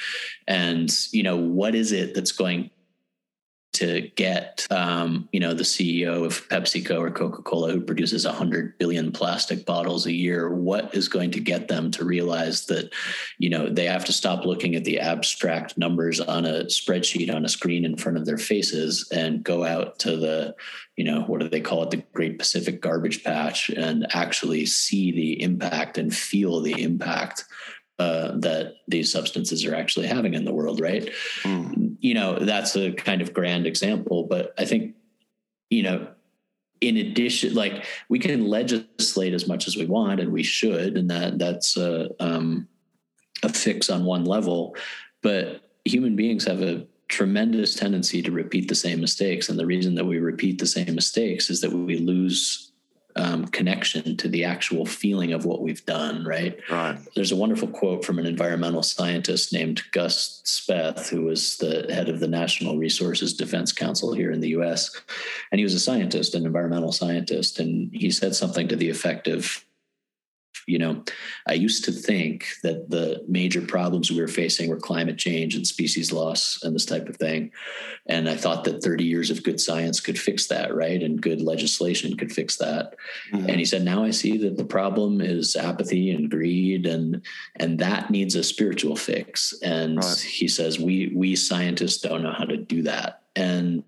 and 0.46 0.94
you 1.12 1.22
know, 1.22 1.36
what 1.36 1.74
is 1.74 1.92
it 1.92 2.14
that's 2.14 2.32
going 2.32 2.70
to 3.72 4.10
get 4.16 4.66
um, 4.70 5.28
you 5.32 5.40
know 5.40 5.54
the 5.54 5.62
CEO 5.62 6.24
of 6.24 6.48
PepsiCo 6.48 6.98
or 6.98 7.10
Coca-Cola 7.10 7.72
who 7.72 7.80
produces 7.80 8.26
100 8.26 8.76
billion 8.78 9.12
plastic 9.12 9.64
bottles 9.64 10.06
a 10.06 10.12
year 10.12 10.54
what 10.54 10.94
is 10.94 11.08
going 11.08 11.30
to 11.30 11.40
get 11.40 11.68
them 11.68 11.90
to 11.92 12.04
realize 12.04 12.66
that 12.66 12.92
you 13.38 13.48
know 13.48 13.68
they 13.68 13.86
have 13.86 14.04
to 14.04 14.12
stop 14.12 14.44
looking 14.44 14.74
at 14.74 14.84
the 14.84 15.00
abstract 15.00 15.78
numbers 15.78 16.20
on 16.20 16.44
a 16.44 16.64
spreadsheet 16.64 17.34
on 17.34 17.44
a 17.44 17.48
screen 17.48 17.84
in 17.84 17.96
front 17.96 18.18
of 18.18 18.26
their 18.26 18.38
faces 18.38 19.08
and 19.10 19.42
go 19.42 19.64
out 19.64 19.98
to 19.98 20.16
the 20.16 20.54
you 20.96 21.04
know 21.04 21.22
what 21.22 21.40
do 21.40 21.48
they 21.48 21.60
call 21.60 21.82
it? 21.82 21.90
The 21.90 22.04
great 22.12 22.38
pacific 22.38 22.82
garbage 22.82 23.24
patch 23.24 23.70
and 23.70 24.06
actually 24.14 24.66
see 24.66 25.10
the 25.10 25.42
impact 25.42 25.96
and 25.96 26.14
feel 26.14 26.60
the 26.60 26.82
impact 26.82 27.44
uh, 27.98 28.32
that 28.38 28.76
these 28.88 29.12
substances 29.12 29.64
are 29.64 29.74
actually 29.74 30.06
having 30.06 30.34
in 30.34 30.44
the 30.44 30.52
world, 30.52 30.80
right? 30.80 31.10
Mm. 31.42 31.96
You 32.00 32.14
know, 32.14 32.38
that's 32.38 32.76
a 32.76 32.92
kind 32.92 33.22
of 33.22 33.32
grand 33.32 33.66
example, 33.66 34.24
but 34.24 34.54
I 34.58 34.64
think, 34.64 34.94
you 35.70 35.82
know, 35.82 36.08
in 36.80 36.96
addition, 36.96 37.54
like 37.54 37.84
we 38.08 38.18
can 38.18 38.46
legislate 38.46 39.34
as 39.34 39.46
much 39.46 39.68
as 39.68 39.76
we 39.76 39.86
want, 39.86 40.20
and 40.20 40.32
we 40.32 40.42
should, 40.42 40.96
and 40.96 41.08
that 41.10 41.38
that's 41.38 41.76
a 41.76 42.10
um, 42.18 42.66
a 43.42 43.48
fix 43.48 43.88
on 43.88 44.04
one 44.04 44.24
level, 44.24 44.74
but 45.22 45.70
human 45.84 46.16
beings 46.16 46.44
have 46.44 46.60
a 46.60 46.86
tremendous 47.08 47.74
tendency 47.74 48.20
to 48.22 48.32
repeat 48.32 48.68
the 48.68 48.74
same 48.74 49.00
mistakes, 49.00 49.48
and 49.48 49.58
the 49.58 49.66
reason 49.66 49.94
that 49.94 50.06
we 50.06 50.18
repeat 50.18 50.58
the 50.58 50.66
same 50.66 50.94
mistakes 50.94 51.50
is 51.50 51.60
that 51.60 51.70
we 51.70 51.98
lose 51.98 52.61
um, 53.16 53.46
connection 53.46 54.16
to 54.16 54.28
the 54.28 54.44
actual 54.44 54.86
feeling 54.86 55.32
of 55.32 55.44
what 55.44 55.60
we've 55.60 55.84
done, 55.86 56.24
right? 56.24 56.58
Right. 56.70 56.98
There's 57.14 57.32
a 57.32 57.36
wonderful 57.36 57.68
quote 57.68 58.04
from 58.04 58.18
an 58.18 58.26
environmental 58.26 58.82
scientist 58.82 59.52
named 59.52 59.82
Gus 59.92 60.42
Speth, 60.44 61.08
who 61.08 61.22
was 61.22 61.56
the 61.58 61.86
head 61.92 62.08
of 62.08 62.20
the 62.20 62.28
National 62.28 62.78
Resources 62.78 63.34
Defense 63.34 63.72
Council 63.72 64.12
here 64.12 64.30
in 64.30 64.40
the 64.40 64.50
US. 64.50 64.90
And 65.50 65.58
he 65.58 65.64
was 65.64 65.74
a 65.74 65.80
scientist, 65.80 66.34
an 66.34 66.46
environmental 66.46 66.92
scientist. 66.92 67.58
And 67.58 67.90
he 67.92 68.10
said 68.10 68.34
something 68.34 68.68
to 68.68 68.76
the 68.76 68.90
effect 68.90 69.28
of, 69.28 69.64
you 70.66 70.78
know, 70.78 71.04
I 71.46 71.54
used 71.54 71.84
to 71.84 71.92
think 71.92 72.46
that 72.62 72.90
the 72.90 73.24
major 73.28 73.60
problems 73.60 74.10
we 74.10 74.20
were 74.20 74.28
facing 74.28 74.68
were 74.68 74.76
climate 74.76 75.18
change 75.18 75.54
and 75.54 75.66
species 75.66 76.12
loss 76.12 76.62
and 76.62 76.74
this 76.74 76.86
type 76.86 77.08
of 77.08 77.16
thing. 77.16 77.50
And 78.06 78.28
I 78.28 78.36
thought 78.36 78.64
that 78.64 78.82
30 78.82 79.04
years 79.04 79.30
of 79.30 79.42
good 79.42 79.60
science 79.60 80.00
could 80.00 80.18
fix 80.18 80.46
that, 80.48 80.74
right? 80.74 81.02
And 81.02 81.20
good 81.20 81.40
legislation 81.40 82.16
could 82.16 82.32
fix 82.32 82.56
that. 82.56 82.96
Mm-hmm. 83.32 83.48
And 83.48 83.58
he 83.58 83.64
said, 83.64 83.82
now 83.82 84.04
I 84.04 84.10
see 84.10 84.36
that 84.38 84.56
the 84.56 84.64
problem 84.64 85.20
is 85.20 85.56
apathy 85.56 86.10
and 86.10 86.30
greed 86.30 86.86
and 86.86 87.22
and 87.56 87.78
that 87.78 88.10
needs 88.10 88.34
a 88.34 88.42
spiritual 88.42 88.96
fix. 88.96 89.54
And 89.62 89.98
right. 89.98 90.18
he 90.18 90.48
says, 90.48 90.78
we 90.78 91.12
we 91.14 91.36
scientists 91.36 92.02
don't 92.02 92.22
know 92.22 92.32
how 92.32 92.44
to 92.44 92.56
do 92.56 92.82
that. 92.82 93.22
And 93.34 93.84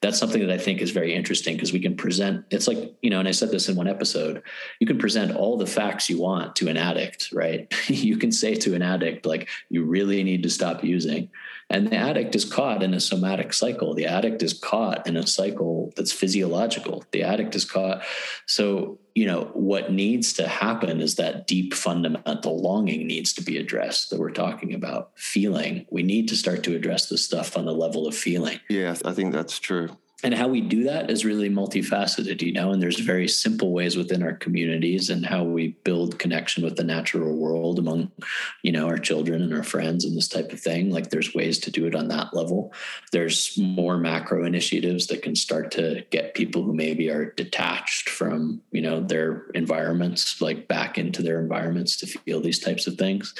that's 0.00 0.18
something 0.18 0.40
that 0.40 0.50
I 0.50 0.58
think 0.58 0.80
is 0.80 0.90
very 0.90 1.12
interesting 1.12 1.56
because 1.56 1.72
we 1.72 1.80
can 1.80 1.96
present 1.96 2.44
it's 2.50 2.68
like, 2.68 2.94
you 3.02 3.10
know, 3.10 3.18
and 3.18 3.28
I 3.28 3.32
said 3.32 3.50
this 3.50 3.68
in 3.68 3.74
one 3.74 3.88
episode, 3.88 4.42
you 4.78 4.86
can 4.86 4.98
present 4.98 5.34
all 5.34 5.56
the 5.56 5.66
facts 5.66 6.08
you 6.08 6.20
want 6.20 6.54
to 6.56 6.68
an 6.68 6.76
addict, 6.76 7.30
right? 7.32 7.72
you 7.88 8.16
can 8.16 8.30
say 8.30 8.54
to 8.54 8.74
an 8.74 8.82
addict, 8.82 9.26
like, 9.26 9.48
you 9.68 9.84
really 9.84 10.22
need 10.22 10.44
to 10.44 10.50
stop 10.50 10.84
using. 10.84 11.30
And 11.70 11.88
the 11.88 11.96
addict 11.96 12.34
is 12.34 12.44
caught 12.44 12.82
in 12.82 12.92
a 12.92 13.00
somatic 13.00 13.52
cycle. 13.52 13.94
The 13.94 14.06
addict 14.06 14.42
is 14.42 14.52
caught 14.52 15.06
in 15.06 15.16
a 15.16 15.26
cycle 15.26 15.92
that's 15.96 16.12
physiological. 16.12 17.04
The 17.12 17.22
addict 17.22 17.54
is 17.54 17.64
caught. 17.64 18.02
So, 18.46 18.98
you 19.14 19.26
know, 19.26 19.50
what 19.54 19.92
needs 19.92 20.32
to 20.34 20.48
happen 20.48 21.00
is 21.00 21.14
that 21.14 21.46
deep 21.46 21.72
fundamental 21.72 22.60
longing 22.60 23.06
needs 23.06 23.32
to 23.34 23.42
be 23.42 23.56
addressed 23.56 24.10
that 24.10 24.18
we're 24.18 24.30
talking 24.30 24.74
about. 24.74 25.12
Feeling. 25.14 25.86
We 25.90 26.02
need 26.02 26.28
to 26.28 26.36
start 26.36 26.64
to 26.64 26.74
address 26.74 27.08
this 27.08 27.24
stuff 27.24 27.56
on 27.56 27.64
the 27.64 27.74
level 27.74 28.06
of 28.06 28.16
feeling. 28.16 28.58
Yeah, 28.68 28.96
I 29.04 29.12
think 29.12 29.32
that's 29.32 29.58
true 29.58 29.90
and 30.22 30.34
how 30.34 30.48
we 30.48 30.60
do 30.60 30.84
that 30.84 31.10
is 31.10 31.24
really 31.24 31.48
multifaceted 31.48 32.42
you 32.42 32.52
know 32.52 32.72
and 32.72 32.82
there's 32.82 32.98
very 32.98 33.28
simple 33.28 33.72
ways 33.72 33.96
within 33.96 34.22
our 34.22 34.34
communities 34.34 35.10
and 35.10 35.26
how 35.26 35.44
we 35.44 35.68
build 35.84 36.18
connection 36.18 36.62
with 36.62 36.76
the 36.76 36.84
natural 36.84 37.36
world 37.36 37.78
among 37.78 38.10
you 38.62 38.72
know 38.72 38.86
our 38.86 38.98
children 38.98 39.42
and 39.42 39.54
our 39.54 39.62
friends 39.62 40.04
and 40.04 40.16
this 40.16 40.28
type 40.28 40.52
of 40.52 40.60
thing. 40.60 40.90
Like 40.90 41.10
there's 41.10 41.34
ways 41.34 41.58
to 41.60 41.70
do 41.70 41.86
it 41.86 41.94
on 41.94 42.08
that 42.08 42.34
level. 42.34 42.72
There's 43.12 43.56
more 43.58 43.98
macro 43.98 44.44
initiatives 44.44 45.06
that 45.08 45.22
can 45.22 45.36
start 45.36 45.70
to 45.72 46.04
get 46.10 46.34
people 46.34 46.62
who 46.62 46.74
maybe 46.74 47.10
are 47.10 47.32
detached 47.32 48.08
from 48.08 48.60
you 48.70 48.82
know 48.82 49.00
their 49.00 49.46
environments 49.54 50.40
like 50.40 50.68
back 50.68 50.98
into 50.98 51.22
their 51.22 51.40
environments 51.40 51.96
to 51.98 52.06
feel 52.06 52.40
these 52.40 52.58
types 52.58 52.86
of 52.86 52.96
things. 52.96 53.34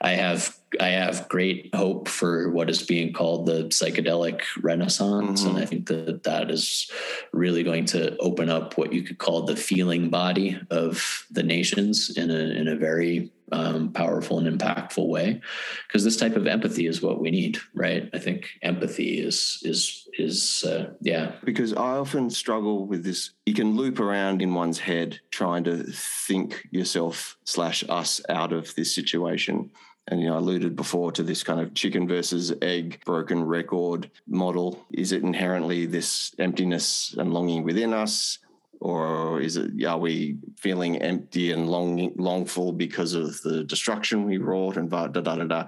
I 0.00 0.10
have 0.10 0.56
I 0.80 0.88
have 0.88 1.28
great 1.28 1.74
hope 1.74 2.08
for 2.08 2.50
what 2.50 2.68
is 2.68 2.82
being 2.82 3.12
called 3.12 3.46
the 3.46 3.64
psychedelic 3.64 4.42
renaissance, 4.60 5.40
mm-hmm. 5.40 5.50
and 5.50 5.58
I 5.58 5.66
think 5.66 5.86
the 5.86 6.20
that 6.26 6.50
is 6.50 6.90
really 7.32 7.62
going 7.62 7.86
to 7.86 8.16
open 8.18 8.50
up 8.50 8.76
what 8.76 8.92
you 8.92 9.02
could 9.02 9.18
call 9.18 9.42
the 9.42 9.56
feeling 9.56 10.10
body 10.10 10.60
of 10.70 11.26
the 11.30 11.42
nations 11.42 12.16
in 12.16 12.30
a 12.30 12.34
in 12.34 12.68
a 12.68 12.76
very 12.76 13.32
um, 13.52 13.92
powerful 13.92 14.38
and 14.38 14.60
impactful 14.60 15.06
way. 15.06 15.40
Because 15.86 16.04
this 16.04 16.16
type 16.16 16.36
of 16.36 16.46
empathy 16.46 16.86
is 16.86 17.00
what 17.00 17.20
we 17.20 17.30
need 17.30 17.58
right? 17.74 18.10
I 18.12 18.18
think 18.18 18.50
empathy 18.62 19.20
is 19.20 19.60
is 19.62 20.08
is 20.18 20.64
uh, 20.64 20.92
yeah. 21.00 21.32
Because 21.44 21.72
i 21.72 21.96
often 21.96 22.28
struggle 22.30 22.86
with 22.86 23.04
this. 23.04 23.30
You 23.46 23.54
can 23.54 23.76
loop 23.76 24.00
around 24.00 24.42
in 24.42 24.54
one's 24.54 24.80
head 24.80 25.20
trying 25.30 25.64
to 25.64 25.84
think 25.84 26.66
yourself 26.70 27.36
slash 27.44 27.84
us 27.88 28.20
out 28.28 28.52
of 28.52 28.74
this 28.74 28.94
situation 28.94 29.70
and 30.08 30.20
you 30.20 30.28
know, 30.28 30.34
I 30.34 30.38
alluded 30.38 30.76
before 30.76 31.10
to 31.12 31.22
this 31.22 31.42
kind 31.42 31.60
of 31.60 31.74
chicken 31.74 32.06
versus 32.06 32.52
egg 32.62 33.00
broken 33.04 33.42
record 33.44 34.10
model. 34.28 34.86
Is 34.92 35.12
it 35.12 35.22
inherently 35.22 35.86
this 35.86 36.34
emptiness 36.38 37.14
and 37.18 37.32
longing 37.32 37.64
within 37.64 37.92
us? 37.92 38.38
or 38.80 39.40
is 39.40 39.56
it 39.56 39.84
are 39.84 39.98
we 39.98 40.36
feeling 40.58 40.96
empty 40.98 41.52
and 41.52 41.68
long 41.68 42.12
longful 42.16 42.72
because 42.72 43.14
of 43.14 43.40
the 43.42 43.64
destruction 43.64 44.24
we 44.24 44.38
wrought 44.38 44.76
and 44.76 44.90
da 44.90 45.06
da 45.06 45.20
da 45.20 45.36
da 45.36 45.66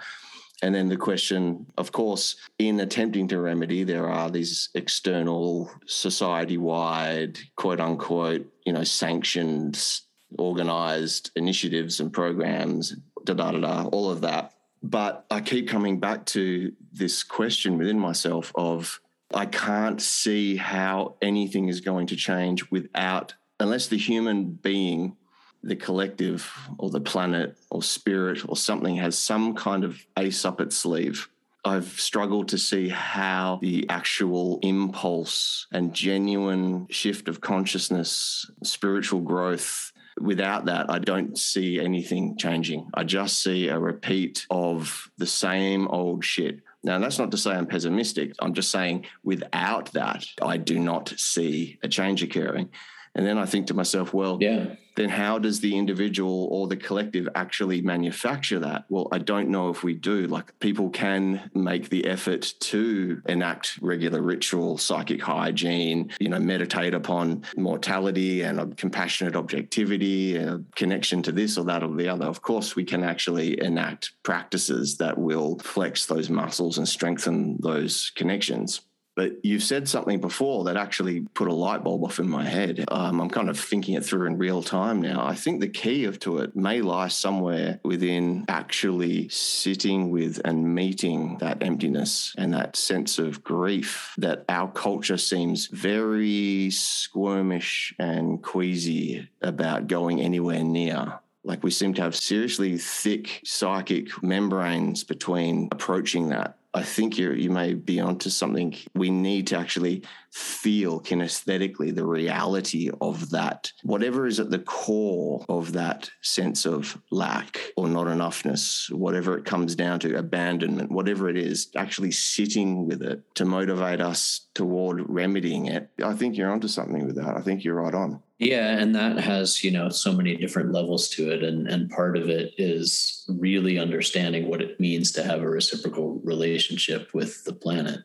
and 0.62 0.74
then 0.74 0.89
the 0.89 0.97
question 0.97 1.66
of 1.78 1.93
course 1.93 2.36
in 2.59 2.80
attempting 2.80 3.28
to 3.28 3.41
remedy 3.41 3.82
there 3.82 4.09
are 4.09 4.30
these 4.30 4.68
external 4.74 5.70
society 5.86 6.59
wide 6.59 7.39
quote 7.57 7.80
unquote 7.80 8.47
you 8.64 8.72
know 8.72 8.84
sanctioned 8.84 10.01
organized 10.36 11.30
initiatives 11.36 12.01
and 12.01 12.12
programs 12.12 12.95
da 13.29 13.35
da 13.35 13.53
da 13.53 13.59
da 13.61 13.89
all 13.89 14.11
of 14.11 14.20
that 14.20 14.53
but 14.83 15.24
i 15.31 15.41
keep 15.41 15.68
coming 15.68 16.01
back 16.01 16.24
to 16.26 16.72
this 16.93 17.22
question 17.22 17.79
within 17.79 17.99
myself 17.99 18.53
of 18.55 19.01
I 19.35 19.45
can't 19.47 20.01
see 20.01 20.57
how 20.57 21.16
anything 21.20 21.68
is 21.68 21.81
going 21.81 22.07
to 22.09 22.16
change 22.16 22.70
without, 22.70 23.35
unless 23.61 23.89
the 23.89 23.99
human 23.99 24.53
being, 24.53 25.16
the 25.62 25.76
collective 25.76 26.51
or 26.79 26.89
the 26.89 27.01
planet 27.01 27.57
or 27.70 27.83
spirit 27.83 28.49
or 28.49 28.57
something 28.57 28.97
has 28.97 29.18
some 29.18 29.55
kind 29.55 29.85
of 29.85 30.05
ace 30.16 30.45
up 30.45 30.61
its 30.61 30.76
sleeve. 30.76 31.29
I've 31.64 32.01
struggled 32.01 32.49
to 32.49 32.59
see 32.59 32.89
how 32.89 33.59
the 33.61 33.87
actual 33.91 34.61
impulse 34.62 35.66
and 35.72 35.93
genuine 35.93 36.87
shift 36.89 37.29
of 37.29 37.43
consciousness, 37.43 38.51
spiritual 38.62 39.20
growth, 39.20 39.93
without 40.21 40.66
that, 40.66 40.91
I 40.91 40.99
don't 40.99 41.39
see 41.39 41.81
anything 41.81 42.37
changing. 42.37 42.89
I 42.95 43.05
just 43.05 43.43
see 43.43 43.69
a 43.69 43.79
repeat 43.79 44.47
of 44.51 45.11
the 45.19 45.27
same 45.27 45.89
old 45.89 46.25
shit. 46.25 46.61
Now, 46.85 46.99
that's 46.99 47.19
not 47.19 47.31
to 47.33 47.37
say 47.37 47.51
I'm 47.51 47.66
pessimistic. 47.66 48.33
I'm 48.39 48.55
just 48.55 48.71
saying 48.71 49.07
without 49.25 49.93
that, 49.93 50.25
I 50.41 50.57
do 50.57 50.79
not 50.79 51.12
see 51.16 51.79
a 51.83 51.89
change 51.89 52.23
occurring. 52.23 52.71
And 53.15 53.27
then 53.27 53.39
I 53.39 53.47
think 53.47 53.67
to 53.69 53.75
myself, 53.75 54.15
well, 54.15 54.39
yeah. 54.41 54.75
then 54.97 55.09
how 55.09 55.39
does 55.39 55.61
the 55.61 55.77
individual 55.77 56.49
or 56.51 56.69
the 56.69 56.77
collective 56.77 57.29
actually 57.35 57.81
manufacture 57.81 58.59
that? 58.61 58.85
Well, 58.89 59.09
I 59.13 59.19
don't 59.19 59.49
know 59.49 59.71
if 59.71 59.83
we 59.83 59.95
do. 59.95 60.27
Like 60.27 60.59
people 60.61 60.91
can 60.91 61.51
make 61.55 61.89
the 61.89 62.07
effort 62.07 62.55
to 62.61 63.23
enact 63.27 63.79
regular 63.81 64.23
ritual, 64.23 64.79
psychic 64.79 65.23
hygiene, 65.23 66.11
you 66.21 66.29
know, 66.29 66.39
meditate 66.39 66.95
upon 66.95 67.45
mortality 67.57 68.43
and 68.43 68.61
a 68.61 68.67
compassionate 68.67 69.37
objectivity, 69.37 70.37
a 70.37 70.61
connection 70.77 71.23
to 71.23 71.33
this 71.33 71.59
or 71.59 71.65
that 71.65 71.83
or 71.83 71.95
the 71.95 72.09
other. 72.09 72.27
Of 72.27 72.43
course, 72.43 72.77
we 72.77 72.85
can 72.85 73.03
actually 73.03 73.61
enact 73.61 74.13
practices 74.23 74.97
that 74.99 75.19
will 75.19 75.59
flex 75.59 76.07
those 76.07 76.31
muscles 76.31 76.79
and 76.79 76.89
strengthen 76.89 77.57
those 77.61 78.13
connections. 78.15 78.83
But 79.19 79.45
you've 79.45 79.64
said 79.64 79.89
something 79.89 80.21
before 80.21 80.62
that 80.62 80.77
actually 80.77 81.23
put 81.35 81.49
a 81.49 81.53
light 81.53 81.83
bulb 81.83 82.05
off 82.05 82.21
in 82.21 82.29
my 82.29 82.45
head. 82.45 82.85
Um, 82.87 83.21
I'm 83.21 83.29
kind 83.29 83.51
of 83.51 83.59
thinking 83.59 83.97
it 83.97 84.05
through 84.05 84.29
in 84.29 84.39
real 84.39 84.62
time 84.62 85.03
now. 85.03 85.27
I 85.27 85.35
think 85.35 85.61
the 85.61 85.69
key 85.69 86.05
of 86.05 86.21
to 86.21 86.39
it 86.39 86.55
may 86.55 86.83
lie 86.83 87.09
somewhere 87.09 87.81
within 87.83 88.45
actually 88.47 89.29
sitting 89.29 90.11
with 90.11 90.41
and 90.45 90.73
meeting 90.73 91.39
that 91.39 91.64
emptiness 91.64 92.33
and 92.39 92.55
that 92.55 92.77
sense 92.77 93.19
of 93.19 93.43
grief 93.43 94.14
that 94.19 94.45
our 94.49 94.71
culture 94.71 95.19
seems 95.19 95.66
very 95.66 96.69
squirmish 96.71 97.93
and 97.99 98.41
queasy 98.41 99.29
about 99.43 99.89
going 99.89 100.21
anywhere 100.21 100.62
near. 100.62 101.19
Like 101.49 101.65
we 101.65 101.71
seem 101.71 101.95
to 101.95 102.03
have 102.03 102.15
seriously 102.15 102.77
thick 102.77 103.41
psychic 103.43 104.23
membranes 104.23 105.03
between 105.03 105.69
approaching 105.73 106.29
that 106.29 106.59
I 106.75 106.83
think 106.83 107.17
you 107.17 107.33
you 107.33 107.51
may 107.51 107.73
be 107.73 107.99
onto 107.99 108.29
something. 108.29 108.77
We 108.95 109.11
need 109.11 109.47
to 109.49 109.59
actually 109.59 110.05
feel 110.31 111.01
kinesthetically 111.01 111.95
the 111.95 112.05
reality 112.05 112.91
of 113.01 113.31
that, 113.31 113.73
whatever 113.83 114.27
is 114.27 114.39
at 114.39 114.51
the 114.51 114.59
core 114.59 115.45
of 115.49 115.73
that 115.73 116.11
sense 116.21 116.67
of 116.67 117.01
lack 117.11 117.73
or 117.77 117.89
not 117.89 118.07
enoughness, 118.07 118.93
whatever 118.93 119.39
it 119.39 119.47
comes 119.47 119.75
down 119.75 120.01
to, 120.01 120.19
abandonment, 120.19 120.93
whatever 120.93 121.31
it 121.31 121.39
is, 121.39 121.69
actually 121.75 122.13
sitting 122.13 122.87
with 122.87 123.03
it 123.03 123.23
to 123.37 123.47
motivate 123.47 124.03
us 124.03 124.49
toward 124.55 125.09
remedying 125.09 125.67
it. 125.67 125.89
I 126.05 126.13
think 126.13 126.37
you're 126.37 126.53
onto 126.53 126.69
something 126.69 127.07
with 127.07 127.17
that. 127.17 127.37
I 127.37 127.41
think 127.41 127.65
you're 127.65 127.83
right 127.83 127.95
on. 127.95 128.23
Yeah, 128.39 128.78
and 128.78 128.95
that 128.95 129.18
has, 129.18 129.64
you 129.64 129.72
know, 129.72 129.89
so 129.89 130.12
many 130.12 130.36
different 130.36 130.70
levels 130.70 131.09
to 131.11 131.30
it. 131.32 131.43
And 131.43 131.66
and 131.66 131.91
part 131.91 132.16
of 132.16 132.28
it 132.28 132.55
is 132.57 133.24
really 133.28 133.78
understanding 133.78 134.49
what 134.49 134.62
it 134.62 134.78
means 134.78 135.11
to 135.12 135.24
have 135.24 135.43
a 135.43 135.49
reciprocal 135.49 136.20
relationship 136.22 137.12
with 137.12 137.45
the 137.45 137.53
planet. 137.53 138.01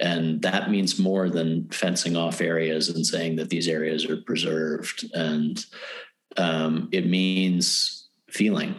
And 0.00 0.42
that 0.42 0.70
means 0.70 0.98
more 0.98 1.28
than 1.28 1.68
fencing 1.70 2.16
off 2.16 2.40
areas 2.40 2.88
and 2.88 3.06
saying 3.06 3.36
that 3.36 3.50
these 3.50 3.68
areas 3.68 4.04
are 4.06 4.16
preserved. 4.16 5.08
And 5.12 5.64
um, 6.36 6.88
it 6.92 7.06
means 7.06 8.08
feeling. 8.28 8.76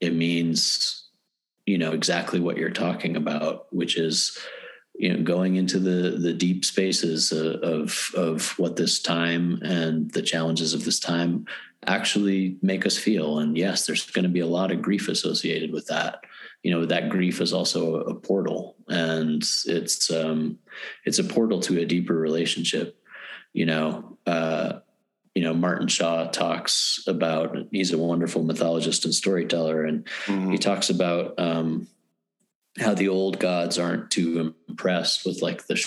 It 0.00 0.14
means, 0.14 1.08
you 1.66 1.78
know, 1.78 1.92
exactly 1.92 2.40
what 2.40 2.56
you're 2.56 2.70
talking 2.70 3.16
about, 3.16 3.72
which 3.72 3.96
is 3.96 4.38
you 4.94 5.12
know 5.12 5.22
going 5.22 5.56
into 5.56 5.78
the 5.78 6.16
the 6.18 6.32
deep 6.32 6.64
spaces 6.64 7.32
uh, 7.32 7.58
of 7.62 8.10
of 8.14 8.58
what 8.58 8.76
this 8.76 9.00
time 9.00 9.60
and 9.62 10.10
the 10.12 10.22
challenges 10.22 10.74
of 10.74 10.84
this 10.84 11.00
time 11.00 11.46
actually 11.86 12.56
make 12.62 12.86
us 12.86 12.96
feel. 12.96 13.38
And 13.38 13.56
yes 13.56 13.86
there's 13.86 14.08
going 14.10 14.24
to 14.24 14.28
be 14.28 14.40
a 14.40 14.46
lot 14.46 14.70
of 14.70 14.82
grief 14.82 15.08
associated 15.08 15.72
with 15.72 15.86
that. 15.86 16.20
You 16.62 16.70
know 16.70 16.86
that 16.86 17.08
grief 17.08 17.40
is 17.40 17.52
also 17.52 17.96
a 17.96 18.14
portal 18.14 18.76
and 18.88 19.42
it's 19.66 20.10
um 20.10 20.58
it's 21.04 21.18
a 21.18 21.24
portal 21.24 21.60
to 21.60 21.80
a 21.80 21.86
deeper 21.86 22.14
relationship. 22.14 22.96
You 23.52 23.66
know 23.66 24.18
uh 24.26 24.80
you 25.34 25.42
know 25.42 25.54
martin 25.54 25.88
shaw 25.88 26.26
talks 26.26 27.02
about 27.06 27.56
he's 27.70 27.92
a 27.92 27.98
wonderful 27.98 28.42
mythologist 28.42 29.04
and 29.06 29.14
storyteller 29.14 29.84
and 29.84 30.04
mm-hmm. 30.26 30.50
he 30.50 30.58
talks 30.58 30.90
about 30.90 31.34
um 31.38 31.88
how 32.80 32.94
the 32.94 33.08
old 33.08 33.38
gods 33.38 33.78
aren't 33.78 34.10
too 34.10 34.54
impressed 34.68 35.26
with 35.26 35.42
like 35.42 35.66
the 35.66 35.82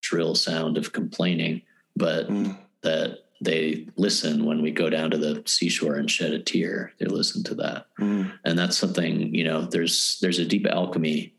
shrill 0.00 0.34
sound 0.34 0.78
of 0.78 0.92
complaining, 0.92 1.62
but 1.96 2.28
mm. 2.28 2.56
that 2.82 3.18
they 3.40 3.86
listen 3.96 4.44
when 4.44 4.62
we 4.62 4.70
go 4.70 4.88
down 4.88 5.10
to 5.10 5.18
the 5.18 5.42
seashore 5.46 5.96
and 5.96 6.10
shed 6.10 6.32
a 6.32 6.38
tear. 6.38 6.92
They 6.98 7.06
listen 7.06 7.42
to 7.44 7.54
that, 7.56 7.86
mm. 7.98 8.32
and 8.44 8.58
that's 8.58 8.78
something 8.78 9.34
you 9.34 9.44
know. 9.44 9.62
There's 9.62 10.18
there's 10.22 10.38
a 10.38 10.46
deep 10.46 10.66
alchemy 10.66 11.34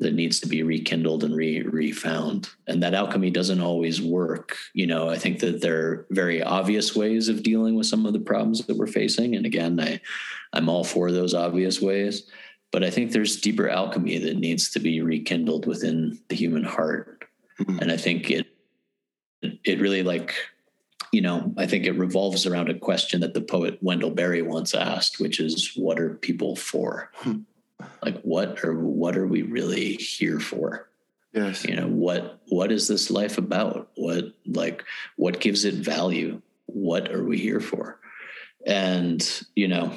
that 0.00 0.12
needs 0.12 0.40
to 0.40 0.48
be 0.48 0.62
rekindled 0.62 1.24
and 1.24 1.34
re 1.34 1.62
refound, 1.62 2.50
and 2.66 2.82
that 2.82 2.94
alchemy 2.94 3.30
doesn't 3.30 3.60
always 3.60 4.02
work. 4.02 4.56
You 4.74 4.86
know, 4.86 5.08
I 5.08 5.16
think 5.16 5.40
that 5.40 5.62
there 5.62 5.86
are 5.86 6.06
very 6.10 6.42
obvious 6.42 6.94
ways 6.94 7.28
of 7.28 7.42
dealing 7.42 7.74
with 7.74 7.86
some 7.86 8.04
of 8.04 8.12
the 8.12 8.20
problems 8.20 8.66
that 8.66 8.76
we're 8.76 8.86
facing, 8.86 9.34
and 9.34 9.46
again, 9.46 9.80
I 9.80 10.00
I'm 10.52 10.68
all 10.68 10.84
for 10.84 11.10
those 11.10 11.34
obvious 11.34 11.80
ways 11.80 12.30
but 12.74 12.82
I 12.82 12.90
think 12.90 13.12
there's 13.12 13.40
deeper 13.40 13.68
alchemy 13.68 14.18
that 14.18 14.36
needs 14.36 14.68
to 14.70 14.80
be 14.80 15.00
rekindled 15.00 15.64
within 15.64 16.18
the 16.28 16.34
human 16.34 16.64
heart. 16.64 17.24
Mm-hmm. 17.60 17.78
And 17.78 17.92
I 17.92 17.96
think 17.96 18.32
it 18.32 18.48
it 19.42 19.78
really 19.80 20.02
like 20.02 20.34
you 21.12 21.20
know, 21.20 21.54
I 21.56 21.66
think 21.66 21.86
it 21.86 21.92
revolves 21.92 22.46
around 22.46 22.70
a 22.70 22.78
question 22.78 23.20
that 23.20 23.32
the 23.32 23.42
poet 23.42 23.78
Wendell 23.80 24.10
Berry 24.10 24.42
once 24.42 24.74
asked, 24.74 25.20
which 25.20 25.38
is 25.38 25.70
what 25.76 26.00
are 26.00 26.14
people 26.14 26.56
for? 26.56 27.12
Hmm. 27.18 27.42
Like 28.02 28.20
what 28.22 28.64
are 28.64 28.74
what 28.74 29.16
are 29.16 29.28
we 29.28 29.42
really 29.42 29.94
here 29.94 30.40
for? 30.40 30.88
Yes. 31.32 31.64
You 31.64 31.76
know, 31.76 31.86
what 31.86 32.40
what 32.48 32.72
is 32.72 32.88
this 32.88 33.08
life 33.08 33.38
about? 33.38 33.88
What 33.94 34.32
like 34.46 34.82
what 35.14 35.38
gives 35.38 35.64
it 35.64 35.74
value? 35.74 36.42
What 36.66 37.12
are 37.12 37.22
we 37.22 37.38
here 37.38 37.60
for? 37.60 38.00
And, 38.66 39.22
you 39.54 39.68
know, 39.68 39.92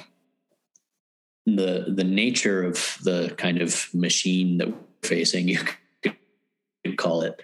the 1.56 1.86
the 1.88 2.04
nature 2.04 2.64
of 2.64 2.98
the 3.04 3.34
kind 3.38 3.62
of 3.62 3.88
machine 3.93 4.58
that 4.58 4.70
we're 4.70 4.78
facing, 5.02 5.48
you 5.48 5.60
could 6.04 6.98
call 6.98 7.22
it, 7.22 7.41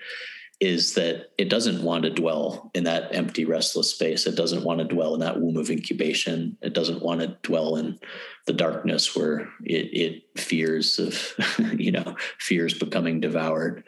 is 0.60 0.94
that 0.96 1.32
it 1.38 1.50
doesn't 1.50 1.84
want 1.84 2.04
to 2.04 2.10
dwell 2.10 2.72
in 2.74 2.84
that 2.84 3.16
empty, 3.16 3.46
restless 3.46 3.92
space. 3.92 4.26
It 4.28 4.36
doesn't 4.36 4.64
want 4.64 4.80
to 4.80 4.86
dwell 4.86 5.14
in 5.14 5.20
that 5.22 5.40
womb 5.40 5.58
of 5.58 5.70
incubation. 5.70 6.58
It 6.62 6.74
doesn't 6.74 7.02
want 7.02 7.22
to 7.22 7.38
dwell 7.44 7.78
in 7.78 8.00
the 8.46 8.54
darkness 8.54 9.16
where 9.16 9.50
it, 9.64 9.90
it 9.94 10.40
fears 10.40 11.00
of, 11.00 11.34
you 11.80 11.92
know, 11.92 12.16
fears 12.40 12.74
becoming 12.74 13.20
devoured. 13.20 13.84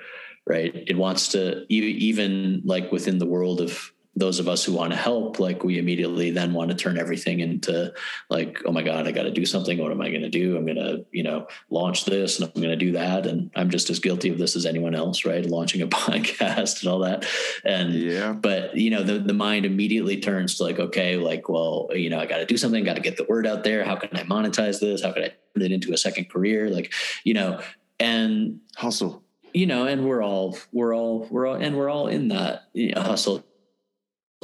right 0.48 0.74
it 0.76 0.98
wants 0.98 1.30
to 1.30 1.66
even 1.70 2.62
like 2.64 2.92
within 2.92 3.18
the 3.18 3.26
world 3.26 3.62
of 3.62 3.92
those 4.16 4.40
of 4.40 4.48
us 4.48 4.64
who 4.64 4.72
want 4.72 4.92
to 4.92 4.98
help, 4.98 5.40
like 5.40 5.64
we 5.64 5.78
immediately 5.78 6.32
then 6.32 6.54
want 6.54 6.70
to 6.70 6.76
turn 6.76 6.98
everything 6.98 7.42
into 7.42 7.94
like, 8.30 8.62
oh 8.66 8.72
my 8.72 8.82
God, 8.82 9.08
I 9.08 9.12
got 9.12 9.24
to 9.24 9.32
do 9.32 9.46
something. 9.46 9.78
What 9.78 9.92
am 9.92 10.02
I 10.02 10.10
going 10.10 10.22
to 10.22 10.30
do? 10.30 10.56
I'm 10.56 10.66
going 10.66 10.78
to, 10.78 11.06
you 11.12 11.24
know, 11.24 11.48
launch 11.70 12.06
this 12.06 12.40
and 12.40 12.50
I'm 12.50 12.62
going 12.62 12.78
to 12.78 12.86
do 12.86 12.94
that. 12.94 13.28
And 13.28 13.52
I'm 13.56 13.70
just 13.70 13.90
as 13.90 14.00
guilty 14.00 14.30
of 14.30 14.38
this 14.38 14.56
as 14.56 14.66
anyone 14.66 14.96
else, 14.96 15.26
right? 15.26 15.46
Launching 15.46 15.82
a 15.82 15.88
podcast 15.88 16.82
and 16.82 16.92
all 16.92 17.00
that. 17.00 17.26
And 17.66 17.94
yeah, 17.94 18.32
but 18.32 18.78
you 18.78 18.90
know, 18.90 19.04
the, 19.04 19.20
the 19.20 19.34
mind 19.34 19.66
immediately 19.66 20.22
turns 20.22 20.56
to 20.56 20.64
like, 20.64 20.80
okay, 20.80 21.18
like, 21.18 21.50
well, 21.50 21.90
you 21.92 22.10
know, 22.10 22.20
I 22.20 22.26
got 22.26 22.38
to 22.38 22.46
do 22.46 22.58
something, 22.58 22.84
got 22.86 22.96
to 22.96 23.02
get 23.02 23.18
the 23.18 23.26
word 23.26 23.46
out 23.46 23.66
there. 23.66 23.84
How 23.84 23.98
can 23.98 24.16
I 24.16 24.24
monetize 24.24 24.80
this? 24.80 25.04
How 25.04 25.12
can 25.12 25.24
I 25.24 25.28
turn 25.28 25.64
it 25.64 25.72
into 25.74 25.92
a 25.92 25.98
second 25.98 26.30
career? 26.30 26.70
Like, 26.70 26.94
you 27.26 27.34
know, 27.34 27.62
and 28.00 28.60
hustle 28.76 29.24
you 29.54 29.66
know 29.66 29.88
and 29.88 30.06
we're 30.06 30.22
all 30.22 30.58
we're 30.74 30.94
all 30.94 31.26
we're 31.32 31.48
all 31.48 31.56
and 31.56 31.78
we're 31.78 31.90
all 31.90 32.08
in 32.08 32.28
that 32.28 32.64
you 32.74 32.94
know, 32.94 33.02
hustle 33.02 33.42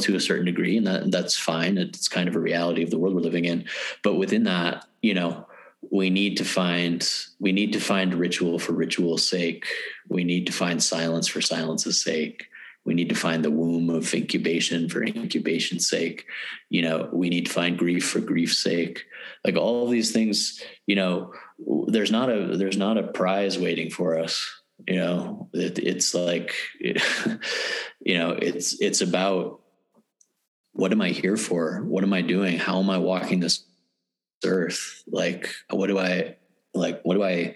to 0.01 0.15
a 0.15 0.19
certain 0.19 0.45
degree 0.45 0.77
and 0.77 0.87
that 0.87 1.11
that's 1.11 1.37
fine. 1.37 1.77
It's 1.77 2.07
kind 2.07 2.27
of 2.27 2.35
a 2.35 2.39
reality 2.39 2.83
of 2.83 2.89
the 2.89 2.97
world 2.97 3.15
we're 3.15 3.21
living 3.21 3.45
in. 3.45 3.65
But 4.03 4.15
within 4.15 4.43
that 4.43 4.85
you 5.01 5.13
know 5.13 5.47
we 5.91 6.09
need 6.09 6.37
to 6.37 6.45
find 6.45 7.07
we 7.39 7.51
need 7.51 7.73
to 7.73 7.79
find 7.79 8.13
ritual 8.13 8.59
for 8.59 8.73
ritual's 8.73 9.27
sake. 9.27 9.65
We 10.09 10.23
need 10.23 10.47
to 10.47 10.53
find 10.53 10.81
silence 10.81 11.27
for 11.27 11.41
silence's 11.41 12.01
sake. 12.01 12.47
We 12.83 12.95
need 12.95 13.09
to 13.09 13.15
find 13.15 13.45
the 13.45 13.51
womb 13.51 13.91
of 13.91 14.11
incubation 14.13 14.89
for 14.89 15.03
incubation's 15.03 15.87
sake. 15.87 16.25
You 16.69 16.81
know 16.81 17.09
we 17.11 17.29
need 17.29 17.47
to 17.47 17.53
find 17.53 17.77
grief 17.77 18.09
for 18.09 18.19
grief's 18.19 18.61
sake. 18.61 19.05
Like 19.43 19.55
all 19.55 19.87
these 19.87 20.11
things 20.11 20.61
you 20.87 20.95
know 20.95 21.33
there's 21.87 22.11
not 22.11 22.29
a 22.29 22.57
there's 22.57 22.77
not 22.77 22.97
a 22.97 23.07
prize 23.07 23.57
waiting 23.57 23.89
for 23.89 24.17
us 24.17 24.61
you 24.87 24.97
know? 24.97 25.49
It, 25.53 25.79
it's 25.79 26.13
like 26.13 26.55
it, 26.79 27.01
you 27.99 28.17
know 28.17 28.31
it's 28.31 28.79
it's 28.81 29.01
about 29.01 29.60
what 30.73 30.91
am 30.91 31.01
I 31.01 31.09
here 31.09 31.37
for? 31.37 31.81
What 31.83 32.03
am 32.03 32.13
I 32.13 32.21
doing? 32.21 32.57
How 32.57 32.79
am 32.79 32.89
I 32.89 32.97
walking 32.97 33.39
this 33.39 33.65
earth? 34.45 35.03
Like, 35.07 35.49
what 35.69 35.87
do 35.87 35.99
I 35.99 36.37
like? 36.73 37.01
What 37.03 37.15
do 37.15 37.23
I, 37.23 37.55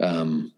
um, 0.00 0.52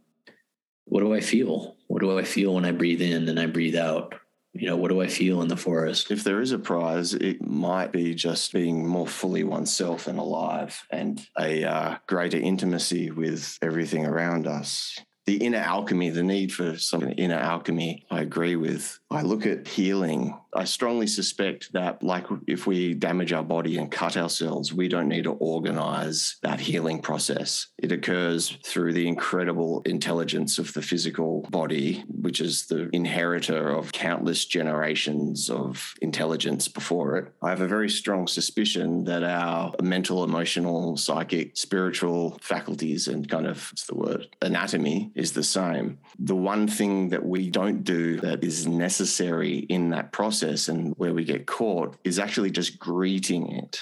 what 0.85 1.01
do 1.01 1.13
I 1.13 1.21
feel? 1.21 1.77
What 1.89 2.01
do 2.01 2.19
I 2.19 2.25
feel 2.25 2.55
when 2.55 2.65
I 2.65 2.73
breathe 2.73 3.03
in 3.03 3.29
and 3.29 3.39
I 3.39 3.47
breathe 3.47 3.77
out? 3.77 4.15
You 4.53 4.69
know, 4.69 4.77
what 4.77 4.89
do 4.89 5.03
I 5.03 5.09
feel 5.09 5.43
in 5.43 5.49
the 5.49 5.57
forest? 5.57 6.11
If 6.11 6.25
there 6.25 6.41
is 6.41 6.53
a 6.53 6.59
prize, 6.59 7.13
it 7.13 7.43
might 7.43 7.93
be 7.93 8.15
just 8.15 8.55
being 8.55 8.87
more 8.87 9.07
fully 9.07 9.45
oneself 9.45 10.07
and 10.07 10.19
alive 10.19 10.83
and 10.91 11.21
a 11.39 11.65
uh, 11.65 11.99
greater 12.07 12.39
intimacy 12.39 13.11
with 13.11 13.59
everything 13.61 14.07
around 14.07 14.47
us 14.47 14.99
the 15.27 15.37
inner 15.39 15.59
alchemy, 15.59 16.11
the 16.11 16.23
need 16.23 16.53
for 16.53 16.79
some 16.79 17.13
inner 17.19 17.37
alchemy, 17.37 18.07
I 18.11 18.23
agree 18.23 18.55
with. 18.55 18.99
I 19.11 19.23
look 19.23 19.45
at 19.45 19.67
healing. 19.67 20.39
I 20.57 20.65
strongly 20.65 21.07
suspect 21.07 21.73
that, 21.73 22.03
like, 22.03 22.27
if 22.47 22.67
we 22.67 22.95
damage 22.95 23.33
our 23.33 23.43
body 23.43 23.77
and 23.77 23.91
cut 23.91 24.17
ourselves, 24.17 24.73
we 24.73 24.89
don't 24.89 25.09
need 25.09 25.25
to 25.25 25.33
organize 25.33 26.37
that 26.43 26.61
healing 26.61 27.01
process. 27.01 27.67
It 27.79 27.93
occurs 27.93 28.57
through 28.65 28.95
the 28.95 29.07
incredible 29.07 29.83
intelligence 29.85 30.59
of 30.59 30.73
the 30.73 30.83
physical 30.83 31.47
body, 31.51 32.05
which 32.09 32.41
is 32.41 32.67
the 32.67 32.89
inheritor 32.93 33.69
of 33.69 33.93
countless 33.93 34.47
generations 34.47 35.51
of 35.51 35.95
intelligence 36.01 36.69
before 36.69 37.19
it. 37.19 37.33
I 37.43 37.51
have 37.51 37.61
a 37.61 37.69
very 37.69 37.91
strong 37.91 38.27
suspicion 38.27 39.05
that 39.05 39.23
our 39.23 39.75
mental, 39.83 40.25
emotional, 40.25 40.97
psychic, 40.97 41.57
spiritual 41.57 42.39
faculties 42.41 43.09
and 43.09 43.29
kind 43.29 43.47
of, 43.47 43.71
what's 43.71 43.87
the 43.87 43.95
word, 43.95 44.29
anatomy 44.41 45.13
is 45.15 45.33
the 45.33 45.43
same. 45.43 45.99
The 46.19 46.35
one 46.35 46.67
thing 46.67 47.11
that 47.11 47.25
we 47.25 47.51
don't 47.51 47.85
do 47.85 48.21
that 48.21 48.43
is 48.43 48.67
necessary 48.67 49.59
in 49.59 49.91
that 49.91 50.13
process 50.13 50.46
and 50.69 50.95
where 50.97 51.15
we 51.15 51.25
get 51.25 51.47
caught 51.47 51.97
is 52.05 52.19
actually 52.19 52.51
just 52.51 52.79
greeting 52.79 53.53
it. 53.53 53.81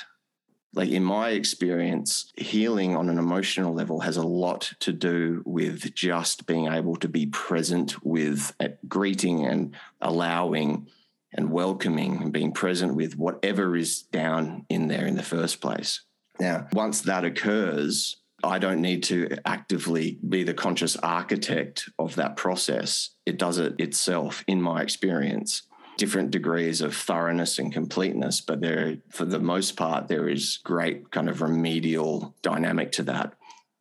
Like 0.74 0.90
in 0.90 1.04
my 1.04 1.30
experience, 1.30 2.32
healing 2.36 2.96
on 2.96 3.08
an 3.08 3.18
emotional 3.18 3.72
level 3.72 4.00
has 4.00 4.16
a 4.16 4.26
lot 4.26 4.72
to 4.80 4.92
do 4.92 5.42
with 5.44 5.94
just 5.94 6.46
being 6.46 6.66
able 6.66 6.96
to 6.96 7.08
be 7.08 7.26
present 7.26 8.04
with 8.04 8.52
uh, 8.58 8.68
greeting 8.88 9.44
and 9.44 9.76
allowing 10.00 10.88
and 11.32 11.50
welcoming 11.50 12.22
and 12.22 12.32
being 12.32 12.52
present 12.52 12.96
with 12.96 13.16
whatever 13.16 13.76
is 13.76 14.02
down 14.02 14.66
in 14.68 14.88
there 14.88 15.06
in 15.06 15.16
the 15.16 15.22
first 15.22 15.60
place. 15.60 16.00
Now, 16.40 16.66
once 16.72 17.02
that 17.02 17.24
occurs, 17.24 18.16
I 18.42 18.58
don't 18.58 18.80
need 18.80 19.04
to 19.04 19.36
actively 19.44 20.18
be 20.28 20.42
the 20.42 20.54
conscious 20.54 20.96
architect 20.96 21.88
of 21.98 22.16
that 22.16 22.36
process. 22.36 23.10
It 23.24 23.38
does 23.38 23.58
it 23.58 23.74
itself, 23.78 24.44
in 24.46 24.60
my 24.60 24.82
experience. 24.82 25.62
Different 25.96 26.30
degrees 26.30 26.80
of 26.80 26.96
thoroughness 26.96 27.58
and 27.58 27.72
completeness, 27.72 28.40
but 28.40 28.60
there, 28.60 28.98
for 29.10 29.24
the 29.24 29.38
most 29.38 29.76
part, 29.76 30.08
there 30.08 30.28
is 30.28 30.58
great 30.64 31.10
kind 31.10 31.28
of 31.28 31.40
remedial 31.40 32.34
dynamic 32.42 32.90
to 32.92 33.02
that. 33.04 33.34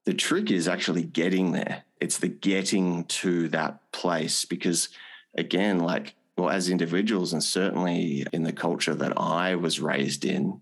The 0.05 0.13
trick 0.13 0.51
is 0.51 0.67
actually 0.67 1.03
getting 1.03 1.53
there. 1.53 1.85
It's 1.99 2.17
the 2.17 2.27
getting 2.27 3.05
to 3.05 3.47
that 3.49 3.91
place 3.91 4.45
because, 4.45 4.89
again, 5.37 5.79
like, 5.79 6.15
well, 6.37 6.49
as 6.49 6.69
individuals, 6.69 7.31
and 7.31 7.43
certainly 7.43 8.25
in 8.33 8.43
the 8.43 8.53
culture 8.53 8.95
that 8.95 9.13
I 9.17 9.55
was 9.55 9.79
raised 9.79 10.25
in, 10.25 10.61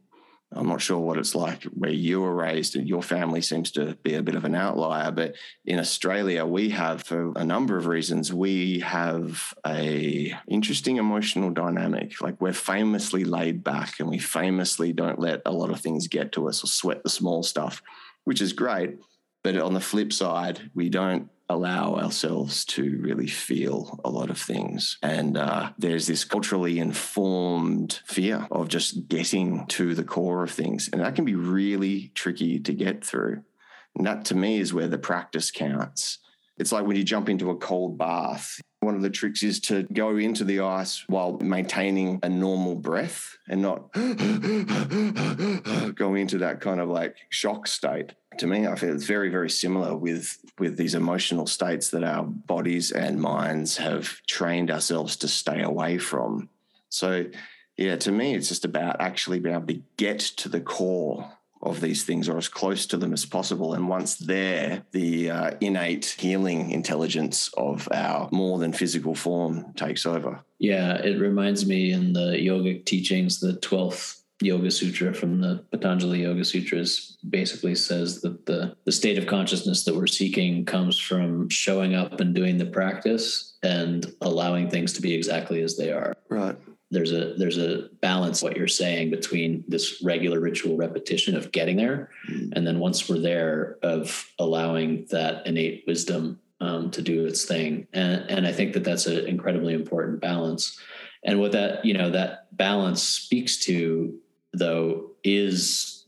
I'm 0.54 0.68
not 0.68 0.82
sure 0.82 0.99
what 0.99 1.18
it's 1.18 1.34
like 1.34 1.64
where 1.64 1.91
you 1.91 2.22
were 2.22 2.36
raised, 2.36 2.76
and 2.76 2.88
your 2.88 3.02
family 3.02 3.41
seems 3.41 3.72
to 3.72 3.95
be 4.04 4.16
a 4.16 4.22
bit 4.22 4.36
of 4.36 4.43
an 4.43 4.54
outlier. 4.54 5.10
But 5.10 5.36
in 5.66 5.80
Australia, 5.80 6.45
we 6.45 6.70
have, 6.72 7.04
for 7.04 7.32
a 7.38 7.45
number 7.45 7.78
of 7.78 7.88
reasons, 7.88 8.34
we 8.34 8.80
have 8.80 9.54
a 9.66 10.34
interesting 10.49 10.97
emotional 10.97 11.52
dynamic. 11.52 12.22
Like 12.22 12.39
we're 12.41 12.52
famously 12.52 13.24
laid 13.24 13.64
back, 13.64 13.99
and 13.99 14.10
we 14.10 14.20
famously 14.20 14.91
don't 14.91 15.20
let 15.20 15.41
a 15.45 15.52
lot 15.52 15.70
of 15.70 15.80
things 15.80 16.08
get 16.08 16.34
to 16.34 16.49
us 16.49 16.64
or 16.64 16.68
sweat 16.68 17.04
the 17.04 17.10
small 17.10 17.43
stuff, 17.43 17.82
which 18.26 18.41
is 18.41 18.52
great. 18.52 18.97
But 19.43 19.56
on 19.58 19.74
the 19.74 19.80
flip 19.80 20.12
side, 20.12 20.70
we 20.76 20.89
don't 20.89 21.30
allow 21.52 21.95
ourselves 21.95 22.66
to 22.66 22.99
really 23.02 23.28
feel 23.28 23.99
a 24.04 24.10
lot 24.10 24.30
of 24.30 24.38
things. 24.38 24.97
And 25.04 25.38
uh, 25.38 25.72
there's 25.78 26.08
this 26.08 26.24
culturally 26.24 26.80
informed 26.80 27.99
fear 28.06 28.47
of 28.52 28.70
just 28.70 29.08
getting 29.08 29.66
to 29.68 29.93
the 29.93 30.04
core 30.04 30.43
of 30.43 30.52
things. 30.52 30.89
And 30.91 31.02
that 31.02 31.16
can 31.16 31.26
be 31.26 31.36
really 31.36 32.12
tricky 32.16 32.60
to 32.60 32.74
get 32.74 33.06
through. 33.06 33.43
And 33.95 34.08
that 34.08 34.26
to 34.26 34.36
me 34.36 34.60
is 34.60 34.74
where 34.74 34.88
the 34.88 34.97
practice 34.97 35.52
counts. 35.52 36.20
It's 36.58 36.72
like 36.72 36.86
when 36.86 36.95
you 36.95 37.04
jump 37.04 37.30
into 37.30 37.49
a 37.49 37.58
cold 37.58 37.97
bath. 37.97 38.60
One 38.82 38.95
of 38.95 39.04
the 39.04 39.10
tricks 39.10 39.43
is 39.43 39.60
to 39.62 39.84
go 39.84 40.18
into 40.18 40.43
the 40.43 40.62
ice 40.62 41.04
while 41.08 41.38
maintaining 41.38 42.20
a 42.24 42.30
normal 42.30 42.76
breath 42.76 43.38
and 43.47 43.62
not 43.62 43.93
go 45.95 46.16
into 46.16 46.39
that 46.39 46.62
kind 46.62 46.80
of 46.80 46.89
like 46.89 47.16
shock 47.30 47.68
state. 47.68 48.14
To 48.38 48.48
me, 48.48 48.66
I 48.66 48.76
feel 48.76 48.96
it's 48.96 49.06
very, 49.06 49.30
very 49.30 49.50
similar 49.50 49.96
with 49.96 50.38
with 50.58 50.78
these 50.78 50.96
emotional 50.96 51.48
states 51.48 51.90
that 51.90 52.04
our 52.04 52.24
bodies 52.24 52.92
and 52.92 53.20
minds 53.20 53.78
have 53.78 54.22
trained 54.28 54.72
ourselves 54.72 55.16
to 55.18 55.28
stay 55.28 55.62
away 55.62 55.98
from. 55.98 56.50
So, 56.90 57.26
yeah, 57.78 57.96
to 57.98 58.12
me, 58.12 58.36
it's 58.36 58.50
just 58.50 58.66
about 58.66 59.02
actually 59.02 59.40
being 59.40 59.56
able 59.56 59.68
to 59.68 59.82
get 59.98 60.20
to 60.20 60.50
the 60.50 60.62
core 60.62 61.32
of 61.64 61.80
these 61.80 62.04
things 62.04 62.28
or 62.28 62.38
as 62.38 62.48
close 62.48 62.86
to 62.88 62.98
them 62.98 63.14
as 63.14 63.26
possible. 63.26 63.74
And 63.74 63.88
once 63.88 64.16
there, 64.16 64.84
the 64.92 65.30
uh, 65.30 65.52
innate 65.62 66.16
healing 66.18 66.72
intelligence 66.72 67.50
of 67.56 67.88
our 67.94 68.30
more 68.32 68.58
than 68.58 68.74
physical 68.74 69.14
form 69.14 69.74
takes 69.76 70.06
over. 70.06 70.42
Yeah, 70.58 70.96
it 70.96 71.20
reminds 71.20 71.66
me 71.66 71.92
in 71.92 72.14
the 72.14 72.38
yogic 72.38 72.86
teachings, 72.86 73.40
the 73.40 73.54
12th 73.54 74.21
Yoga 74.42 74.72
Sutra 74.72 75.14
from 75.14 75.42
the 75.42 75.64
Patanjali 75.72 76.24
Yoga 76.24 76.44
Sutras 76.44 77.18
basically 77.30 77.76
says 77.76 78.22
that 78.22 78.46
the, 78.46 78.76
the 78.86 78.92
state 78.92 79.18
of 79.18 79.28
consciousness 79.28 79.84
that 79.86 79.96
we're 79.96 80.08
seeking 80.08 80.66
comes 80.66 81.00
from 81.00 81.50
showing 81.50 81.96
up 81.96 82.20
and 82.20 82.34
doing 82.34 82.58
the 82.58 82.66
practice 82.66 83.58
and 83.64 84.14
allowing 84.22 84.70
things 84.70 84.94
to 84.94 85.02
be 85.02 85.14
exactly 85.14 85.62
as 85.62 85.78
they 85.78 85.92
are. 85.92 86.14
Right 86.30 86.56
there's 86.92 87.14
a 87.14 87.34
there's 87.38 87.58
a 87.58 87.89
balance 88.02 88.44
what 88.44 88.58
you're 88.58 88.68
saying 88.68 89.10
between 89.10 89.64
this 89.68 90.04
regular 90.04 90.39
ritual 90.39 90.76
repetition 90.76 91.36
of 91.36 91.52
getting 91.52 91.78
there 91.78 92.10
mm. 92.30 92.52
and 92.54 92.68
then 92.68 92.80
once 92.80 93.10
we're 93.10 93.18
there 93.18 93.78
of 93.82 94.30
allowing 94.38 95.06
that 95.10 95.48
innate 95.48 95.84
wisdom 95.88 96.39
um, 96.60 96.92
to 96.92 97.02
do 97.02 97.26
its 97.26 97.46
thing 97.46 97.88
and 97.94 98.30
and 98.30 98.46
i 98.46 98.52
think 98.52 98.74
that 98.74 98.84
that's 98.84 99.08
an 99.08 99.26
incredibly 99.26 99.74
important 99.74 100.20
balance 100.20 100.80
and 101.24 101.39
what 101.39 101.54
that 101.54 101.84
you 101.86 101.94
know 101.94 102.12
that 102.12 102.56
balance 102.56 103.02
speaks 103.02 103.58
to 103.58 104.14
though 104.54 105.12
is 105.24 106.06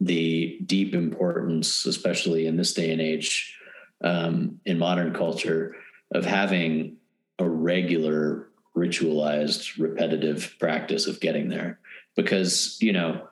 the 0.00 0.58
deep 0.66 0.94
importance 0.94 1.86
especially 1.86 2.46
in 2.46 2.56
this 2.56 2.74
day 2.74 2.90
and 2.90 3.00
age 3.00 3.58
um, 4.02 4.60
in 4.64 4.78
modern 4.78 5.14
culture 5.14 5.76
of 6.12 6.24
having 6.24 6.96
a 7.38 7.48
regular 7.48 8.48
ritualized 8.76 9.78
repetitive 9.78 10.56
practice 10.58 11.06
of 11.06 11.20
getting 11.20 11.48
there. 11.48 11.78
Because 12.16 12.78
you 12.80 12.92
know 12.92 13.28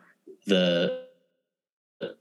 the 0.46 1.06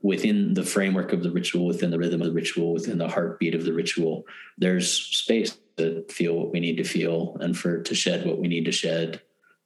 within 0.02 0.56
the 0.56 0.64
framework 0.64 1.14
of 1.14 1.24
the 1.24 1.32
ritual 1.32 1.66
within 1.66 1.90
the 1.90 1.98
rhythm 1.98 2.22
of 2.22 2.28
the 2.28 2.34
ritual 2.34 2.74
within 2.74 2.98
the 2.98 3.08
heartbeat 3.08 3.56
of 3.56 3.64
the 3.64 3.72
ritual 3.72 4.26
there's 4.58 4.92
space 4.92 5.58
to 5.78 6.04
feel 6.10 6.36
what 6.36 6.52
we 6.52 6.60
need 6.60 6.76
to 6.76 6.84
feel 6.84 7.38
and 7.40 7.58
for 7.58 7.82
to 7.82 7.96
shed 7.96 8.26
what 8.26 8.40
we 8.40 8.50
need 8.50 8.66
to 8.66 8.74
shed 8.74 9.22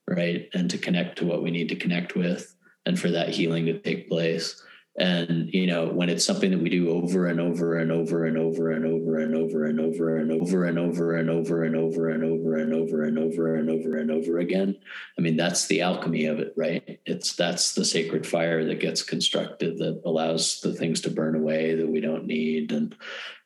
right? 0.07 0.49
And 0.53 0.69
to 0.69 0.77
connect 0.77 1.17
to 1.19 1.25
what 1.25 1.43
we 1.43 1.51
need 1.51 1.69
to 1.69 1.75
connect 1.75 2.15
with 2.15 2.52
and 2.85 2.99
for 2.99 3.09
that 3.09 3.29
healing 3.29 3.65
to 3.65 3.79
take 3.79 4.09
place 4.09 4.61
and 4.95 5.51
you 5.51 5.65
know 5.65 5.87
when 5.87 6.07
it's 6.07 6.23
something 6.25 6.51
that 6.51 6.61
we 6.61 6.69
do 6.69 6.89
over 6.89 7.25
and 7.25 7.39
over 7.39 7.77
and 7.77 7.91
over 7.91 8.25
and 8.25 8.37
over 8.37 8.71
and 8.71 8.85
over 8.85 9.17
and 9.19 9.35
over 9.35 9.65
and 9.65 9.79
over 9.79 10.17
and 10.17 10.31
over 10.31 10.65
and 10.65 10.69
over 10.69 11.15
and 11.15 11.29
over 11.29 11.63
and 11.63 11.75
over 11.75 12.09
and 12.09 12.23
over 12.23 12.55
and 12.55 12.73
over 12.73 13.03
and 13.03 13.17
over 13.17 13.55
and 13.55 13.69
over 13.69 13.97
and 13.97 14.11
over 14.11 14.37
again 14.37 14.77
i 15.17 15.21
mean 15.21 15.35
that's 15.35 15.65
the 15.65 15.81
alchemy 15.81 16.25
of 16.25 16.39
it 16.39 16.53
right 16.55 16.99
it's 17.07 17.35
that's 17.35 17.73
the 17.73 17.83
sacred 17.83 18.25
fire 18.25 18.63
that 18.63 18.79
gets 18.79 19.01
constructed 19.01 19.79
that 19.79 19.99
allows 20.05 20.61
the 20.61 20.73
things 20.73 21.01
to 21.01 21.09
burn 21.09 21.35
away 21.35 21.73
that 21.73 21.89
we 21.89 21.99
don't 21.99 22.27
need 22.27 22.71
and 22.71 22.95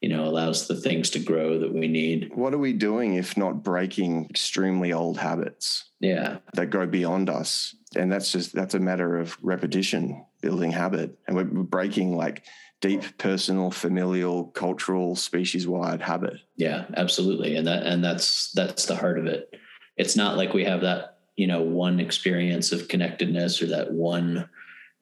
you 0.02 0.10
know 0.10 0.26
allows 0.26 0.68
the 0.68 0.76
things 0.76 1.10
to 1.10 1.20
grow 1.20 1.58
that 1.60 1.74
we 1.74 1.88
need 1.88 2.30
what 2.36 2.54
are 2.54 2.60
we 2.60 2.74
doing 2.74 3.16
if 3.16 3.38
not 3.38 3.64
breaking 3.64 4.28
extremely 4.30 4.92
old 4.92 5.18
habits 5.18 5.86
yeah 6.02 6.40
that 6.56 6.70
go 6.70 6.86
beyond 6.86 7.30
us 7.30 7.74
and 7.96 8.12
that's 8.12 8.34
just 8.34 8.54
that's 8.54 8.74
a 8.74 8.80
matter 8.80 9.18
of 9.18 9.38
repetition 9.42 10.26
building 10.42 10.72
habit 10.72 11.18
and 11.28 11.36
we're 11.36 11.44
breaking 11.44 12.16
like 12.16 12.44
deep 12.82 13.18
personal 13.18 13.72
familial 13.72 14.46
cultural 14.46 15.16
species 15.16 15.68
wide 15.68 16.02
habit. 16.02 16.38
Yeah 16.56 16.86
absolutely 16.96 17.56
and 17.56 17.68
that 17.68 17.84
and 17.84 18.04
that's 18.04 18.52
that's 18.52 18.86
the 18.86 18.96
heart 18.96 19.20
of 19.20 19.26
it. 19.26 19.54
It's 19.96 20.16
not 20.16 20.38
like 20.38 20.54
we 20.54 20.66
have 20.66 20.82
that 20.82 21.18
you 21.36 21.48
know 21.48 21.62
one 21.62 22.00
experience 22.00 22.72
of 22.72 22.88
connectedness 22.88 23.62
or 23.62 23.68
that 23.68 23.92
one 23.92 24.50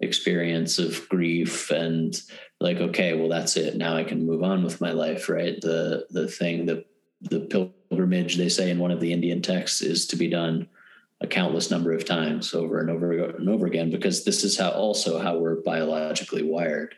experience 0.02 0.78
of 0.78 1.08
grief 1.10 1.72
and 1.72 2.22
like 2.60 2.78
okay 2.78 3.14
well 3.14 3.30
that's 3.30 3.56
it 3.56 3.78
now 3.78 3.96
i 3.96 4.04
can 4.04 4.26
move 4.26 4.44
on 4.44 4.64
with 4.64 4.82
my 4.82 4.92
life 4.92 5.30
right? 5.30 5.60
The 5.62 6.06
the 6.10 6.28
thing 6.28 6.66
that 6.68 6.86
the 7.22 7.40
pilgrimage 7.90 8.36
they 8.36 8.50
say 8.50 8.70
in 8.70 8.80
one 8.80 8.92
of 8.92 9.00
the 9.00 9.14
indian 9.14 9.42
texts 9.42 9.82
is 9.82 10.06
to 10.08 10.16
be 10.16 10.30
done 10.30 10.68
a 11.26 11.28
countless 11.28 11.72
number 11.72 11.92
of 11.92 12.06
times 12.06 12.54
over 12.54 12.80
and 12.80 12.90
over 12.90 13.12
and 13.12 13.50
over 13.50 13.66
again 13.66 13.90
because 13.90 14.24
this 14.24 14.44
is 14.44 14.58
how 14.58 14.70
also 14.70 15.20
how 15.20 15.38
we're 15.38 15.62
biologically 15.62 16.44
wired. 16.44 16.96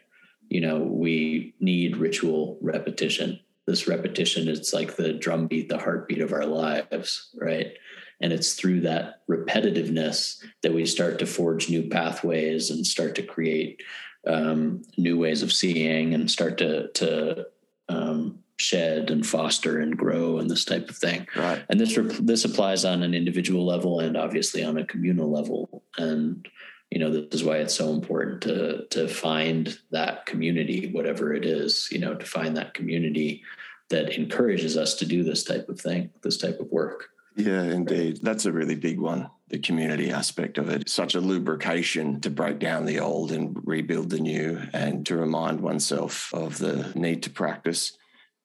You 0.50 0.62
know 0.62 0.80
we 0.80 1.56
need 1.60 1.98
ritual 1.98 2.58
repetition. 2.62 3.40
This 3.66 3.88
repetition 3.88 4.48
it's 4.48 4.74
like 4.74 4.96
the 4.96 5.14
drumbeat 5.14 5.70
the 5.70 5.78
heartbeat 5.78 6.22
of 6.22 6.34
our 6.34 6.46
lives 6.46 7.30
right? 7.36 7.72
And 8.20 8.34
it's 8.34 8.54
through 8.54 8.82
that 8.82 9.22
repetitiveness 9.30 10.44
that 10.64 10.74
we 10.74 10.86
start 10.86 11.20
to 11.20 11.26
forge 11.26 11.70
new 11.70 11.88
pathways 11.88 12.72
and 12.72 12.86
start 12.86 13.16
to 13.16 13.24
create 13.24 13.82
um, 14.26 14.82
new 14.98 15.18
ways 15.18 15.44
of 15.44 15.54
seeing 15.54 16.14
and 16.14 16.30
start 16.30 16.58
to 16.58 16.90
to 16.94 17.48
um, 17.90 18.40
shed 18.58 19.12
and 19.12 19.26
foster 19.26 19.80
and 19.80 19.98
grow 19.98 20.40
and 20.40 20.50
this 20.50 20.66
type 20.66 20.90
of 20.90 20.98
thing. 20.98 21.28
Right. 21.36 21.64
And 21.70 21.80
this 21.80 21.98
this 22.20 22.44
applies 22.44 22.84
on 22.86 23.04
an 23.04 23.14
individual 23.14 23.66
level 23.66 24.00
and 24.00 24.18
obviously 24.18 24.64
on 24.64 24.78
a 24.78 24.86
communal 24.86 25.32
level. 25.32 25.84
And 25.98 26.48
you 26.92 27.00
know, 27.00 27.12
this 27.12 27.42
is 27.42 27.44
why 27.44 27.58
it's 27.58 27.76
so 27.76 27.90
important 27.90 28.42
to 28.44 28.86
to 28.90 29.08
find 29.08 29.78
that 29.92 30.26
community, 30.26 30.92
whatever 30.92 31.34
it 31.34 31.46
is. 31.46 31.88
You 31.92 32.00
know, 32.00 32.16
to 32.16 32.26
find 32.26 32.58
that 32.58 32.74
community 32.74 33.44
that 33.90 34.18
encourages 34.18 34.76
us 34.76 34.96
to 34.96 35.06
do 35.06 35.24
this 35.24 35.44
type 35.44 35.70
of 35.70 35.80
thing, 35.80 36.10
this 36.22 36.38
type 36.38 36.60
of 36.60 36.72
work. 36.72 37.10
Yeah, 37.36 37.64
indeed. 37.64 38.20
That's 38.24 38.46
a 38.46 38.52
really 38.52 38.76
big 38.76 39.00
one. 39.00 39.30
The 39.50 39.60
community 39.60 40.10
aspect 40.10 40.58
of 40.58 40.70
it. 40.70 40.90
Such 40.90 41.14
a 41.14 41.22
lubrication 41.22 42.20
to 42.22 42.30
break 42.30 42.60
down 42.60 42.86
the 42.86 43.00
old 43.00 43.32
and 43.32 43.56
rebuild 43.66 44.10
the 44.10 44.20
new 44.20 44.60
and 44.74 45.06
to 45.06 45.16
remind 45.16 45.62
oneself 45.62 46.34
of 46.34 46.58
the 46.58 46.92
need 46.96 47.24
to 47.24 47.30
practice 47.30 47.98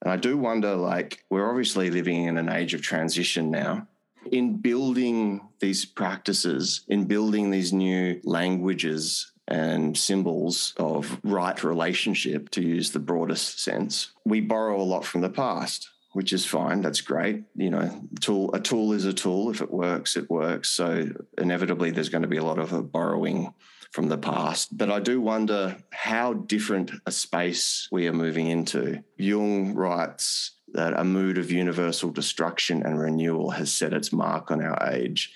and 0.03 0.13
I 0.13 0.17
do 0.17 0.37
wonder 0.37 0.75
like, 0.75 1.25
we're 1.31 1.49
obviously 1.49 1.91
living 1.91 2.25
in 2.25 2.37
an 2.37 2.49
age 2.49 2.75
of 2.75 2.83
transition 2.83 3.51
now. 3.51 3.87
In 4.31 4.59
building 4.59 5.41
these 5.61 5.85
practices, 5.85 6.85
in 6.89 7.05
building 7.05 7.51
these 7.51 7.73
new 7.73 8.21
languages 8.25 9.33
and 9.49 9.97
symbols 9.97 10.75
of 10.77 11.19
right 11.25 11.63
relationship, 11.65 12.51
to 12.51 12.63
use 12.63 12.91
the 12.91 13.01
broadest 13.01 13.61
sense, 13.61 14.13
we 14.25 14.41
borrow 14.41 14.81
a 14.81 14.85
lot 14.85 15.05
from 15.05 15.23
the 15.23 15.31
past 15.31 15.89
which 16.13 16.33
is 16.33 16.45
fine. 16.45 16.83
That's 16.83 17.01
great. 17.01 17.45
You 17.55 17.71
know, 17.71 18.09
tool 18.21 18.55
a 18.55 18.61
tool 18.61 18.93
is 18.93 19.05
a 19.05 19.13
tool. 19.13 19.51
If 19.51 19.61
it 19.61 19.73
works, 19.73 20.17
it 20.17 20.31
works. 20.31 20.71
So 20.71 21.09
inevitably, 21.39 21.91
there's 21.91 22.11
going 22.11 22.23
to 22.23 22.29
be 22.29 22.37
a 22.37 22.45
lot 22.45 22.59
of 22.59 22.93
borrowing 22.93 23.55
from 23.93 24.09
the 24.09 24.18
past. 24.18 24.76
But 24.76 24.90
I 24.90 25.01
do 25.01 25.20
wonder 25.20 25.76
how 25.93 26.32
different 26.32 26.90
a 27.07 27.12
space 27.12 27.88
we 27.93 28.09
are 28.09 28.12
moving 28.12 28.49
into. 28.49 29.05
Jung 29.18 29.74
writes 29.74 30.53
that 30.72 30.99
a 30.99 31.05
mood 31.05 31.38
of 31.38 31.51
universal 31.51 32.11
destruction 32.11 32.82
and 32.82 32.99
renewal 32.99 33.51
has 33.51 33.70
set 33.70 33.93
its 33.93 34.12
mark 34.12 34.51
on 34.51 34.62
our 34.62 34.90
age. 34.90 35.32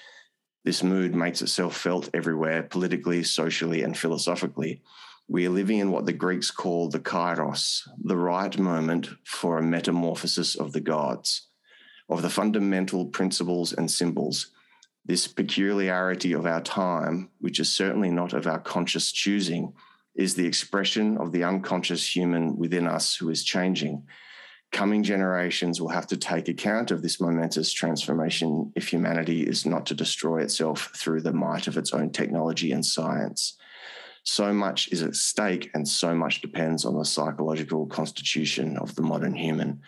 This 0.64 0.82
mood 0.82 1.14
makes 1.14 1.42
itself 1.42 1.76
felt 1.76 2.10
everywhere, 2.14 2.62
politically, 2.62 3.22
socially, 3.22 3.82
and 3.82 3.96
philosophically. 3.96 4.82
We 5.28 5.46
are 5.46 5.50
living 5.50 5.78
in 5.78 5.90
what 5.90 6.06
the 6.06 6.12
Greeks 6.12 6.50
call 6.50 6.88
the 6.88 6.98
kairos, 6.98 7.82
the 8.02 8.16
right 8.16 8.58
moment 8.58 9.10
for 9.24 9.58
a 9.58 9.62
metamorphosis 9.62 10.54
of 10.54 10.72
the 10.72 10.80
gods, 10.80 11.48
of 12.08 12.22
the 12.22 12.30
fundamental 12.30 13.06
principles 13.06 13.72
and 13.72 13.90
symbols 13.90 14.50
this 15.06 15.28
peculiarity 15.28 16.32
of 16.32 16.46
our 16.46 16.60
time, 16.60 17.30
which 17.38 17.60
is 17.60 17.72
certainly 17.72 18.10
not 18.10 18.32
of 18.32 18.46
our 18.46 18.58
conscious 18.58 19.12
choosing, 19.12 19.72
is 20.16 20.34
the 20.34 20.46
expression 20.46 21.16
of 21.18 21.30
the 21.30 21.44
unconscious 21.44 22.14
human 22.14 22.56
within 22.56 22.86
us 22.86 23.14
who 23.14 23.30
is 23.30 23.44
changing. 23.44 24.04
Coming 24.72 25.04
generations 25.04 25.80
will 25.80 25.90
have 25.90 26.08
to 26.08 26.16
take 26.16 26.48
account 26.48 26.90
of 26.90 27.02
this 27.02 27.20
momentous 27.20 27.72
transformation 27.72 28.72
if 28.74 28.88
humanity 28.88 29.42
is 29.42 29.64
not 29.64 29.86
to 29.86 29.94
destroy 29.94 30.42
itself 30.42 30.90
through 30.96 31.20
the 31.20 31.32
might 31.32 31.68
of 31.68 31.76
its 31.76 31.92
own 31.92 32.10
technology 32.10 32.72
and 32.72 32.84
science. 32.84 33.56
So 34.24 34.52
much 34.52 34.88
is 34.90 35.02
at 35.02 35.14
stake, 35.14 35.70
and 35.72 35.86
so 35.86 36.12
much 36.16 36.40
depends 36.40 36.84
on 36.84 36.98
the 36.98 37.04
psychological 37.04 37.86
constitution 37.86 38.76
of 38.76 38.96
the 38.96 39.02
modern 39.02 39.36
human. 39.36 39.82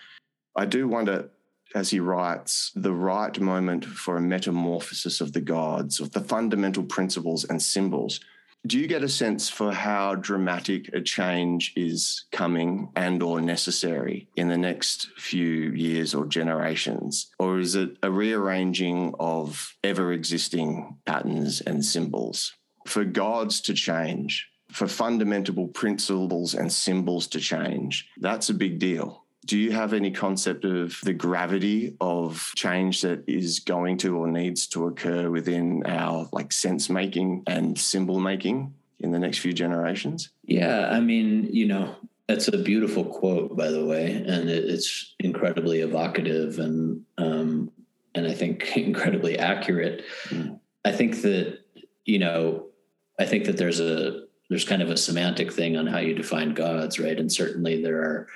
I 0.55 0.65
do 0.65 0.87
wonder 0.87 1.31
as 1.75 1.91
he 1.91 2.01
writes, 2.01 2.73
the 2.75 2.93
right 2.93 3.39
moment 3.41 3.85
for 3.85 4.17
a 4.17 4.23
metamorphosis 4.23 5.21
of 5.21 5.33
the 5.33 5.41
gods, 5.41 6.01
of 6.01 6.13
the 6.13 6.21
fundamental 6.21 6.83
principles 6.83 7.45
and 7.45 7.61
symbols. 7.61 8.21
Do 8.67 8.79
you 8.79 8.89
get 8.89 9.05
a 9.05 9.09
sense 9.09 9.49
for 9.49 9.73
how 9.73 10.17
dramatic 10.17 10.93
a 10.93 11.01
change 11.01 11.73
is 11.77 12.25
coming 12.33 12.91
and 12.97 13.23
or 13.23 13.41
necessary 13.41 14.29
in 14.37 14.49
the 14.49 14.59
next 14.59 15.11
few 15.17 15.71
years 15.73 16.13
or 16.13 16.27
generations? 16.27 17.31
Or 17.39 17.61
is 17.61 17.77
it 17.77 17.97
a 18.03 18.11
rearranging 18.11 19.15
of 19.21 19.77
ever 19.85 20.13
existing 20.13 20.97
patterns 21.07 21.61
and 21.61 21.85
symbols? 21.85 22.53
For 22.87 23.05
gods 23.05 23.61
to 23.63 23.75
change, 23.75 24.49
for 24.73 24.89
fundamental 24.89 25.69
principles 25.69 26.55
and 26.55 26.71
symbols 26.71 27.29
to 27.29 27.41
change, 27.41 28.09
that's 28.19 28.51
a 28.51 28.55
big 28.55 28.79
deal 28.79 29.25
do 29.49 29.59
you 29.59 29.73
have 29.73 29.95
any 29.95 30.11
concept 30.11 30.67
of 30.67 31.01
the 31.03 31.15
gravity 31.15 31.97
of 32.03 32.53
change 32.55 33.01
that 33.01 33.25
is 33.27 33.61
going 33.61 33.97
to 33.97 34.17
or 34.19 34.29
needs 34.29 34.67
to 34.69 34.87
occur 34.87 35.31
within 35.31 35.83
our 35.87 36.29
like 36.33 36.53
sense 36.53 36.91
making 36.91 37.43
and 37.47 37.79
symbol 37.79 38.21
making 38.21 38.75
in 39.01 39.11
the 39.11 39.19
next 39.19 39.39
few 39.39 39.55
generations? 39.55 40.29
Yeah, 40.45 40.91
I 40.91 41.01
mean, 41.01 41.49
you 41.51 41.67
know, 41.67 41.97
that's 42.27 42.49
a 42.49 42.59
beautiful 42.59 43.05
quote, 43.05 43.57
by 43.57 43.71
the 43.71 43.87
way, 43.87 44.13
and 44.13 44.51
it's 44.51 45.15
incredibly 45.19 45.81
evocative 45.81 46.59
and 46.59 47.05
um, 47.17 47.73
and 48.15 48.27
I 48.27 48.35
think 48.35 48.71
incredibly 48.77 49.39
accurate. 49.39 50.05
Mm. 50.29 50.61
I 50.85 50.93
think 50.93 51.23
that 51.23 51.61
you 52.05 52.19
know, 52.19 52.67
I 53.19 53.25
think 53.25 53.47
that 53.47 53.57
there's 53.57 53.81
a 53.81 54.25
there's 54.51 54.67
kind 54.67 54.83
of 54.83 54.91
a 54.91 54.97
semantic 54.99 55.55
thing 55.55 55.79
on 55.79 55.87
how 55.87 56.01
you 56.01 56.15
define 56.15 56.53
gods, 56.53 56.99
right? 56.99 57.19
And 57.19 57.33
certainly 57.33 57.83
there 57.83 58.01
are 58.01 58.29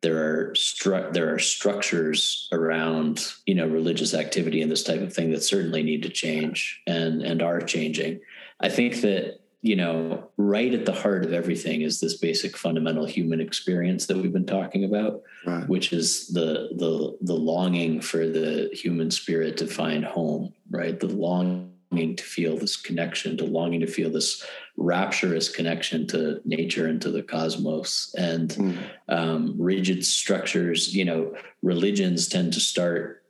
there 0.00 0.16
are 0.16 0.52
stru- 0.54 1.12
there 1.12 1.34
are 1.34 1.38
structures 1.38 2.48
around 2.52 3.32
you 3.46 3.54
know 3.54 3.66
religious 3.66 4.14
activity 4.14 4.62
and 4.62 4.70
this 4.70 4.84
type 4.84 5.00
of 5.00 5.12
thing 5.12 5.30
that 5.32 5.42
certainly 5.42 5.82
need 5.82 6.02
to 6.02 6.08
change 6.08 6.80
and 6.86 7.22
and 7.22 7.42
are 7.42 7.60
changing. 7.60 8.20
I 8.60 8.68
think 8.68 9.00
that 9.00 9.40
you 9.60 9.74
know 9.74 10.28
right 10.36 10.72
at 10.72 10.86
the 10.86 10.92
heart 10.92 11.24
of 11.24 11.32
everything 11.32 11.82
is 11.82 12.00
this 12.00 12.16
basic 12.16 12.56
fundamental 12.56 13.06
human 13.06 13.40
experience 13.40 14.06
that 14.06 14.16
we've 14.16 14.32
been 14.32 14.46
talking 14.46 14.84
about, 14.84 15.22
right. 15.44 15.68
which 15.68 15.92
is 15.92 16.28
the 16.28 16.68
the 16.76 17.18
the 17.20 17.34
longing 17.34 18.00
for 18.00 18.26
the 18.26 18.70
human 18.72 19.10
spirit 19.10 19.56
to 19.56 19.66
find 19.66 20.04
home, 20.04 20.52
right? 20.70 21.00
The 21.00 21.08
longing 21.08 21.72
to 21.90 22.22
feel 22.22 22.56
this 22.56 22.76
connection, 22.76 23.36
to 23.38 23.44
longing 23.44 23.80
to 23.80 23.88
feel 23.88 24.10
this 24.10 24.44
rapturous 24.78 25.48
connection 25.48 26.06
to 26.06 26.40
nature 26.44 26.86
and 26.86 27.02
to 27.02 27.10
the 27.10 27.22
cosmos. 27.22 28.14
And 28.16 28.48
mm. 28.50 28.78
um, 29.08 29.54
rigid 29.58 30.06
structures, 30.06 30.94
you 30.94 31.04
know, 31.04 31.34
religions 31.62 32.28
tend 32.28 32.52
to 32.54 32.60
start 32.60 33.24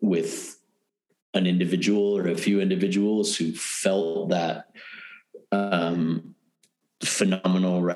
with 0.00 0.58
an 1.34 1.46
individual 1.46 2.16
or 2.16 2.28
a 2.28 2.34
few 2.34 2.60
individuals 2.60 3.36
who 3.36 3.52
felt 3.52 4.30
that 4.30 4.70
um, 5.52 6.34
phenomenal 7.04 7.94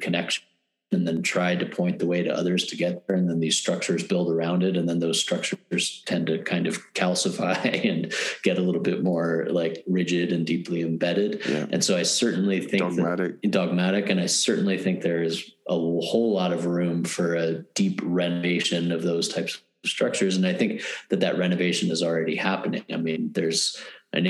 connection 0.00 0.44
and 0.90 1.06
then 1.06 1.22
try 1.22 1.54
to 1.54 1.66
point 1.66 1.98
the 1.98 2.06
way 2.06 2.22
to 2.22 2.34
others 2.34 2.64
to 2.66 2.76
get 2.76 3.06
there 3.06 3.16
and 3.16 3.28
then 3.28 3.40
these 3.40 3.58
structures 3.58 4.02
build 4.02 4.30
around 4.30 4.62
it 4.62 4.76
and 4.76 4.88
then 4.88 4.98
those 4.98 5.20
structures 5.20 6.02
tend 6.06 6.26
to 6.26 6.42
kind 6.42 6.66
of 6.66 6.78
calcify 6.94 7.88
and 7.88 8.12
get 8.42 8.58
a 8.58 8.62
little 8.62 8.80
bit 8.80 9.02
more 9.02 9.46
like 9.50 9.84
rigid 9.86 10.32
and 10.32 10.46
deeply 10.46 10.80
embedded 10.82 11.40
yeah. 11.46 11.66
and 11.70 11.84
so 11.84 11.96
i 11.96 12.02
certainly 12.02 12.60
think 12.60 12.82
dogmatic. 12.82 13.42
That, 13.42 13.50
dogmatic 13.50 14.08
and 14.08 14.20
i 14.20 14.26
certainly 14.26 14.78
think 14.78 15.02
there 15.02 15.22
is 15.22 15.52
a 15.68 15.74
whole 15.74 16.32
lot 16.32 16.52
of 16.52 16.66
room 16.66 17.04
for 17.04 17.34
a 17.34 17.62
deep 17.74 18.00
renovation 18.02 18.90
of 18.92 19.02
those 19.02 19.28
types 19.28 19.56
of 19.56 19.90
structures 19.90 20.36
and 20.36 20.46
i 20.46 20.54
think 20.54 20.82
that 21.10 21.20
that 21.20 21.38
renovation 21.38 21.90
is 21.90 22.02
already 22.02 22.36
happening 22.36 22.84
i 22.92 22.96
mean 22.96 23.30
there's 23.32 23.76
an 24.12 24.26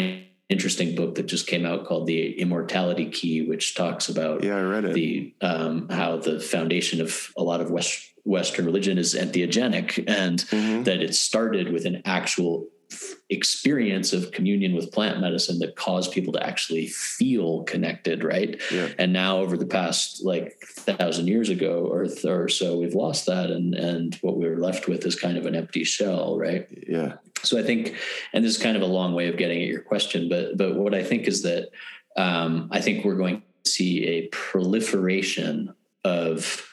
interesting 0.48 0.94
book 0.94 1.16
that 1.16 1.26
just 1.26 1.46
came 1.46 1.66
out 1.66 1.84
called 1.84 2.06
The 2.06 2.38
Immortality 2.40 3.10
Key, 3.10 3.42
which 3.42 3.74
talks 3.74 4.08
about 4.08 4.42
yeah, 4.42 4.56
I 4.56 4.62
read 4.62 4.84
it. 4.86 4.94
the 4.94 5.34
um, 5.40 5.88
how 5.88 6.16
the 6.16 6.40
foundation 6.40 7.00
of 7.00 7.32
a 7.36 7.42
lot 7.42 7.60
of 7.60 7.70
West, 7.70 8.12
Western 8.24 8.64
religion 8.64 8.98
is 8.98 9.14
entheogenic, 9.14 10.04
and 10.06 10.38
mm-hmm. 10.40 10.82
that 10.84 11.02
it 11.02 11.14
started 11.14 11.72
with 11.72 11.84
an 11.84 12.02
actual 12.04 12.66
experience 13.28 14.12
of 14.12 14.32
communion 14.32 14.74
with 14.74 14.92
plant 14.92 15.20
medicine 15.20 15.58
that 15.58 15.76
caused 15.76 16.12
people 16.12 16.32
to 16.32 16.46
actually 16.46 16.86
feel 16.86 17.62
connected 17.64 18.24
right? 18.24 18.60
Yeah. 18.72 18.88
and 18.98 19.12
now 19.12 19.38
over 19.38 19.56
the 19.56 19.66
past 19.66 20.24
like 20.24 20.58
thousand 20.62 21.28
years 21.28 21.50
ago 21.50 21.84
or, 21.84 22.06
or 22.24 22.48
so 22.48 22.78
we've 22.78 22.94
lost 22.94 23.26
that 23.26 23.50
and 23.50 23.74
and 23.74 24.14
what 24.22 24.38
we 24.38 24.48
were 24.48 24.56
left 24.56 24.88
with 24.88 25.04
is 25.04 25.14
kind 25.14 25.36
of 25.36 25.44
an 25.44 25.54
empty 25.54 25.84
shell 25.84 26.38
right? 26.38 26.66
Yeah. 26.88 27.14
So 27.42 27.58
i 27.58 27.62
think 27.62 27.94
and 28.32 28.44
this 28.44 28.56
is 28.56 28.62
kind 28.62 28.76
of 28.76 28.82
a 28.82 28.86
long 28.86 29.14
way 29.14 29.28
of 29.28 29.36
getting 29.36 29.60
at 29.60 29.68
your 29.68 29.82
question 29.82 30.28
but 30.28 30.56
but 30.56 30.76
what 30.76 30.94
i 30.94 31.04
think 31.04 31.26
is 31.26 31.42
that 31.42 31.68
um, 32.16 32.68
i 32.72 32.80
think 32.80 33.04
we're 33.04 33.16
going 33.16 33.42
to 33.64 33.70
see 33.70 34.06
a 34.06 34.28
proliferation 34.28 35.74
of 36.04 36.66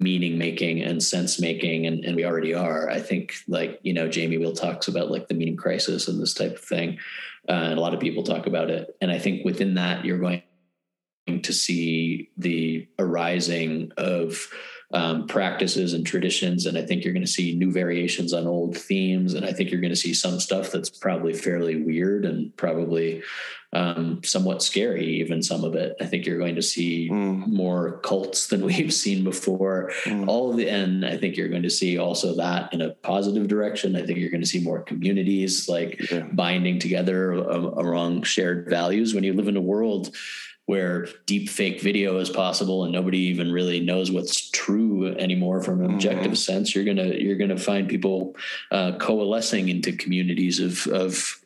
meaning 0.00 0.36
making 0.36 0.82
and 0.82 1.02
sense 1.02 1.40
making 1.40 1.86
and, 1.86 2.04
and 2.04 2.16
we 2.16 2.24
already 2.24 2.52
are. 2.54 2.90
I 2.90 3.00
think 3.00 3.34
like 3.48 3.80
you 3.82 3.92
know 3.92 4.08
jamie 4.08 4.38
wheal 4.38 4.56
talks 4.56 4.88
about 4.88 5.10
like 5.10 5.28
the 5.28 5.34
meaning 5.34 5.56
crisis 5.56 6.08
and 6.08 6.20
this 6.20 6.34
type 6.34 6.54
of 6.54 6.64
thing 6.64 6.98
uh, 7.48 7.52
and 7.52 7.78
a 7.78 7.80
lot 7.80 7.94
of 7.94 8.00
people 8.00 8.22
talk 8.22 8.46
about 8.46 8.70
it. 8.70 8.96
And 9.00 9.10
i 9.10 9.18
think 9.18 9.44
within 9.44 9.74
that 9.74 10.04
you're 10.04 10.18
going 10.18 10.42
to 11.42 11.52
see 11.52 12.30
the 12.36 12.88
arising 12.98 13.92
of 13.96 14.48
um, 14.94 15.26
practices 15.26 15.92
and 15.92 16.06
traditions. 16.06 16.66
And 16.66 16.78
I 16.78 16.82
think 16.82 17.04
you're 17.04 17.12
going 17.12 17.26
to 17.26 17.30
see 17.30 17.54
new 17.54 17.72
variations 17.72 18.32
on 18.32 18.46
old 18.46 18.78
themes. 18.78 19.34
And 19.34 19.44
I 19.44 19.52
think 19.52 19.70
you're 19.70 19.80
going 19.80 19.92
to 19.92 19.96
see 19.96 20.14
some 20.14 20.38
stuff 20.38 20.70
that's 20.70 20.88
probably 20.88 21.34
fairly 21.34 21.82
weird 21.82 22.24
and 22.24 22.56
probably 22.56 23.22
um, 23.72 24.22
somewhat 24.22 24.62
scary, 24.62 25.04
even 25.04 25.42
some 25.42 25.64
of 25.64 25.74
it. 25.74 25.96
I 26.00 26.06
think 26.06 26.26
you're 26.26 26.38
going 26.38 26.54
to 26.54 26.62
see 26.62 27.10
mm. 27.10 27.44
more 27.48 27.98
cults 27.98 28.46
than 28.46 28.64
we've 28.66 28.94
seen 28.94 29.24
before. 29.24 29.90
Mm. 30.04 30.28
All 30.28 30.52
of 30.52 30.56
the, 30.56 30.68
and 30.68 31.04
I 31.04 31.16
think 31.16 31.36
you're 31.36 31.48
going 31.48 31.64
to 31.64 31.70
see 31.70 31.98
also 31.98 32.36
that 32.36 32.72
in 32.72 32.80
a 32.80 32.90
positive 32.90 33.48
direction. 33.48 33.96
I 33.96 34.06
think 34.06 34.20
you're 34.20 34.30
going 34.30 34.42
to 34.42 34.48
see 34.48 34.62
more 34.62 34.82
communities 34.82 35.68
like 35.68 36.08
yeah. 36.08 36.28
binding 36.32 36.78
together 36.78 37.32
around 37.32 38.28
shared 38.28 38.70
values. 38.70 39.12
When 39.12 39.24
you 39.24 39.32
live 39.32 39.48
in 39.48 39.56
a 39.56 39.60
world 39.60 40.14
where 40.66 41.06
deep 41.26 41.48
fake 41.48 41.80
video 41.80 42.18
is 42.18 42.30
possible 42.30 42.84
and 42.84 42.92
nobody 42.92 43.18
even 43.18 43.52
really 43.52 43.80
knows 43.80 44.10
what's 44.10 44.50
true 44.50 45.08
anymore 45.16 45.62
from 45.62 45.84
an 45.84 45.92
objective 45.92 46.32
mm-hmm. 46.32 46.34
sense 46.34 46.74
you're 46.74 46.84
gonna 46.84 47.14
you're 47.14 47.36
gonna 47.36 47.56
find 47.56 47.88
people 47.88 48.34
uh, 48.70 48.92
coalescing 48.98 49.68
into 49.68 49.92
communities 49.92 50.60
of 50.60 50.86
of 50.88 51.40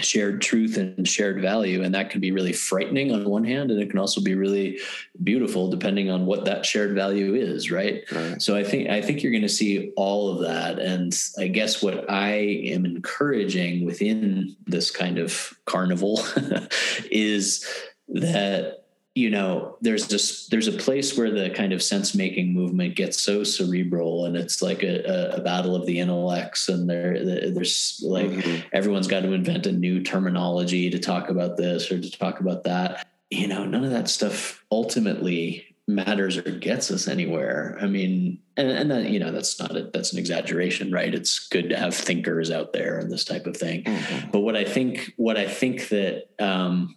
shared 0.00 0.42
truth 0.42 0.76
and 0.76 1.08
shared 1.08 1.40
value 1.40 1.82
and 1.82 1.94
that 1.94 2.10
can 2.10 2.20
be 2.20 2.30
really 2.30 2.52
frightening 2.52 3.12
on 3.12 3.24
one 3.24 3.44
hand 3.44 3.70
and 3.70 3.80
it 3.80 3.88
can 3.88 3.98
also 3.98 4.20
be 4.20 4.34
really 4.34 4.78
beautiful 5.24 5.70
depending 5.70 6.10
on 6.10 6.26
what 6.26 6.44
that 6.44 6.66
shared 6.66 6.94
value 6.94 7.34
is 7.34 7.70
right, 7.70 8.04
right. 8.12 8.42
so 8.42 8.54
i 8.54 8.62
think 8.62 8.90
i 8.90 9.00
think 9.00 9.22
you're 9.22 9.32
going 9.32 9.40
to 9.40 9.48
see 9.48 9.92
all 9.96 10.30
of 10.30 10.40
that 10.40 10.78
and 10.78 11.18
i 11.38 11.46
guess 11.46 11.82
what 11.82 12.10
i 12.10 12.32
am 12.66 12.84
encouraging 12.84 13.86
within 13.86 14.54
this 14.66 14.90
kind 14.90 15.18
of 15.18 15.54
carnival 15.64 16.20
is 17.10 17.66
that 18.08 18.86
you 19.16 19.30
know 19.30 19.76
there's 19.80 20.06
this 20.08 20.46
there's 20.48 20.68
a 20.68 20.72
place 20.72 21.16
where 21.16 21.30
the 21.30 21.50
kind 21.50 21.72
of 21.72 21.82
sense 21.82 22.14
making 22.14 22.52
movement 22.52 22.94
gets 22.94 23.18
so 23.18 23.42
cerebral 23.42 24.26
and 24.26 24.36
it's 24.36 24.60
like 24.60 24.82
a, 24.82 25.32
a 25.34 25.40
battle 25.40 25.74
of 25.74 25.86
the 25.86 25.98
intellects 25.98 26.68
and 26.68 26.88
there 26.88 27.24
there's 27.24 28.00
like 28.06 28.26
mm-hmm. 28.26 28.68
everyone's 28.74 29.08
got 29.08 29.22
to 29.22 29.32
invent 29.32 29.66
a 29.66 29.72
new 29.72 30.02
terminology 30.02 30.90
to 30.90 30.98
talk 30.98 31.30
about 31.30 31.56
this 31.56 31.90
or 31.90 31.98
to 31.98 32.10
talk 32.10 32.40
about 32.40 32.64
that 32.64 33.06
you 33.30 33.48
know 33.48 33.64
none 33.64 33.84
of 33.84 33.90
that 33.90 34.08
stuff 34.08 34.62
ultimately 34.70 35.74
matters 35.88 36.36
or 36.36 36.42
gets 36.42 36.90
us 36.90 37.08
anywhere 37.08 37.78
i 37.80 37.86
mean 37.86 38.38
and, 38.58 38.68
and 38.68 38.90
that 38.90 39.04
you 39.08 39.18
know 39.18 39.32
that's 39.32 39.58
not 39.58 39.74
a, 39.74 39.84
that's 39.94 40.12
an 40.12 40.18
exaggeration 40.18 40.92
right 40.92 41.14
it's 41.14 41.48
good 41.48 41.70
to 41.70 41.76
have 41.76 41.94
thinkers 41.94 42.50
out 42.50 42.74
there 42.74 42.98
and 42.98 43.10
this 43.10 43.24
type 43.24 43.46
of 43.46 43.56
thing 43.56 43.82
mm-hmm. 43.84 44.30
but 44.30 44.40
what 44.40 44.56
i 44.56 44.64
think 44.64 45.14
what 45.16 45.38
i 45.38 45.48
think 45.48 45.88
that 45.88 46.26
um 46.38 46.94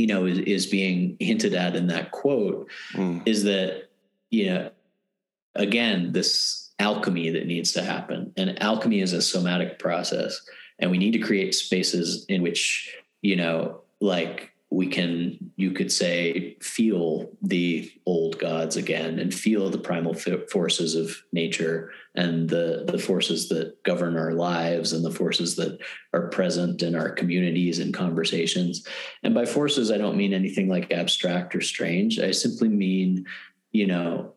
you 0.00 0.06
know 0.06 0.24
is, 0.24 0.38
is 0.38 0.66
being 0.66 1.16
hinted 1.20 1.54
at 1.54 1.76
in 1.76 1.86
that 1.88 2.10
quote 2.10 2.68
mm. 2.94 3.22
is 3.26 3.44
that 3.44 3.88
you 4.30 4.46
know 4.46 4.70
again 5.54 6.12
this 6.12 6.70
alchemy 6.78 7.28
that 7.28 7.46
needs 7.46 7.72
to 7.72 7.82
happen 7.82 8.32
and 8.36 8.62
alchemy 8.62 9.00
is 9.00 9.12
a 9.12 9.20
somatic 9.20 9.78
process 9.78 10.40
and 10.78 10.90
we 10.90 10.96
need 10.96 11.12
to 11.12 11.18
create 11.18 11.54
spaces 11.54 12.24
in 12.28 12.40
which 12.42 12.96
you 13.20 13.36
know 13.36 13.82
like 14.00 14.49
we 14.70 14.86
can 14.86 15.52
you 15.56 15.72
could 15.72 15.90
say 15.90 16.56
feel 16.60 17.28
the 17.42 17.90
old 18.06 18.38
gods 18.38 18.76
again 18.76 19.18
and 19.18 19.34
feel 19.34 19.68
the 19.68 19.78
primal 19.78 20.14
forces 20.14 20.94
of 20.94 21.22
nature 21.32 21.90
and 22.14 22.48
the 22.48 22.84
the 22.86 22.98
forces 22.98 23.48
that 23.48 23.82
govern 23.82 24.16
our 24.16 24.32
lives 24.32 24.92
and 24.92 25.04
the 25.04 25.10
forces 25.10 25.56
that 25.56 25.78
are 26.12 26.28
present 26.28 26.82
in 26.82 26.94
our 26.94 27.10
communities 27.10 27.80
and 27.80 27.92
conversations. 27.92 28.86
And 29.24 29.34
by 29.34 29.44
forces 29.44 29.90
i 29.90 29.98
don't 29.98 30.16
mean 30.16 30.32
anything 30.32 30.68
like 30.68 30.92
abstract 30.92 31.54
or 31.56 31.60
strange. 31.60 32.20
I 32.20 32.30
simply 32.30 32.68
mean 32.68 33.26
you 33.72 33.86
know 33.88 34.34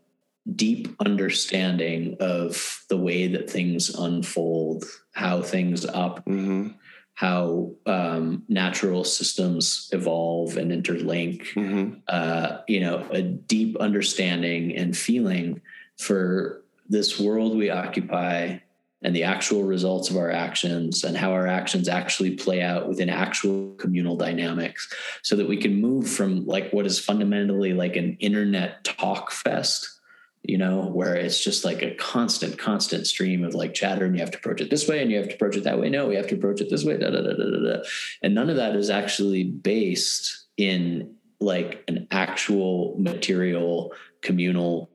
deep 0.55 0.93
understanding 1.05 2.17
of 2.19 2.83
the 2.89 2.97
way 2.97 3.27
that 3.27 3.49
things 3.49 3.89
unfold 3.95 4.83
how 5.13 5.41
things 5.41 5.85
operate 5.85 6.25
mm-hmm 6.25 6.67
how 7.15 7.71
um, 7.85 8.43
natural 8.49 9.03
systems 9.03 9.89
evolve 9.93 10.57
and 10.57 10.71
interlink. 10.71 11.47
Mm-hmm. 11.53 11.99
Uh, 12.07 12.57
you 12.67 12.79
know, 12.79 13.07
a 13.11 13.21
deep 13.21 13.77
understanding 13.77 14.75
and 14.75 14.97
feeling 14.97 15.61
for 15.97 16.63
this 16.89 17.19
world 17.19 17.55
we 17.55 17.69
occupy 17.69 18.57
and 19.03 19.15
the 19.15 19.23
actual 19.23 19.63
results 19.63 20.09
of 20.09 20.17
our 20.17 20.31
actions 20.31 21.03
and 21.03 21.17
how 21.17 21.31
our 21.31 21.45
actions 21.45 21.87
actually 21.87 22.35
play 22.35 22.61
out 22.61 22.87
within 22.87 23.09
actual 23.09 23.73
communal 23.75 24.15
dynamics 24.15 24.91
so 25.21 25.35
that 25.35 25.47
we 25.47 25.57
can 25.57 25.81
move 25.81 26.09
from 26.09 26.45
like 26.45 26.71
what 26.71 26.85
is 26.85 26.99
fundamentally 26.99 27.73
like 27.73 27.95
an 27.95 28.15
internet 28.19 28.83
talk 28.83 29.31
fest 29.31 29.99
you 30.43 30.57
know, 30.57 30.81
where 30.81 31.15
it's 31.15 31.41
just 31.41 31.63
like 31.63 31.81
a 31.81 31.95
constant, 31.95 32.57
constant 32.57 33.07
stream 33.07 33.43
of 33.43 33.53
like 33.53 33.73
chatter 33.73 34.05
and 34.05 34.13
you 34.13 34.19
have 34.19 34.31
to 34.31 34.37
approach 34.37 34.59
it 34.59 34.69
this 34.69 34.87
way 34.87 35.01
and 35.01 35.09
you 35.09 35.17
have 35.17 35.29
to 35.29 35.35
approach 35.35 35.55
it 35.55 35.63
that 35.63 35.79
way. 35.79 35.89
No, 35.89 36.07
we 36.07 36.15
have 36.15 36.27
to 36.27 36.35
approach 36.35 36.59
it 36.59 36.69
this 36.69 36.83
way. 36.83 36.97
Da, 36.97 37.09
da, 37.09 37.21
da, 37.21 37.33
da, 37.33 37.73
da. 37.73 37.83
And 38.21 38.35
none 38.35 38.49
of 38.49 38.57
that 38.57 38.75
is 38.75 38.89
actually 38.89 39.45
based 39.45 40.47
in 40.57 41.15
like 41.39 41.83
an 41.87 42.07
actual 42.11 42.95
material 42.99 43.93
communal 44.21 44.89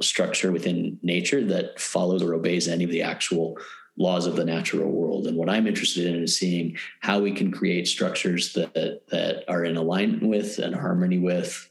structure 0.00 0.50
within 0.50 0.98
nature 1.02 1.44
that 1.44 1.78
follows 1.78 2.22
or 2.22 2.34
obeys 2.34 2.68
any 2.68 2.84
of 2.84 2.90
the 2.90 3.02
actual 3.02 3.58
laws 3.98 4.26
of 4.26 4.36
the 4.36 4.44
natural 4.44 4.90
world. 4.90 5.26
And 5.26 5.36
what 5.36 5.50
I'm 5.50 5.66
interested 5.66 6.06
in 6.06 6.22
is 6.22 6.38
seeing 6.38 6.76
how 7.00 7.18
we 7.18 7.32
can 7.32 7.50
create 7.50 7.88
structures 7.88 8.52
that 8.54 8.74
that 9.08 9.44
are 9.48 9.64
in 9.64 9.76
alignment 9.76 10.22
with 10.22 10.58
and 10.58 10.74
harmony 10.74 11.18
with 11.18 11.67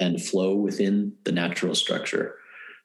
and 0.00 0.22
flow 0.22 0.54
within 0.56 1.12
the 1.24 1.32
natural 1.32 1.74
structure. 1.74 2.36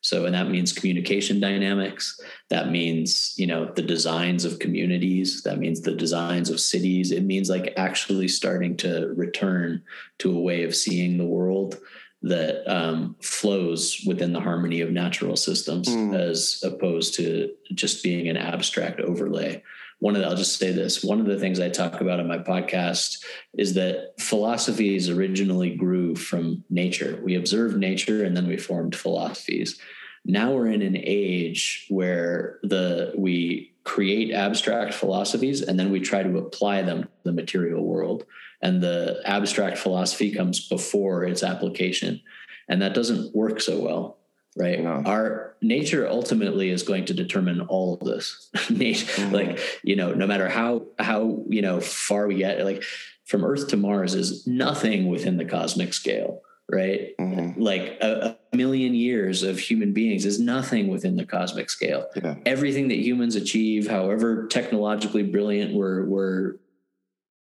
So, 0.01 0.25
and 0.25 0.35
that 0.35 0.51
means 0.51 0.71
communication 0.71 1.39
dynamics. 1.39 2.19
That 2.51 2.69
means, 2.69 3.33
you 3.37 3.47
know, 3.47 3.71
the 3.73 3.81
designs 3.81 4.45
of 4.45 4.59
communities. 4.59 5.41
That 5.41 5.57
means 5.57 5.81
the 5.81 5.95
designs 5.95 6.51
of 6.51 6.59
cities. 6.59 7.11
It 7.11 7.23
means 7.23 7.49
like 7.49 7.73
actually 7.75 8.27
starting 8.27 8.77
to 8.77 9.11
return 9.15 9.81
to 10.19 10.37
a 10.37 10.39
way 10.39 10.63
of 10.63 10.75
seeing 10.75 11.17
the 11.17 11.25
world 11.25 11.79
that 12.21 12.71
um, 12.71 13.15
flows 13.21 14.03
within 14.05 14.33
the 14.33 14.39
harmony 14.39 14.81
of 14.81 14.91
natural 14.91 15.35
systems 15.35 15.87
mm. 15.87 16.15
as 16.15 16.59
opposed 16.63 17.15
to 17.15 17.51
just 17.73 18.03
being 18.03 18.27
an 18.27 18.37
abstract 18.37 18.99
overlay 18.99 19.63
one 20.05 20.15
of 20.15 20.21
the, 20.21 20.27
I'll 20.27 20.35
just 20.35 20.59
say 20.59 20.71
this. 20.71 21.03
One 21.03 21.19
of 21.19 21.25
the 21.25 21.39
things 21.39 21.59
I 21.59 21.69
talk 21.69 21.99
about 21.99 22.19
in 22.19 22.27
my 22.27 22.37
podcast 22.37 23.25
is 23.57 23.73
that 23.73 24.13
philosophies 24.19 25.09
originally 25.09 25.75
grew 25.75 26.15
from 26.15 26.63
nature. 26.69 27.19
We 27.23 27.33
observed 27.33 27.75
nature 27.75 28.23
and 28.23 28.37
then 28.37 28.45
we 28.45 28.55
formed 28.55 28.95
philosophies. 28.95 29.79
Now 30.23 30.51
we're 30.51 30.67
in 30.67 30.83
an 30.83 30.95
age 30.95 31.87
where 31.89 32.59
the 32.61 33.13
we 33.17 33.73
create 33.83 34.31
abstract 34.31 34.93
philosophies 34.93 35.63
and 35.63 35.79
then 35.79 35.89
we 35.89 35.99
try 35.99 36.21
to 36.21 36.37
apply 36.37 36.83
them 36.83 37.01
to 37.01 37.09
the 37.23 37.31
material 37.31 37.83
world. 37.83 38.25
And 38.61 38.83
the 38.83 39.19
abstract 39.25 39.79
philosophy 39.79 40.31
comes 40.31 40.67
before 40.67 41.23
its 41.23 41.41
application. 41.41 42.21
and 42.67 42.79
that 42.83 42.93
doesn't 42.93 43.35
work 43.35 43.59
so 43.59 43.79
well 43.79 44.19
right 44.55 44.79
our 44.85 45.55
nature 45.61 46.07
ultimately 46.07 46.69
is 46.69 46.83
going 46.83 47.05
to 47.05 47.13
determine 47.13 47.61
all 47.61 47.95
of 47.95 48.07
this 48.07 48.49
nature 48.69 49.05
Mhm. 49.23 49.31
like 49.31 49.59
you 49.83 49.95
know 49.95 50.13
no 50.13 50.25
matter 50.27 50.47
how 50.49 50.85
how 50.99 51.43
you 51.49 51.61
know 51.61 51.79
far 51.81 52.27
we 52.27 52.35
get 52.35 52.63
like 52.63 52.83
from 53.25 53.43
earth 53.43 53.67
to 53.69 53.77
mars 53.77 54.13
is 54.15 54.45
nothing 54.47 55.07
within 55.09 55.37
the 55.37 55.45
cosmic 55.45 55.93
scale 55.93 56.41
right 56.71 57.11
Mhm. 57.19 57.55
like 57.57 57.97
a, 58.01 58.37
a 58.53 58.55
million 58.55 58.95
years 58.95 59.43
of 59.43 59.59
human 59.59 59.93
beings 59.93 60.25
is 60.25 60.39
nothing 60.39 60.87
within 60.87 61.15
the 61.15 61.25
cosmic 61.25 61.69
scale 61.69 62.07
Yeah. 62.15 62.35
everything 62.45 62.87
that 62.87 62.97
humans 62.99 63.35
achieve 63.35 63.87
however 63.89 64.47
technologically 64.47 65.23
brilliant 65.23 65.73
we're 65.73 66.05
we're 66.05 66.55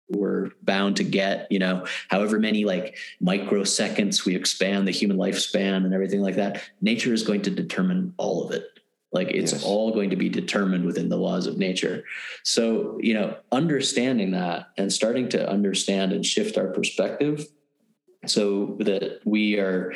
we're 0.09 0.49
bound 0.61 0.95
to 0.97 1.03
get 1.03 1.47
you 1.51 1.59
know 1.59 1.85
however 2.09 2.39
many 2.39 2.63
like 2.65 2.97
microseconds 3.21 4.25
we 4.25 4.35
expand 4.35 4.87
the 4.87 4.91
human 4.91 5.17
lifespan 5.17 5.77
and 5.77 5.93
everything 5.93 6.21
like 6.21 6.35
that 6.35 6.61
nature 6.81 7.13
is 7.13 7.23
going 7.23 7.41
to 7.41 7.49
determine 7.49 8.13
all 8.17 8.43
of 8.45 8.51
it 8.51 8.67
like 9.11 9.29
it's 9.29 9.53
Yes. 9.53 9.63
all 9.63 9.91
going 9.91 10.09
to 10.11 10.15
be 10.15 10.29
determined 10.29 10.85
within 10.85 11.09
the 11.09 11.17
laws 11.17 11.47
of 11.47 11.57
nature 11.57 12.03
so 12.43 12.97
you 13.01 13.13
know 13.13 13.35
understanding 13.51 14.31
that 14.31 14.69
and 14.77 14.91
starting 14.93 15.27
to 15.29 15.49
understand 15.49 16.11
and 16.13 16.25
shift 16.25 16.57
our 16.57 16.67
perspective 16.67 17.47
so 18.27 18.75
that 18.79 19.21
we 19.25 19.57
are 19.57 19.93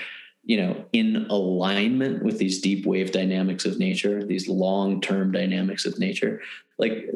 you 0.50 0.58
know 0.58 0.84
in 0.94 1.28
alignment 1.30 2.24
with 2.24 2.40
these 2.40 2.60
deep 2.60 2.84
wave 2.84 3.12
dynamics 3.12 3.66
of 3.66 3.78
nature 3.78 4.24
these 4.24 4.50
long 4.50 5.00
term 5.00 5.32
dynamics 5.32 5.86
of 5.86 6.00
nature 6.00 6.42
like 6.80 7.08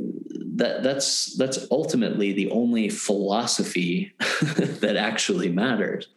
that 0.59 0.83
that's 0.83 1.35
that's 1.35 1.65
ultimately 1.71 2.31
the 2.31 2.47
only 2.51 2.89
philosophy 2.89 4.13
that 4.83 4.95
actually 4.95 5.49
matters 5.49 6.07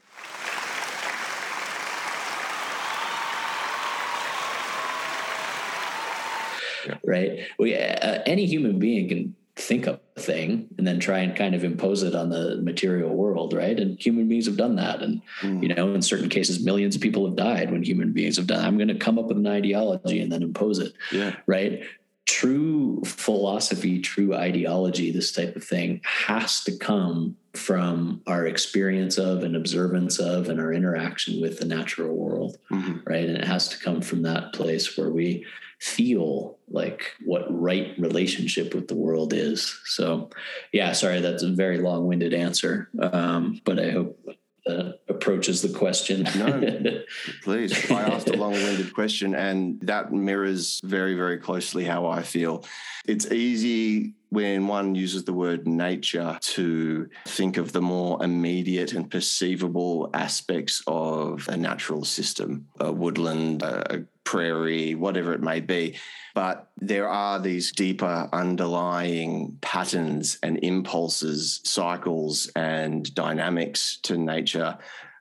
Yeah. 6.87 6.99
right 7.05 7.41
we 7.59 7.75
uh, 7.75 8.23
any 8.27 8.47
human 8.47 8.79
being 8.79 9.09
can 9.09 9.35
think 9.57 9.89
up 9.89 10.03
a 10.17 10.21
thing 10.21 10.69
and 10.77 10.87
then 10.87 11.01
try 11.01 11.21
and 11.21 11.35
kind 11.35 11.55
of 11.55 11.65
impose 11.65 12.03
it 12.03 12.15
on 12.15 12.29
the 12.29 12.57
material 12.59 13.15
world 13.15 13.55
right 13.55 13.81
and 13.81 13.99
human 13.99 14.29
beings 14.29 14.45
have 14.47 14.57
done 14.57 14.77
that 14.77 15.03
and 15.03 15.23
Mm. 15.41 15.63
you 15.63 15.75
know 15.75 15.95
in 15.95 16.03
certain 16.03 16.29
cases 16.29 16.63
millions 16.65 16.95
of 16.95 17.01
people 17.03 17.27
have 17.27 17.37
died 17.37 17.71
when 17.71 17.83
human 17.83 18.13
beings 18.13 18.37
have 18.37 18.47
done 18.47 18.63
i'm 18.65 18.77
going 18.77 18.89
to 18.89 18.95
come 18.95 19.19
up 19.19 19.27
with 19.27 19.39
an 19.39 19.47
ideology 19.47 20.21
and 20.21 20.31
then 20.31 20.43
impose 20.43 20.79
it 20.79 20.93
Yeah. 21.11 21.35
right 21.47 21.83
true 22.27 23.03
philosophy 23.07 24.01
true 24.01 24.35
ideology 24.35 25.11
this 25.11 25.33
type 25.33 25.57
of 25.57 25.65
thing 25.65 26.01
has 26.05 26.63
to 26.65 26.77
come 26.77 27.37
from 27.55 28.21
our 28.27 28.47
experience 28.47 29.17
of 29.17 29.43
and 29.43 29.57
observance 29.57 30.19
of 30.19 30.49
and 30.51 30.61
our 30.61 30.73
interaction 30.73 31.41
with 31.41 31.59
the 31.59 31.65
natural 31.67 32.15
world 32.15 32.59
Mhm. 32.71 33.01
right 33.07 33.27
and 33.27 33.39
it 33.39 33.45
has 33.45 33.69
to 33.71 33.79
come 33.79 34.03
from 34.03 34.21
that 34.23 34.53
place 34.53 34.99
where 34.99 35.11
we 35.11 35.47
feel 35.79 36.59
like 36.68 37.12
what 37.24 37.45
right 37.51 37.95
relationship 37.99 38.74
with 38.74 38.89
the 38.89 38.95
world 38.95 39.33
is 39.33 39.79
so 39.85 40.31
yeah 40.72 40.93
sorry 40.93 41.20
that's 41.20 41.43
a 41.43 41.51
very 41.51 41.79
long-winded 41.79 42.33
answer 42.33 42.89
um, 43.01 43.61
but 43.64 43.79
i 43.79 43.91
hope 43.91 44.18
that 44.66 44.99
approaches 45.09 45.62
the 45.62 45.68
question 45.68 46.24
No. 46.37 47.03
Please. 47.43 47.91
I 47.91 48.03
asked 48.03 48.29
a 48.29 48.37
long 48.37 48.53
winded 48.53 48.93
question, 48.93 49.35
and 49.35 49.81
that 49.83 50.12
mirrors 50.12 50.81
very, 50.83 51.14
very 51.14 51.39
closely 51.39 51.85
how 51.85 52.07
I 52.07 52.22
feel. 52.22 52.64
It's 53.07 53.31
easy 53.31 54.14
when 54.37 54.66
one 54.66 54.95
uses 54.95 55.24
the 55.24 55.32
word 55.32 55.66
nature 55.66 56.37
to 56.43 57.09
think 57.26 57.57
of 57.57 57.72
the 57.72 57.80
more 57.80 58.22
immediate 58.22 58.93
and 58.93 59.11
perceivable 59.11 60.11
aspects 60.12 60.82
of 60.87 61.49
a 61.49 61.57
natural 61.57 62.05
system, 62.05 62.68
a 62.78 62.93
woodland, 62.93 63.62
a 63.62 64.05
prairie, 64.24 64.95
whatever 64.95 65.32
it 65.32 65.41
may 65.41 65.59
be. 65.59 65.97
But 66.34 66.68
there 66.76 67.09
are 67.09 67.41
these 67.41 67.72
deeper 67.72 68.28
underlying 68.30 69.57
patterns 69.62 70.39
and 70.43 70.59
impulses, 70.62 71.62
cycles, 71.64 72.51
and 72.55 73.14
dynamics 73.14 73.99
to 74.03 74.18
nature 74.18 74.76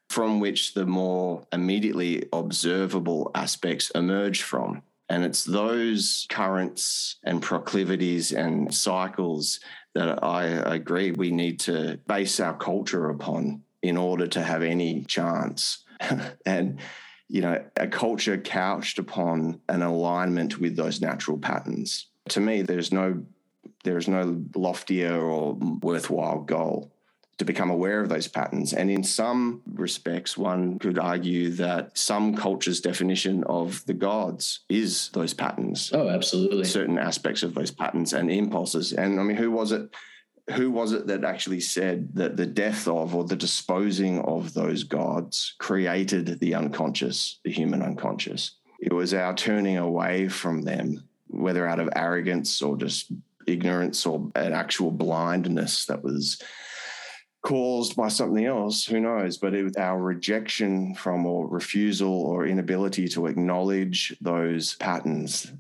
from 0.10 0.42
which 0.42 0.74
the 0.74 0.86
more 0.86 1.48
immediately 1.54 2.26
observable 2.34 3.32
aspects 3.34 3.92
emerge 3.92 4.42
from. 4.42 4.82
And 5.10 5.24
it's 5.24 5.44
those 5.44 6.26
currents 6.30 7.18
and 7.24 7.42
proclivities 7.42 8.32
and 8.32 8.74
cycles 8.74 9.60
that 9.94 10.24
I 10.24 10.46
agree 10.46 11.12
we 11.12 11.32
need 11.32 11.60
to 11.62 12.00
base 12.08 12.40
our 12.40 12.58
culture 12.58 13.10
upon 13.10 13.62
in 13.82 13.98
order 13.98 14.28
to 14.28 14.42
have 14.42 14.64
any 14.64 15.04
chance. 15.04 15.86
and, 16.46 16.80
you 17.28 17.42
know, 17.42 17.64
a 17.78 17.88
culture 17.88 18.38
couched 18.38 19.00
upon 19.00 19.62
an 19.70 19.84
alignment 19.84 20.60
with 20.60 20.76
those 20.76 21.02
natural 21.02 21.38
patterns. 21.38 22.08
To 22.30 22.40
me, 22.40 22.62
there's 22.62 22.92
no 22.92 23.24
there's 23.84 24.08
no 24.08 24.44
loftier 24.56 25.22
or 25.22 25.54
worthwhile 25.54 26.42
goal 26.42 26.95
to 27.38 27.46
become 27.46 27.70
aware 27.70 28.02
of 28.02 28.10
those 28.10 28.28
patterns. 28.28 28.74
And 28.74 28.90
in 28.90 29.04
some 29.04 29.62
respects, 29.74 30.38
one 30.38 30.80
could 30.80 30.98
argue 30.98 31.52
that 31.52 31.98
some 31.98 32.36
cultures' 32.36 32.80
definition 32.80 33.44
of 33.44 33.86
the 33.86 33.94
gods 33.94 34.62
is 34.70 35.10
those 35.10 35.34
patterns, 35.34 35.92
oh 35.94 36.10
absolutely 36.10 36.64
certain 36.64 36.98
aspects 36.98 37.44
of 37.44 37.54
those 37.54 37.72
patterns 37.72 38.14
and 38.14 38.32
impulses. 38.32 38.94
And 38.94 39.20
I 39.20 39.24
mean, 39.24 39.38
who 39.38 39.52
was 39.52 39.72
it? 39.72 39.94
Who 40.54 40.70
was 40.70 40.92
it 40.92 41.08
that 41.08 41.24
actually 41.24 41.60
said 41.60 42.10
that 42.14 42.38
the 42.38 42.46
death 42.46 42.88
of 42.88 43.16
or 43.16 43.24
the 43.24 43.36
disposing 43.36 44.22
of 44.22 44.54
those 44.54 44.84
gods 44.84 45.56
created 45.58 46.40
the 46.40 46.54
unconscious, 46.54 47.40
the 47.44 47.52
human 47.52 47.82
unconscious? 47.82 48.52
It 48.80 48.94
was 48.94 49.16
our 49.16 49.34
turning 49.34 49.78
away 49.78 50.28
from 50.28 50.62
them, 50.62 51.04
whether 51.28 51.68
out 51.68 51.80
of 51.80 51.90
arrogance 51.96 52.62
or 52.62 52.78
just 52.78 53.12
ignorance 53.48 54.06
or 54.06 54.32
an 54.36 54.54
actual 54.54 54.92
blindness 54.92 55.88
that 55.88 56.04
was 56.04 56.40
caused 57.46 57.96
by 57.96 58.08
something 58.08 58.44
else, 58.44 58.86
who 58.86 59.00
knows? 59.00 59.38
But 59.38 59.54
it 59.54 59.78
our 59.78 60.02
rejection 60.02 60.96
from 60.96 61.28
or 61.28 61.48
refusal 61.48 62.12
or 62.12 62.48
inability 62.48 63.08
to 63.10 63.28
acknowledge 63.28 64.18
those 64.20 64.74
patterns 64.76 65.54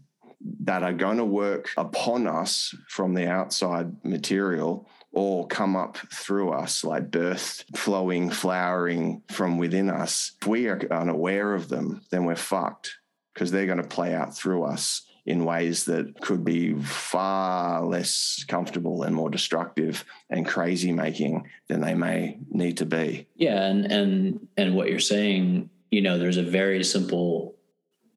that 0.62 0.82
are 0.82 0.94
going 0.94 1.18
to 1.18 1.26
work 1.26 1.70
upon 1.78 2.26
us 2.26 2.74
from 2.90 3.14
the 3.14 3.30
outside 3.30 4.04
material 4.04 4.90
or 5.12 5.48
come 5.48 5.76
up 5.76 5.98
through 6.12 6.50
us 6.50 6.84
like 6.84 7.12
birth 7.12 7.64
flowing, 7.76 8.32
flowering 8.32 9.22
from 9.30 9.60
within 9.60 9.90
us. 9.90 10.32
If 10.42 10.48
we 10.48 10.68
are 10.68 10.82
unaware 10.92 11.54
of 11.54 11.70
them, 11.70 12.02
then 12.10 12.26
we're 12.26 12.36
fucked 12.36 12.96
because 13.34 13.52
they're 13.52 13.68
going 13.68 13.82
to 13.82 13.88
play 13.88 14.16
out 14.16 14.36
through 14.36 14.64
us 14.64 15.04
in 15.26 15.44
ways 15.44 15.86
that 15.86 16.22
could 16.22 16.46
be 16.46 16.74
far 16.82 17.84
less 17.84 18.46
comfortable 18.48 19.04
and 19.04 19.16
more 19.16 19.30
destructive 19.30 20.06
and 20.30 20.46
crazy 20.46 20.92
making 20.92 21.48
than 21.68 21.82
they 21.82 21.96
may 21.96 22.38
need 22.50 22.78
to 22.78 22.86
be. 22.86 23.28
Yeah, 23.36 23.64
and 23.64 23.92
and 23.92 24.48
and 24.58 24.76
what 24.76 24.90
you're 24.90 25.00
saying, 25.00 25.70
you 25.90 26.02
know, 26.02 26.18
there's 26.18 26.38
a 26.38 26.44
very 26.44 26.84
simple 26.84 27.56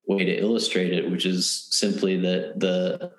way 0.07 0.25
to 0.25 0.39
illustrate 0.39 0.93
it, 0.93 1.11
which 1.11 1.25
is 1.25 1.69
simply 1.71 2.19
that 2.19 2.61
the 2.61 3.13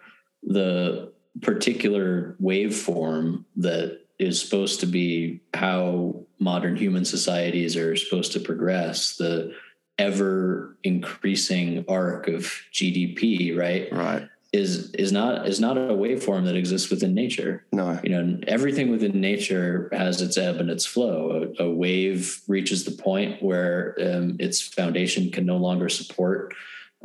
the 0.43 1.11
particular 1.41 2.35
waveform 2.41 3.45
that 3.55 3.99
is 4.19 4.41
supposed 4.41 4.81
to 4.81 4.85
be 4.85 5.41
how 5.53 6.25
modern 6.39 6.75
human 6.75 7.05
societies 7.05 7.77
are 7.77 7.95
supposed 7.95 8.33
to 8.33 8.39
progress, 8.39 9.15
the 9.15 9.53
ever 9.99 10.75
increasing 10.83 11.85
arc 11.87 12.27
of 12.27 12.43
GDP, 12.73 13.55
right? 13.55 13.91
Right. 13.91 14.27
Is 14.51 14.89
is 14.95 15.11
not 15.11 15.47
is 15.47 15.59
not 15.59 15.77
a 15.77 15.91
waveform 15.91 16.45
that 16.45 16.55
exists 16.55 16.89
within 16.89 17.13
nature 17.13 17.65
No. 17.71 17.99
you 18.03 18.09
know 18.09 18.39
everything 18.47 18.89
within 18.89 19.21
nature 19.21 19.89
has 19.91 20.23
its 20.23 20.37
ebb 20.39 20.55
and 20.55 20.71
its 20.71 20.87
flow 20.87 21.53
a, 21.59 21.63
a 21.65 21.69
wave 21.71 22.41
reaches 22.47 22.83
the 22.83 22.89
point 23.09 23.43
where 23.43 23.95
um, 24.01 24.37
its 24.39 24.59
foundation 24.59 25.29
can 25.29 25.45
no 25.45 25.57
longer 25.57 25.87
support 25.87 26.55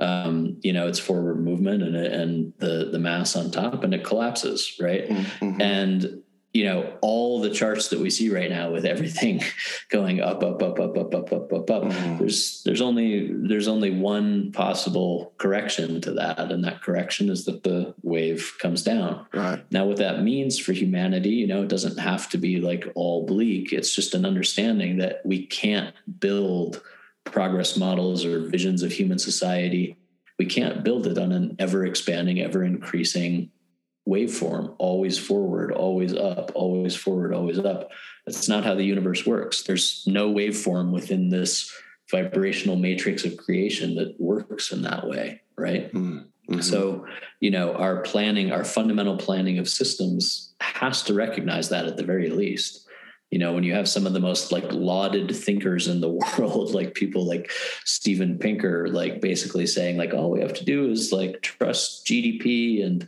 um, 0.01 0.57
you 0.63 0.73
know 0.73 0.87
its 0.89 0.99
forward 0.99 1.39
movement 1.39 1.83
and 1.83 1.95
and 1.97 2.55
the 2.61 2.89
the 2.91 2.99
mass 2.99 3.37
on 3.37 3.51
top 3.51 3.85
and 3.85 3.93
it 3.93 4.05
collapses 4.05 4.79
right 4.81 5.07
Mhm. 5.11 5.61
and 5.61 6.23
you 6.55 6.65
know 6.65 6.97
all 7.03 7.41
the 7.41 7.51
charts 7.51 7.89
that 7.89 7.99
we 7.99 8.09
see 8.09 8.31
right 8.31 8.49
now 8.49 8.71
with 8.71 8.85
everything 8.87 9.43
going 9.91 10.21
up 10.21 10.43
up 10.43 10.63
up 10.63 10.79
up 10.79 10.97
up 10.97 11.13
up 11.15 11.33
up 11.33 11.53
up 11.53 11.71
up 11.71 11.83
Mhm. 11.85 12.19
there's 12.21 12.63
there's 12.63 12.81
only 12.81 13.29
there's 13.33 13.67
only 13.69 13.91
one 13.91 14.53
possible 14.53 15.35
correction 15.37 16.01
to 16.03 16.13
that 16.13 16.39
and 16.53 16.65
that 16.65 16.81
correction 16.81 17.29
is 17.29 17.45
that 17.47 17.65
the 17.65 17.93
wave 18.03 18.53
comes 18.61 18.83
down 18.83 19.27
Right. 19.35 19.61
now, 19.73 19.85
what 19.87 19.97
that 19.99 20.23
means 20.23 20.59
for 20.59 20.73
humanity, 20.73 21.31
you 21.31 21.47
know, 21.49 21.63
it 21.63 21.69
doesn't 21.69 21.99
have 21.99 22.29
to 22.31 22.39
be 22.39 22.61
like 22.61 22.87
all 22.95 23.27
bleak. 23.27 23.73
It's 23.73 23.93
just 23.95 24.15
an 24.15 24.25
understanding 24.25 24.99
that 24.99 25.21
we 25.25 25.47
can't 25.47 25.93
build 26.21 26.81
progress 27.25 27.77
models 27.77 28.25
or 28.25 28.39
visions 28.49 28.83
of 28.83 28.93
human 28.93 29.19
society. 29.19 29.97
We 30.39 30.47
can't 30.47 30.85
build 30.85 31.07
it 31.09 31.19
on 31.19 31.33
an 31.33 31.57
ever 31.59 31.85
expanding, 31.85 32.41
ever 32.41 32.63
increasing 32.63 33.51
waveform, 34.09 34.75
always 34.79 35.19
forward, 35.19 35.73
always 35.73 36.15
up, 36.15 36.53
always 36.55 36.95
forward, 36.95 37.33
always 37.33 37.59
up. 37.59 37.91
That's 38.27 38.49
not 38.49 38.65
how 38.65 38.75
the 38.75 38.85
universe 38.85 39.27
works. 39.27 39.63
There's 39.63 40.05
no 40.07 40.33
waveform 40.33 40.91
within 40.93 41.31
this 41.31 41.73
vibrational 42.11 42.77
matrix 42.77 43.25
of 43.25 43.37
creation 43.37 43.95
that 43.97 44.21
works 44.21 44.73
in 44.73 44.83
that 44.83 45.07
way, 45.07 45.41
right? 45.57 45.93
Mm-hmm. 45.93 46.61
So, 46.61 47.07
you 47.41 47.51
know, 47.51 47.73
our 47.73 48.03
planning, 48.03 48.53
our 48.53 48.65
fundamental 48.65 49.17
planning 49.17 49.59
of 49.59 49.69
systems 49.69 50.55
has 50.61 51.03
to 51.05 51.15
recognize 51.15 51.71
that 51.71 51.87
at 51.87 51.97
the 51.97 52.05
very 52.05 52.29
least. 52.29 52.87
You 53.31 53.39
know, 53.39 53.53
when 53.53 53.65
you 53.65 53.73
have 53.75 53.89
some 53.89 54.07
of 54.07 54.13
the 54.13 54.21
most 54.21 54.53
like 54.53 54.71
lauded 54.71 55.35
thinkers 55.35 55.89
in 55.89 56.01
the 56.01 56.11
world, 56.39 56.75
like 56.75 56.95
people 56.95 57.27
like 57.27 57.51
Steven 57.85 58.39
Pinker, 58.39 58.89
like 58.89 59.23
basically 59.23 59.67
saying, 59.67 59.97
like, 59.97 60.13
all 60.13 60.31
we 60.31 60.41
have 60.41 60.55
to 60.55 60.65
do 60.65 60.91
is 60.91 61.13
like 61.13 61.41
trust 61.41 62.07
GDP 62.07 62.85
and 62.85 63.07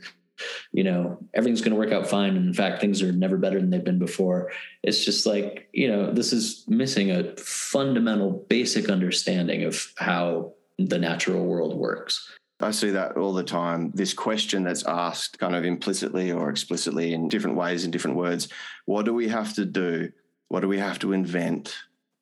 you 0.71 0.83
know 0.83 1.17
everything's 1.33 1.61
going 1.61 1.71
to 1.71 1.77
work 1.77 1.91
out 1.91 2.07
fine 2.07 2.35
and 2.35 2.47
in 2.47 2.53
fact 2.53 2.81
things 2.81 3.01
are 3.01 3.11
never 3.11 3.37
better 3.37 3.59
than 3.59 3.69
they've 3.69 3.83
been 3.83 3.99
before 3.99 4.51
it's 4.83 5.03
just 5.03 5.25
like 5.25 5.69
you 5.73 5.87
know 5.87 6.11
this 6.11 6.33
is 6.33 6.63
missing 6.67 7.11
a 7.11 7.35
fundamental 7.37 8.45
basic 8.49 8.89
understanding 8.89 9.63
of 9.63 9.93
how 9.97 10.53
the 10.77 10.97
natural 10.97 11.45
world 11.45 11.75
works 11.77 12.31
I 12.59 12.71
see 12.71 12.89
that 12.89 13.17
all 13.17 13.33
the 13.33 13.43
time. 13.43 13.91
This 13.93 14.15
question 14.15 14.63
that's 14.63 14.83
asked 14.87 15.37
kind 15.37 15.55
of 15.55 15.63
implicitly 15.63 16.31
or 16.31 16.49
explicitly 16.49 17.13
in 17.13 17.27
different 17.27 17.55
ways, 17.55 17.85
in 17.85 17.91
different 17.91 18.17
words. 18.17 18.47
What 18.85 19.05
do 19.05 19.13
we 19.13 19.27
have 19.27 19.53
to 19.53 19.65
do? 19.65 20.11
What 20.47 20.61
do 20.61 20.67
we 20.67 20.79
have 20.79 20.97
to 20.99 21.13
invent? 21.13 21.75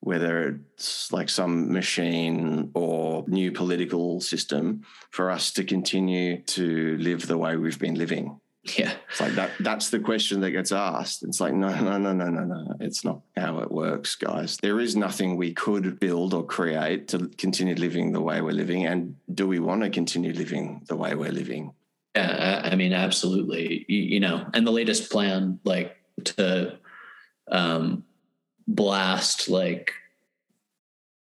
Whether 0.06 0.62
it's 0.76 1.12
like 1.12 1.30
some 1.30 1.74
machine 1.74 2.70
or 2.76 3.26
new 3.28 3.51
political 3.51 4.22
system 4.22 4.84
for 5.10 5.32
us 5.32 5.51
to 5.53 5.64
continue 5.64 6.43
to 6.43 6.95
live 6.99 7.26
the 7.26 7.39
way 7.39 7.58
we've 7.58 7.80
been 7.80 7.95
living. 7.95 8.39
Yeah. 8.78 8.93
It's 9.10 9.20
like 9.20 9.34
that 9.34 9.51
that's 9.60 9.89
the 9.89 9.99
question 9.99 10.41
that 10.41 10.51
gets 10.51 10.72
asked. 10.72 11.24
It's 11.24 11.39
like, 11.39 11.53
no, 11.53 11.70
no, 11.70 11.97
no, 11.97 12.14
no, 12.14 12.30
no, 12.30 12.43
no. 12.43 12.76
It's 12.80 13.03
not 13.03 13.22
how 13.36 13.60
it 13.60 13.72
works, 13.72 14.14
guys. 14.16 14.58
There 14.58 14.80
is 14.80 14.95
nothing 14.95 15.38
we 15.38 15.53
could 15.53 15.99
build 15.99 16.36
or 16.36 16.45
create 16.45 17.08
to 17.08 17.28
continue 17.38 17.74
living 17.74 18.12
the 18.12 18.22
way 18.22 18.41
we're 18.41 18.51
living. 18.51 18.86
And 18.86 19.16
do 19.34 19.47
we 19.47 19.58
want 19.58 19.82
to 19.82 19.89
continue 19.89 20.34
living 20.34 20.84
the 20.88 20.95
way 20.95 21.16
we're 21.16 21.32
living? 21.32 21.74
Yeah, 22.16 22.62
I 22.64 22.76
mean, 22.76 22.93
absolutely. 22.93 23.86
You, 23.88 24.01
you 24.01 24.20
know, 24.20 24.45
and 24.53 24.68
the 24.68 24.72
latest 24.72 25.12
plan, 25.12 25.60
like 25.64 25.95
to 26.26 26.78
um, 27.51 28.03
blast 28.68 29.47
like 29.49 29.93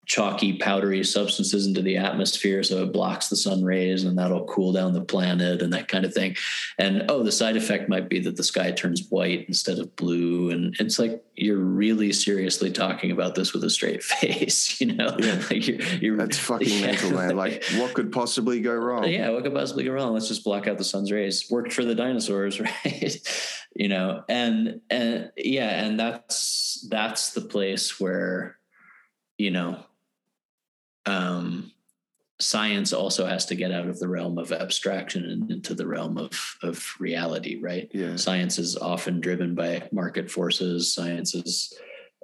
chalky 0.07 0.53
powdery 0.53 1.03
substances 1.03 1.67
into 1.67 1.81
the 1.81 1.97
atmosphere 1.97 2.63
so 2.63 2.81
it 2.81 2.93
blocks 2.93 3.27
the 3.27 3.35
sun 3.35 3.61
rays 3.61 4.05
and 4.05 4.17
that'll 4.17 4.45
cool 4.45 4.71
down 4.71 4.93
the 4.93 5.01
planet 5.01 5.61
and 5.61 5.73
that 5.73 5.89
kind 5.89 6.05
of 6.05 6.13
thing. 6.13 6.33
And 6.77 7.03
oh 7.09 7.23
the 7.23 7.31
side 7.31 7.57
effect 7.57 7.89
might 7.89 8.07
be 8.07 8.19
that 8.21 8.37
the 8.37 8.43
sky 8.43 8.71
turns 8.71 9.05
white 9.09 9.45
instead 9.49 9.79
of 9.79 9.93
blue. 9.97 10.49
And 10.49 10.73
it's 10.79 10.97
like 10.97 11.21
you're 11.35 11.57
really 11.57 12.13
seriously 12.13 12.71
talking 12.71 13.11
about 13.11 13.35
this 13.35 13.51
with 13.51 13.65
a 13.65 13.69
straight 13.69 14.01
face 14.03 14.79
you 14.79 14.93
know? 14.93 15.13
Yeah. 15.19 15.41
like 15.51 15.67
you're, 15.67 15.81
you're, 15.81 16.17
that's 16.17 16.39
fucking 16.39 16.69
yeah. 16.69 16.85
mental 16.87 17.11
man. 17.11 17.35
Like 17.35 17.65
what 17.75 17.93
could 17.93 18.13
possibly 18.13 18.61
go 18.61 18.73
wrong? 18.73 19.09
Yeah 19.09 19.31
what 19.31 19.43
could 19.43 19.53
possibly 19.53 19.83
go 19.83 19.91
wrong? 19.91 20.13
Let's 20.13 20.29
just 20.29 20.45
block 20.45 20.67
out 20.67 20.77
the 20.77 20.85
sun's 20.85 21.11
rays. 21.11 21.51
Worked 21.51 21.73
for 21.73 21.83
the 21.83 21.95
dinosaurs 21.95 22.61
right? 22.61 23.17
You 23.75 23.89
know? 23.89 24.23
And 24.29 24.79
and 24.89 25.31
yeah 25.35 25.83
and 25.83 25.99
that's 25.99 26.87
that's 26.89 27.33
the 27.33 27.41
place 27.41 27.99
where 27.99 28.57
you 29.37 29.51
know 29.51 29.83
um, 31.07 31.71
science 32.39 32.93
also 32.93 33.25
has 33.25 33.45
to 33.47 33.55
get 33.55 33.71
out 33.71 33.87
of 33.87 33.99
the 33.99 34.07
realm 34.07 34.37
of 34.37 34.51
abstraction 34.51 35.25
and 35.25 35.49
into 35.51 35.73
the 35.73 35.87
realm 35.87 36.17
of 36.17 36.57
of 36.61 36.85
reality 36.99 37.59
right 37.59 37.89
yeah. 37.93 38.15
science 38.15 38.59
is 38.59 38.77
often 38.77 39.19
driven 39.19 39.55
by 39.55 39.87
market 39.91 40.29
forces 40.29 40.93
science 40.93 41.33
is 41.33 41.73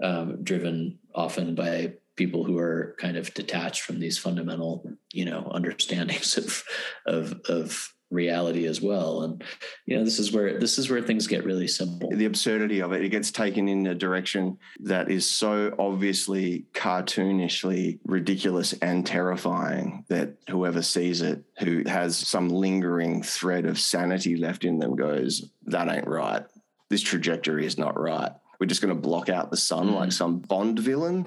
um, 0.04 0.44
driven 0.44 1.00
often 1.16 1.56
by 1.56 1.94
people 2.16 2.44
who 2.44 2.58
are 2.60 2.96
kind 3.00 3.18
of 3.18 3.34
detached 3.34 3.82
from 3.82 4.00
these 4.00 4.18
fundamental 4.18 4.88
you 5.12 5.26
know 5.26 5.50
understandings 5.52 6.38
of 6.38 6.64
of 7.08 7.42
of 7.50 7.93
reality 8.14 8.66
as 8.66 8.82
well. 8.82 9.24
And 9.24 9.44
you 9.86 9.98
know 9.98 10.04
this 10.04 10.20
is 10.20 10.32
where 10.32 10.60
this 10.60 10.78
is 10.78 10.90
where 10.90 11.02
things 11.02 11.28
get 11.28 11.44
really 11.44 11.68
simple. 11.68 12.10
The 12.12 12.26
absurdity 12.26 12.82
of 12.82 12.94
it 12.94 13.04
it 13.04 13.10
gets 13.10 13.32
taken 13.32 13.68
in 13.68 13.86
a 13.88 13.96
direction 13.96 14.58
that 14.82 15.12
is 15.12 15.30
so 15.30 15.74
obviously 15.78 16.66
cartoonishly 16.74 18.00
ridiculous 18.06 18.74
and 18.74 19.06
terrifying 19.06 20.06
that 20.10 20.36
whoever 20.50 20.82
sees 20.82 21.22
it 21.22 21.44
who 21.60 21.84
has 21.88 22.18
some 22.18 22.50
lingering 22.50 23.24
thread 23.24 23.66
of 23.66 23.80
sanity 23.80 24.38
left 24.38 24.64
in 24.64 24.80
them 24.80 24.96
goes 24.96 25.50
that 25.66 25.90
ain't 25.90 26.08
right. 26.08 26.44
This 26.90 27.02
trajectory 27.02 27.66
is 27.66 27.78
not 27.78 28.00
right. 28.00 28.32
We're 28.60 28.68
just 28.68 28.82
going 28.82 28.94
to 28.94 29.02
block 29.02 29.30
out 29.30 29.50
the 29.50 29.58
sun 29.58 29.90
mm. 29.90 29.96
like 29.96 30.12
some 30.12 30.40
bond 30.40 30.80
villain 30.80 31.26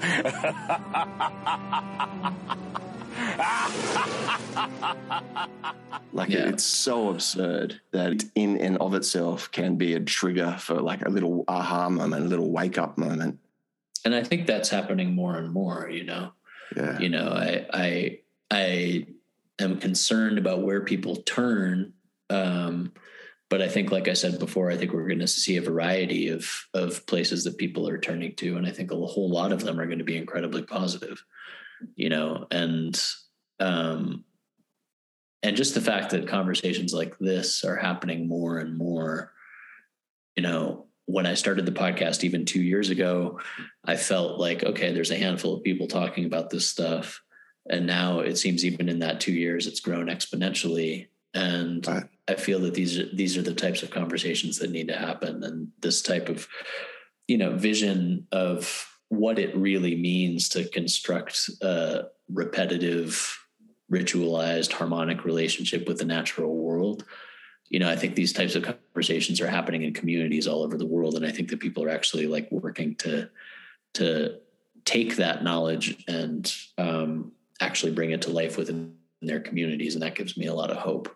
like 6.12 6.30
yeah. 6.30 6.48
it's 6.48 6.64
so 6.64 7.10
absurd 7.10 7.80
that 7.92 8.24
in 8.34 8.58
and 8.58 8.78
of 8.78 8.94
itself 8.94 9.50
can 9.52 9.76
be 9.76 9.94
a 9.94 10.00
trigger 10.00 10.56
for 10.58 10.80
like 10.80 11.04
a 11.04 11.10
little 11.10 11.44
aha 11.48 11.88
moment, 11.88 12.24
a 12.24 12.28
little 12.28 12.50
wake 12.50 12.78
up 12.78 12.98
moment. 12.98 13.38
And 14.04 14.14
I 14.14 14.22
think 14.22 14.46
that's 14.46 14.68
happening 14.68 15.14
more 15.14 15.36
and 15.36 15.52
more, 15.52 15.88
you 15.90 16.04
know. 16.04 16.32
Yeah. 16.76 16.98
You 16.98 17.08
know, 17.08 17.28
I 17.28 17.66
I 17.72 18.18
I 18.50 19.06
am 19.58 19.78
concerned 19.78 20.38
about 20.38 20.62
where 20.62 20.82
people 20.82 21.16
turn. 21.16 21.92
Um, 22.30 22.92
but 23.50 23.62
I 23.62 23.68
think, 23.68 23.90
like 23.90 24.08
I 24.08 24.12
said 24.12 24.38
before, 24.38 24.70
I 24.70 24.76
think 24.76 24.92
we're 24.92 25.06
going 25.06 25.20
to 25.20 25.26
see 25.26 25.56
a 25.56 25.62
variety 25.62 26.28
of 26.28 26.68
of 26.74 27.06
places 27.06 27.44
that 27.44 27.58
people 27.58 27.88
are 27.88 27.98
turning 27.98 28.34
to, 28.36 28.56
and 28.56 28.66
I 28.66 28.70
think 28.70 28.90
a 28.90 28.96
whole 28.96 29.30
lot 29.30 29.52
of 29.52 29.64
them 29.64 29.80
are 29.80 29.86
going 29.86 29.98
to 29.98 30.04
be 30.04 30.16
incredibly 30.16 30.62
positive. 30.62 31.24
You 31.96 32.08
know, 32.08 32.46
and 32.50 33.00
um, 33.60 34.24
and 35.42 35.56
just 35.56 35.74
the 35.74 35.80
fact 35.80 36.10
that 36.10 36.28
conversations 36.28 36.92
like 36.92 37.18
this 37.18 37.64
are 37.64 37.76
happening 37.76 38.28
more 38.28 38.58
and 38.58 38.76
more 38.76 39.32
you 40.36 40.42
know 40.42 40.86
when 41.06 41.26
i 41.26 41.34
started 41.34 41.64
the 41.64 41.72
podcast 41.72 42.24
even 42.24 42.44
two 42.44 42.62
years 42.62 42.90
ago 42.90 43.40
i 43.84 43.96
felt 43.96 44.38
like 44.38 44.62
okay 44.64 44.92
there's 44.92 45.10
a 45.10 45.16
handful 45.16 45.54
of 45.54 45.62
people 45.62 45.86
talking 45.86 46.24
about 46.24 46.50
this 46.50 46.68
stuff. 46.68 47.22
And 47.70 47.86
now 47.86 48.20
it 48.20 48.38
seems 48.38 48.64
even 48.64 48.88
in 48.88 49.00
that 49.00 49.20
two 49.20 49.32
years 49.32 49.66
it's 49.66 49.80
grown 49.80 50.06
exponentially. 50.06 51.08
And 51.34 51.86
right. 51.86 52.04
i 52.26 52.34
feel 52.34 52.60
that 52.60 52.72
these 52.72 52.98
are 52.98 53.14
these 53.14 53.36
are 53.36 53.42
the 53.42 53.54
types 53.54 53.82
of 53.82 53.90
conversations 53.90 54.58
that 54.58 54.70
need 54.70 54.88
to 54.88 54.96
happen. 54.96 55.44
And 55.44 55.68
this 55.80 56.00
type 56.00 56.28
of 56.30 56.48
you 57.26 57.36
know 57.36 57.56
vision 57.56 58.26
of 58.32 58.86
what 59.08 59.38
it 59.38 59.56
really 59.56 59.96
means 59.96 60.48
to 60.50 60.68
construct 60.68 61.50
a 61.62 62.04
repetitive 62.32 63.38
ritualized 63.90 64.72
harmonic 64.72 65.24
relationship 65.24 65.88
with 65.88 65.98
the 65.98 66.04
natural 66.04 66.54
world. 66.54 67.04
You 67.70 67.78
know 67.80 67.90
i 67.90 67.96
think 67.96 68.14
these 68.14 68.32
types 68.32 68.54
of 68.54 68.62
conversations 68.62 69.42
are 69.42 69.46
happening 69.46 69.82
in 69.82 69.92
communities 69.92 70.46
all 70.46 70.62
over 70.62 70.78
the 70.78 70.86
world 70.86 71.16
and 71.16 71.26
i 71.26 71.30
think 71.30 71.50
that 71.50 71.60
people 71.60 71.84
are 71.84 71.90
actually 71.90 72.26
like 72.26 72.50
working 72.50 72.94
to 72.94 73.28
to 73.92 74.38
take 74.86 75.16
that 75.16 75.44
knowledge 75.44 76.02
and 76.08 76.50
um, 76.78 77.32
actually 77.60 77.92
bring 77.92 78.12
it 78.12 78.22
to 78.22 78.30
life 78.30 78.56
within 78.56 78.94
their 79.20 79.38
communities 79.38 79.92
and 79.92 80.02
that 80.02 80.14
gives 80.14 80.34
me 80.34 80.46
a 80.46 80.54
lot 80.54 80.70
of 80.70 80.78
hope. 80.78 81.14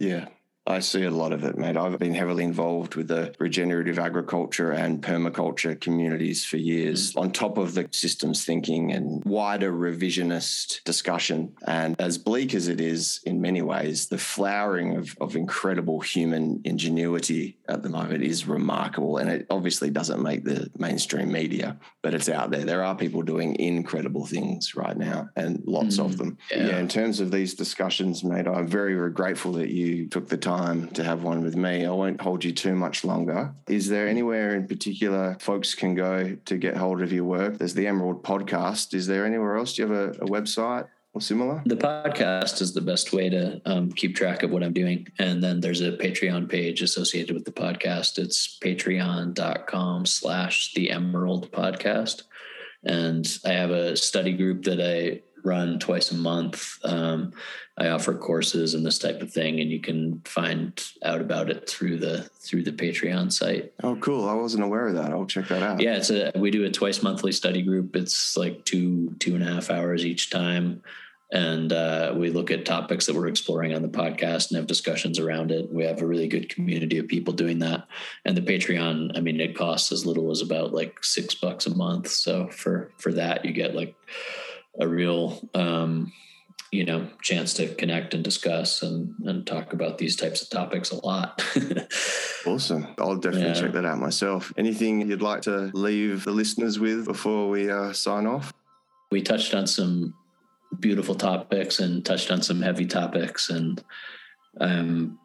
Yeah 0.00 0.26
I 0.66 0.78
see 0.78 1.02
a 1.02 1.10
lot 1.10 1.32
of 1.32 1.42
it, 1.42 1.58
mate. 1.58 1.76
I've 1.76 1.98
been 1.98 2.14
heavily 2.14 2.44
involved 2.44 2.94
with 2.94 3.08
the 3.08 3.34
regenerative 3.40 3.98
agriculture 3.98 4.70
and 4.70 5.02
permaculture 5.02 5.80
communities 5.80 6.44
for 6.44 6.56
years, 6.56 7.12
mm. 7.12 7.20
on 7.20 7.32
top 7.32 7.58
of 7.58 7.74
the 7.74 7.88
systems 7.90 8.44
thinking 8.44 8.92
and 8.92 9.24
wider 9.24 9.72
revisionist 9.72 10.84
discussion. 10.84 11.54
And 11.66 12.00
as 12.00 12.16
bleak 12.16 12.54
as 12.54 12.68
it 12.68 12.80
is 12.80 13.20
in 13.24 13.40
many 13.40 13.60
ways, 13.60 14.06
the 14.06 14.18
flowering 14.18 14.96
of, 14.96 15.16
of 15.20 15.34
incredible 15.34 16.00
human 16.00 16.60
ingenuity 16.64 17.56
at 17.72 17.82
the 17.82 17.88
moment 17.88 18.22
is 18.22 18.46
remarkable. 18.46 19.16
And 19.16 19.30
it 19.30 19.46
obviously 19.50 19.90
doesn't 19.90 20.22
make 20.22 20.44
the 20.44 20.70
mainstream 20.78 21.32
media, 21.32 21.78
but 22.02 22.14
it's 22.14 22.28
out 22.28 22.50
there. 22.50 22.64
There 22.64 22.84
are 22.84 22.94
people 22.94 23.22
doing 23.22 23.56
incredible 23.58 24.26
things 24.26 24.74
right 24.76 24.96
now 24.96 25.30
and 25.36 25.62
lots 25.66 25.96
mm. 25.96 26.04
of 26.04 26.18
them. 26.18 26.38
Yeah. 26.50 26.68
yeah, 26.68 26.78
in 26.78 26.88
terms 26.88 27.20
of 27.20 27.30
these 27.30 27.54
discussions, 27.54 28.22
mate, 28.22 28.46
I'm 28.46 28.66
very, 28.66 28.94
very 28.94 29.10
grateful 29.10 29.52
that 29.52 29.70
you 29.70 30.08
took 30.08 30.28
the 30.28 30.36
time 30.36 30.88
to 30.90 31.02
have 31.02 31.22
one 31.22 31.42
with 31.42 31.56
me. 31.56 31.84
I 31.86 31.90
won't 31.90 32.20
hold 32.20 32.44
you 32.44 32.52
too 32.52 32.74
much 32.74 33.04
longer. 33.04 33.54
Is 33.68 33.88
there 33.88 34.06
anywhere 34.06 34.54
in 34.54 34.66
particular 34.66 35.36
folks 35.40 35.74
can 35.74 35.94
go 35.94 36.36
to 36.44 36.56
get 36.56 36.76
hold 36.76 37.02
of 37.02 37.12
your 37.12 37.24
work? 37.24 37.58
There's 37.58 37.74
the 37.74 37.86
Emerald 37.86 38.22
podcast. 38.22 38.94
Is 38.94 39.06
there 39.06 39.24
anywhere 39.24 39.56
else? 39.56 39.74
Do 39.74 39.82
you 39.82 39.92
have 39.92 40.16
a, 40.16 40.24
a 40.24 40.26
website? 40.26 40.86
The 41.66 41.76
podcast 41.76 42.62
is 42.62 42.72
the 42.72 42.80
best 42.80 43.12
way 43.12 43.28
to 43.28 43.60
um, 43.66 43.92
keep 43.92 44.16
track 44.16 44.42
of 44.42 44.50
what 44.50 44.62
I'm 44.62 44.72
doing. 44.72 45.06
And 45.18 45.42
then 45.42 45.60
there's 45.60 45.82
a 45.82 45.92
Patreon 45.92 46.48
page 46.48 46.80
associated 46.80 47.34
with 47.34 47.44
the 47.44 47.52
podcast. 47.52 48.18
It's 48.18 48.58
patreon.com 48.58 50.06
slash 50.06 50.72
the 50.72 50.90
emerald 50.90 51.52
podcast. 51.52 52.22
And 52.84 53.28
I 53.44 53.50
have 53.50 53.70
a 53.70 53.96
study 53.96 54.32
group 54.32 54.64
that 54.64 54.80
I 54.80 55.20
run 55.44 55.78
twice 55.78 56.10
a 56.10 56.16
month. 56.16 56.78
Um, 56.84 57.32
I 57.78 57.88
offer 57.88 58.14
courses 58.14 58.74
and 58.74 58.84
this 58.84 58.98
type 58.98 59.22
of 59.22 59.32
thing, 59.32 59.60
and 59.60 59.70
you 59.70 59.80
can 59.80 60.20
find 60.24 60.82
out 61.04 61.20
about 61.20 61.50
it 61.50 61.68
through 61.68 61.98
the 61.98 62.22
through 62.40 62.64
the 62.64 62.72
Patreon 62.72 63.32
site. 63.32 63.72
Oh, 63.82 63.96
cool! 63.96 64.28
I 64.28 64.34
wasn't 64.34 64.64
aware 64.64 64.88
of 64.88 64.94
that. 64.94 65.10
I'll 65.10 65.26
check 65.26 65.48
that 65.48 65.62
out. 65.62 65.80
Yeah, 65.80 65.96
it's 65.96 66.10
a 66.10 66.32
we 66.36 66.50
do 66.50 66.64
a 66.64 66.70
twice 66.70 67.02
monthly 67.02 67.32
study 67.32 67.62
group. 67.62 67.96
It's 67.96 68.36
like 68.36 68.64
two 68.64 69.14
two 69.18 69.34
and 69.34 69.42
a 69.42 69.52
half 69.52 69.70
hours 69.70 70.04
each 70.04 70.30
time 70.30 70.82
and 71.32 71.72
uh, 71.72 72.12
we 72.14 72.30
look 72.30 72.50
at 72.50 72.66
topics 72.66 73.06
that 73.06 73.16
we're 73.16 73.26
exploring 73.26 73.74
on 73.74 73.80
the 73.80 73.88
podcast 73.88 74.50
and 74.50 74.58
have 74.58 74.66
discussions 74.66 75.18
around 75.18 75.50
it. 75.50 75.72
We 75.72 75.82
have 75.84 76.02
a 76.02 76.06
really 76.06 76.28
good 76.28 76.50
community 76.50 76.98
of 76.98 77.08
people 77.08 77.32
doing 77.32 77.58
that. 77.60 77.86
And 78.26 78.36
the 78.36 78.42
Patreon, 78.42 79.16
I 79.16 79.20
mean, 79.20 79.40
it 79.40 79.56
costs 79.56 79.90
as 79.92 80.04
little 80.04 80.30
as 80.30 80.42
about 80.42 80.74
like 80.74 81.02
six 81.02 81.34
bucks 81.34 81.66
a 81.66 81.74
month. 81.74 82.08
So 82.08 82.48
for 82.48 82.90
for 82.98 83.12
that, 83.14 83.46
you 83.46 83.52
get 83.52 83.74
like 83.74 83.96
a 84.80 84.88
real, 84.88 85.48
um, 85.54 86.12
you 86.70 86.84
know, 86.84 87.06
chance 87.20 87.54
to 87.54 87.74
connect 87.74 88.14
and 88.14 88.24
discuss 88.24 88.82
and 88.82 89.14
and 89.24 89.46
talk 89.46 89.72
about 89.72 89.98
these 89.98 90.16
types 90.16 90.42
of 90.42 90.50
topics 90.50 90.90
a 90.90 91.04
lot. 91.04 91.44
awesome! 92.46 92.86
I'll 92.98 93.16
definitely 93.16 93.48
yeah. 93.48 93.60
check 93.60 93.72
that 93.72 93.84
out 93.84 93.98
myself. 93.98 94.52
Anything 94.56 95.08
you'd 95.08 95.22
like 95.22 95.42
to 95.42 95.70
leave 95.74 96.24
the 96.24 96.32
listeners 96.32 96.78
with 96.78 97.04
before 97.04 97.48
we 97.48 97.70
uh, 97.70 97.92
sign 97.92 98.26
off? 98.26 98.52
We 99.10 99.20
touched 99.20 99.54
on 99.54 99.66
some 99.66 100.14
beautiful 100.80 101.14
topics 101.14 101.78
and 101.78 102.04
touched 102.04 102.30
on 102.30 102.42
some 102.42 102.62
heavy 102.62 102.86
topics 102.86 103.50
and 103.50 103.82
I'm 104.60 105.18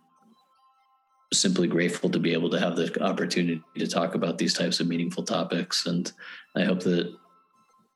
simply 1.34 1.68
grateful 1.68 2.10
to 2.10 2.20
be 2.20 2.34
able 2.34 2.50
to 2.52 2.60
have 2.60 2.76
the 2.76 3.02
opportunity 3.04 3.62
to 3.78 3.88
talk 3.88 4.16
about 4.16 4.38
these 4.38 4.54
types 4.54 4.80
of 4.80 4.88
meaningful 4.88 5.24
topics 5.24 5.86
and 5.86 6.12
I 6.56 6.64
hope 6.64 6.82
that 6.82 7.14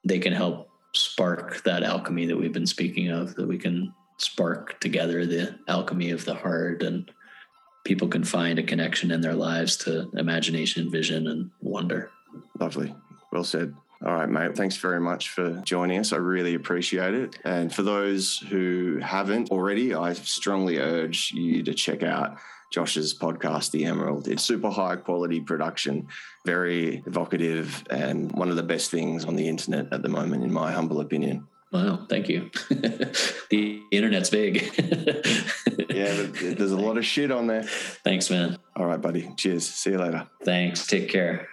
they 0.04 0.20
can 0.20 0.34
help 0.34 0.70
spark 0.94 1.64
that 1.64 1.84
alchemy 1.84 2.26
that 2.26 2.38
we've 2.38 2.54
been 2.54 2.68
speaking 2.68 3.10
of 3.10 3.36
that 3.36 3.48
we 3.48 3.58
can 3.58 3.94
spark 4.18 4.80
together 4.80 5.26
the 5.26 5.58
alchemy 5.68 6.12
of 6.12 6.26
the 6.26 6.36
heart 6.36 6.84
and 6.84 7.12
people 7.84 8.08
can 8.08 8.24
find 8.24 8.60
a 8.60 8.64
connection 8.64 9.12
in 9.12 9.22
their 9.22 9.34
lives 9.34 9.78
to 9.78 10.10
imagination 10.16 10.92
vision 10.92 11.28
and 11.28 11.50
wonder 11.62 12.12
lovely 12.60 12.94
well 13.32 13.44
said 13.44 13.74
all 14.04 14.16
right, 14.16 14.30
mate. 14.30 14.58
Thanks 14.58 14.78
very 14.78 15.00
much 15.00 15.30
for 15.30 15.62
joining 15.64 16.00
us. 16.00 16.12
I 16.12 16.18
really 16.18 16.56
appreciate 16.56 17.14
it. 17.14 17.38
And 17.46 17.72
for 17.72 17.84
those 17.84 18.40
who 18.50 18.98
haven't 18.98 19.52
already, 19.52 19.94
I 19.94 20.14
strongly 20.14 20.80
urge 20.80 21.32
you 21.32 21.62
to 21.62 21.74
check 21.76 22.02
out 22.02 22.38
Josh's 22.72 23.14
podcast, 23.14 23.72
The 23.72 23.86
Emerald. 23.86 24.28
It's 24.28 24.44
super 24.44 24.70
high 24.70 24.96
quality 24.96 25.42
production, 25.42 26.08
very 26.46 27.04
evocative, 27.06 27.84
and 27.90 28.32
one 28.32 28.50
of 28.50 28.56
the 28.56 28.64
best 28.64 28.90
things 28.90 29.26
on 29.26 29.36
the 29.36 29.48
internet 29.48 29.92
at 29.92 30.02
the 30.02 30.10
moment, 30.10 30.44
in 30.44 30.52
my 30.52 30.72
humble 30.72 31.02
opinion. 31.02 31.48
Wow, 31.72 32.06
thank 32.10 32.28
you. 32.28 32.50
the 32.70 33.82
internet's 33.92 34.30
big. 34.30 34.62
yeah, 35.90 36.26
there's 36.32 36.72
a 36.72 36.78
lot 36.78 36.98
of 36.98 37.06
shit 37.06 37.32
on 37.32 37.48
there. 37.48 37.64
Thanks, 37.64 38.30
man. 38.30 38.58
All 38.76 38.86
right, 38.86 39.00
buddy. 39.00 39.32
Cheers. 39.38 39.68
See 39.68 39.92
you 39.92 39.98
later. 39.98 40.28
Thanks. 40.44 40.88
Take 40.88 41.10
care. 41.10 41.48